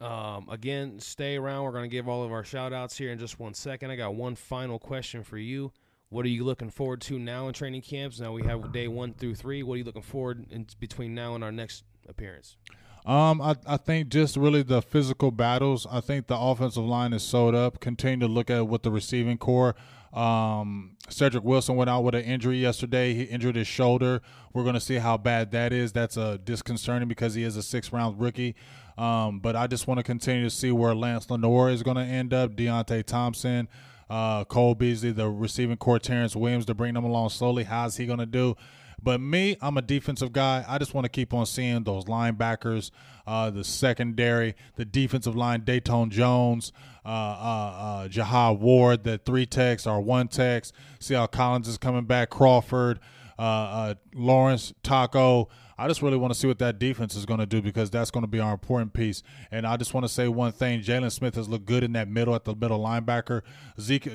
[0.00, 1.62] Um, again, stay around.
[1.62, 3.92] We're to give all of our shout outs here in just one second.
[3.92, 5.72] I got one final question for you.
[6.08, 8.18] What are you looking forward to now in training camps?
[8.18, 9.62] Now we have day one through three.
[9.62, 12.56] What are you looking forward in between now and our next appearance?
[13.04, 15.86] Um, I, I think just really the physical battles.
[15.90, 17.80] I think the offensive line is sewed up.
[17.80, 19.74] Continue to look at what the receiving core.
[20.12, 23.14] Um, Cedric Wilson went out with an injury yesterday.
[23.14, 24.20] He injured his shoulder.
[24.52, 25.92] We're going to see how bad that is.
[25.92, 28.54] That's a disconcerting because he is a six round rookie.
[28.98, 32.02] Um, but I just want to continue to see where Lance Lenoir is going to
[32.02, 32.52] end up.
[32.52, 33.68] Deonte Thompson,
[34.10, 37.64] uh, Cole Beasley, the receiving core, Terrance Williams to bring them along slowly.
[37.64, 38.54] How's he going to do?
[39.02, 40.64] But me, I'm a defensive guy.
[40.68, 42.90] I just want to keep on seeing those linebackers,
[43.26, 46.72] uh, the secondary, the defensive line, Datone Jones,
[47.04, 50.72] uh, uh, uh, Ward, the three techs or one techs.
[51.00, 53.00] See how Collins is coming back, Crawford,
[53.38, 55.48] uh, uh, Lawrence, Taco.
[55.78, 58.10] I just really want to see what that defense is going to do because that's
[58.10, 59.22] going to be our important piece.
[59.50, 62.08] And I just want to say one thing: Jaylon Smith has looked good in that
[62.08, 63.42] middle at the middle linebacker.
[63.80, 64.08] Zeke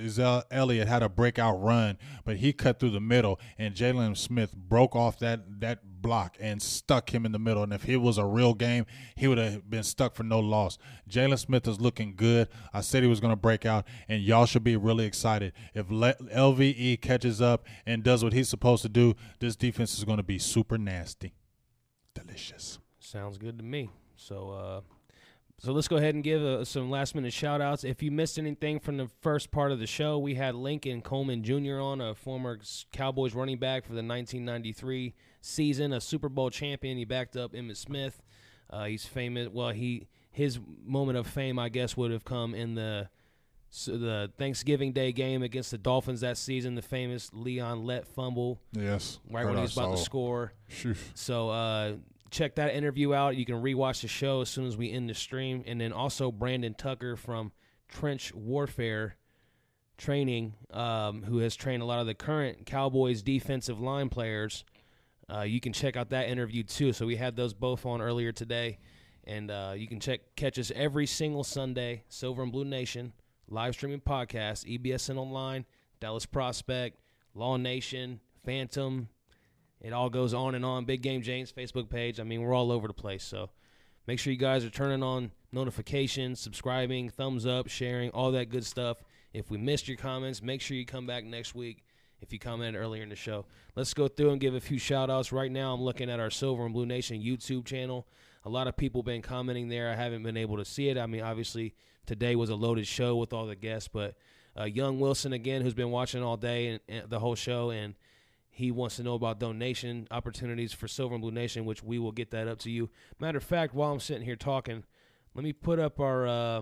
[0.52, 4.96] Elliott had a breakout run, but he cut through the middle, and Jaylon Smith broke
[4.96, 7.64] off that that block and stuck him in the middle.
[7.64, 8.86] And if it was a real game,
[9.16, 10.78] he would have been stuck for no loss.
[11.10, 12.48] Jaylon Smith is looking good.
[12.74, 15.54] I said he was going to break out, and y'all should be really excited.
[15.74, 20.18] If LVE catches up and does what he's supposed to do, this defense is going
[20.18, 21.34] to be super nasty.
[22.26, 22.80] Delicious.
[23.00, 23.92] Sounds good to me.
[24.16, 24.82] So, uh,
[25.60, 27.84] so let's go ahead and give uh, some last minute shout outs.
[27.84, 31.44] If you missed anything from the first part of the show, we had Lincoln Coleman
[31.44, 31.80] Jr.
[31.80, 32.60] on, a former
[32.92, 36.98] Cowboys running back for the 1993 season, a Super Bowl champion.
[36.98, 38.24] He backed up Emmitt Smith.
[38.70, 39.50] Uh, he's famous.
[39.52, 43.10] Well, he his moment of fame, I guess, would have come in the
[43.70, 46.76] so the Thanksgiving Day game against the Dolphins that season.
[46.76, 48.62] The famous Leon Lett fumble.
[48.72, 50.54] Yes, right when he was about to score.
[50.68, 50.96] Phew.
[51.14, 51.94] So uh,
[52.32, 53.36] check that interview out.
[53.36, 56.32] You can rewatch the show as soon as we end the stream, and then also
[56.32, 57.52] Brandon Tucker from
[57.90, 59.16] Trench Warfare
[59.98, 64.64] Training, um, who has trained a lot of the current Cowboys defensive line players.
[65.30, 66.94] Uh, you can check out that interview too.
[66.94, 68.78] So we had those both on earlier today,
[69.26, 72.04] and uh, you can check catch us every single Sunday.
[72.10, 73.12] Silver and Blue Nation
[73.50, 75.66] live streaming podcast, E EBSN Online,
[76.00, 76.98] Dallas Prospect,
[77.34, 79.10] Law Nation, Phantom.
[79.82, 80.86] It all goes on and on.
[80.86, 82.20] Big Game James Facebook page.
[82.20, 83.24] I mean, we're all over the place.
[83.24, 83.50] So
[84.08, 88.66] make sure you guys are turning on notifications, subscribing, thumbs up, sharing, all that good
[88.66, 89.04] stuff.
[89.34, 91.84] If we missed your comments, make sure you come back next week
[92.22, 93.46] if you commented earlier in the show.
[93.76, 95.32] Let's go through and give a few shout outs.
[95.32, 98.08] Right now, I'm looking at our Silver and Blue Nation YouTube channel.
[98.48, 99.90] A lot of people been commenting there.
[99.90, 100.98] I haven't been able to see it.
[100.98, 101.76] I mean, obviously,
[102.06, 104.16] today was a loaded show with all the guests, but
[104.58, 107.96] uh, Young Wilson again, who's been watching all day and, and the whole show, and
[108.50, 112.14] he wants to know about donation opportunities for Silver and Blue Nation, which we will
[112.14, 112.90] get that up to you.
[113.20, 114.86] Matter of fact, while I'm sitting here talking,
[115.36, 116.62] let me put up our uh,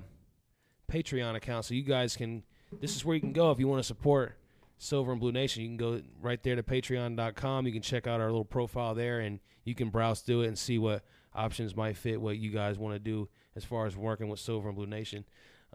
[0.92, 2.42] Patreon account so you guys can.
[2.82, 4.40] This is where you can go if you want to support
[4.80, 5.62] Silver and Blue Nation.
[5.62, 7.68] You can go right there to patreon.com.
[7.68, 10.58] You can check out our little profile there and you can browse through it and
[10.58, 11.04] see what
[11.36, 14.70] options might fit what you guys want to do as far as working with Silver
[14.70, 15.26] and Blue Nation.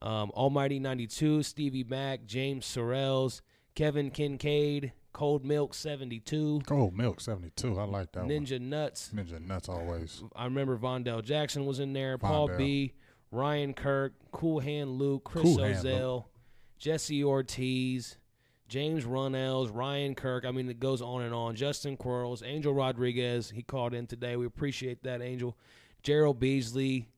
[0.02, 3.42] Um, Almighty 92, Stevie Mack, James Sorrells,
[3.74, 6.62] Kevin Kincaid, Cold Milk 72.
[6.66, 7.78] Cold Milk 72.
[7.78, 8.70] I like that Ninja one.
[8.70, 9.10] Nuts.
[9.14, 10.22] Ninja Nuts always.
[10.34, 12.16] I remember Vondell Jackson was in there.
[12.16, 12.20] Vondell.
[12.28, 12.94] Paul B.
[13.32, 16.24] Ryan Kirk, Cool Hand Luke, Chris cool Ozell,
[16.78, 18.16] Jesse Ortiz,
[18.70, 20.44] James Runnels, Ryan Kirk.
[20.44, 21.56] I mean, it goes on and on.
[21.56, 23.50] Justin Quarles, Angel Rodriguez.
[23.50, 24.36] He called in today.
[24.36, 25.56] We appreciate that, Angel.
[26.04, 27.08] Gerald Beasley,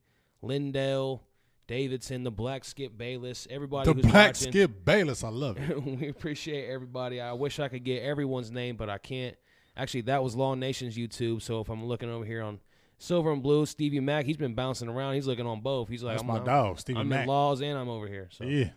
[0.40, 1.22] Lindell,
[1.66, 3.86] Davidson, the Black Skip Bayless, everybody.
[3.86, 4.50] The who's Black watching.
[4.50, 5.82] Skip Bayless, I love it.
[6.00, 7.20] we appreciate everybody.
[7.20, 9.36] I wish I could get everyone's name, but I can't.
[9.76, 11.42] Actually, that was Law Nation's YouTube.
[11.42, 12.60] So if I'm looking over here on
[12.96, 15.14] Silver and Blue, Stevie Mack, he's been bouncing around.
[15.14, 15.88] He's looking on both.
[15.88, 17.22] He's like, That's I'm my I'm, dog, Stevie I'm Mack.
[17.22, 18.28] in Laws and I'm over here.
[18.32, 18.70] So Yeah.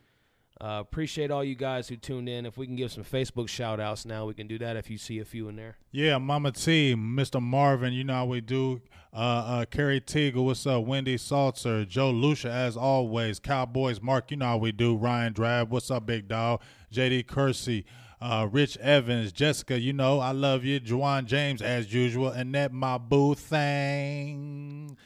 [0.61, 2.45] Uh, appreciate all you guys who tuned in.
[2.45, 4.98] If we can give some Facebook shout outs now, we can do that if you
[4.98, 5.77] see a few in there.
[5.91, 7.41] Yeah, Mama T, Mr.
[7.41, 8.82] Marvin, you know how we do.
[9.14, 10.86] Uh, uh, Carrie Teagle, what's up?
[10.86, 13.40] Wendy Salter, Joe Lucia, as always.
[13.40, 14.95] Cowboys, Mark, you know how we do.
[14.95, 16.61] Ryan Drab, what's up, big dog?
[16.94, 17.86] JD Kersey,
[18.22, 20.80] uh, Rich Evans, Jessica, you know, I love you.
[20.80, 22.30] Juwan James, as usual.
[22.30, 24.98] Annette, my boo thing.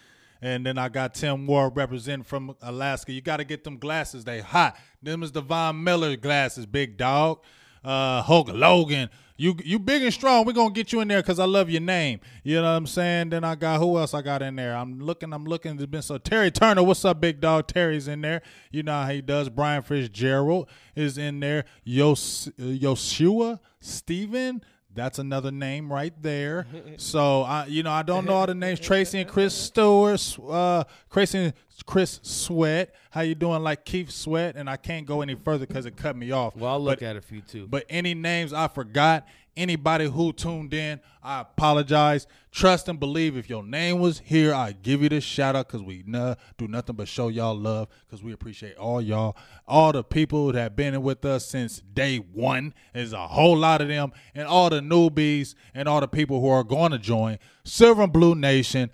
[0.42, 3.12] And then I got Tim Ward representing from Alaska.
[3.12, 4.24] You got to get them glasses.
[4.24, 4.78] They hot.
[5.02, 7.42] Them is the Von Miller glasses, big dog.
[7.84, 9.10] Uh, Hulk Logan.
[9.40, 10.46] You you big and strong.
[10.46, 12.20] We're to get you in there because I love your name.
[12.44, 13.30] You know what I'm saying?
[13.30, 14.76] Then I got, who else I got in there?
[14.76, 15.78] I'm looking, I'm looking.
[15.78, 16.84] There's been so, Terry Turner.
[16.84, 17.68] What's up, big dog?
[17.68, 18.42] Terry's in there.
[18.70, 19.48] You know how he does.
[19.48, 21.64] Brian Fitzgerald is in there.
[21.86, 24.62] Yos, Yoshua Steven.
[25.00, 26.68] That's another name right there.
[26.98, 28.80] So I, you know, I don't know all the names.
[28.80, 31.54] Tracy and Chris Stewart, uh, Tracy and
[31.84, 32.94] Chris Sweat.
[33.12, 33.64] How you doing?
[33.64, 36.56] Like Keith Sweat, and I can't go any further because it cut me off.
[36.56, 37.68] Well, I'll look But- at a few too.
[37.68, 39.28] But any names I forgot,
[39.58, 42.28] anybody who tuned in, I apologize.
[42.52, 43.36] Trust and believe.
[43.38, 46.68] If your name was here, I give you the shout out because we no, do
[46.68, 49.36] nothing but show y'all love because we appreciate all y'all,
[49.68, 52.74] all the people that have been with us since day one.
[52.94, 56.48] There's a whole lot of them, and all the newbies and all the people who
[56.48, 58.90] are going to join Silver and Blue Nation.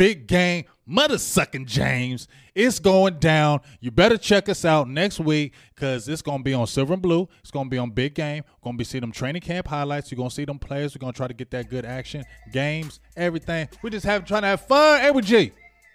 [0.00, 2.26] Big game, mother sucking James.
[2.54, 3.60] It's going down.
[3.80, 7.02] You better check us out next week because it's going to be on Silver and
[7.02, 7.28] Blue.
[7.40, 8.44] It's going to be on Big Game.
[8.64, 10.10] Going to be see them training camp highlights.
[10.10, 10.94] You're going to see them players.
[10.94, 13.68] We're going to try to get that good action, games, everything.
[13.82, 15.02] We just have trying to have fun.
[15.02, 15.52] Hey, with G.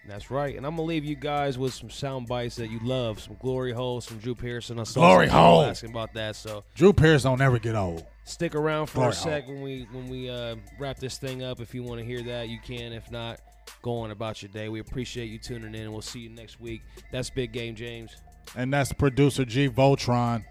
[0.07, 0.55] That's right.
[0.55, 3.19] And I'm going to leave you guys with some sound bites that you love.
[3.19, 4.79] Some Glory Hole, some Drew Pearson.
[4.79, 5.63] I saw Glory Hole.
[5.63, 6.35] asking about that.
[6.35, 8.05] So Drew Pearson don't ever get old.
[8.23, 11.59] stick around for Glory a sec when we when we uh, wrap this thing up.
[11.59, 12.93] If you want to hear that, you can.
[12.93, 13.39] If not,
[13.81, 14.69] go on about your day.
[14.69, 16.81] We appreciate you tuning in, and we'll see you next week.
[17.11, 18.15] That's Big Game James,
[18.55, 20.43] And that's producer G Voltron.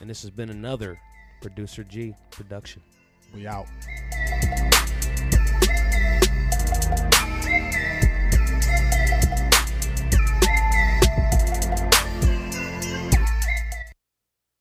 [0.00, 0.98] and this has been another
[1.40, 2.82] Producer G production.
[3.34, 3.66] We out.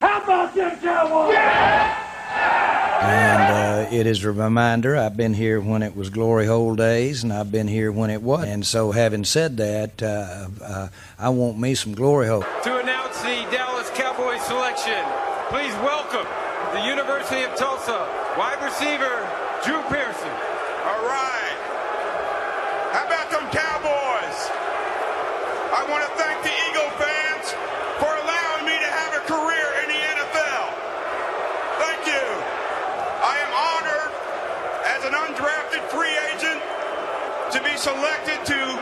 [0.02, 2.09] How about them Cowboys?
[3.02, 7.24] And uh, it is a reminder I've been here when it was Glory Hole days,
[7.24, 8.44] and I've been here when it was.
[8.44, 10.88] And so, having said that, uh, uh,
[11.18, 12.44] I want me some Glory Hole.
[12.64, 15.04] To announce the Dallas Cowboys selection,
[15.50, 16.28] please welcome
[16.74, 18.08] the University of Tulsa
[18.38, 19.28] wide receiver
[19.66, 20.36] Drew Pearson.
[20.88, 21.60] All right.
[22.96, 24.40] How about them Cowboys?
[25.76, 27.52] I want to thank the Eagle fans
[28.00, 30.66] for allowing me to have a career in the NFL.
[31.84, 32.26] Thank you.
[33.20, 34.12] I am honored
[34.88, 36.64] as an undrafted free agent
[37.52, 38.79] to be selected to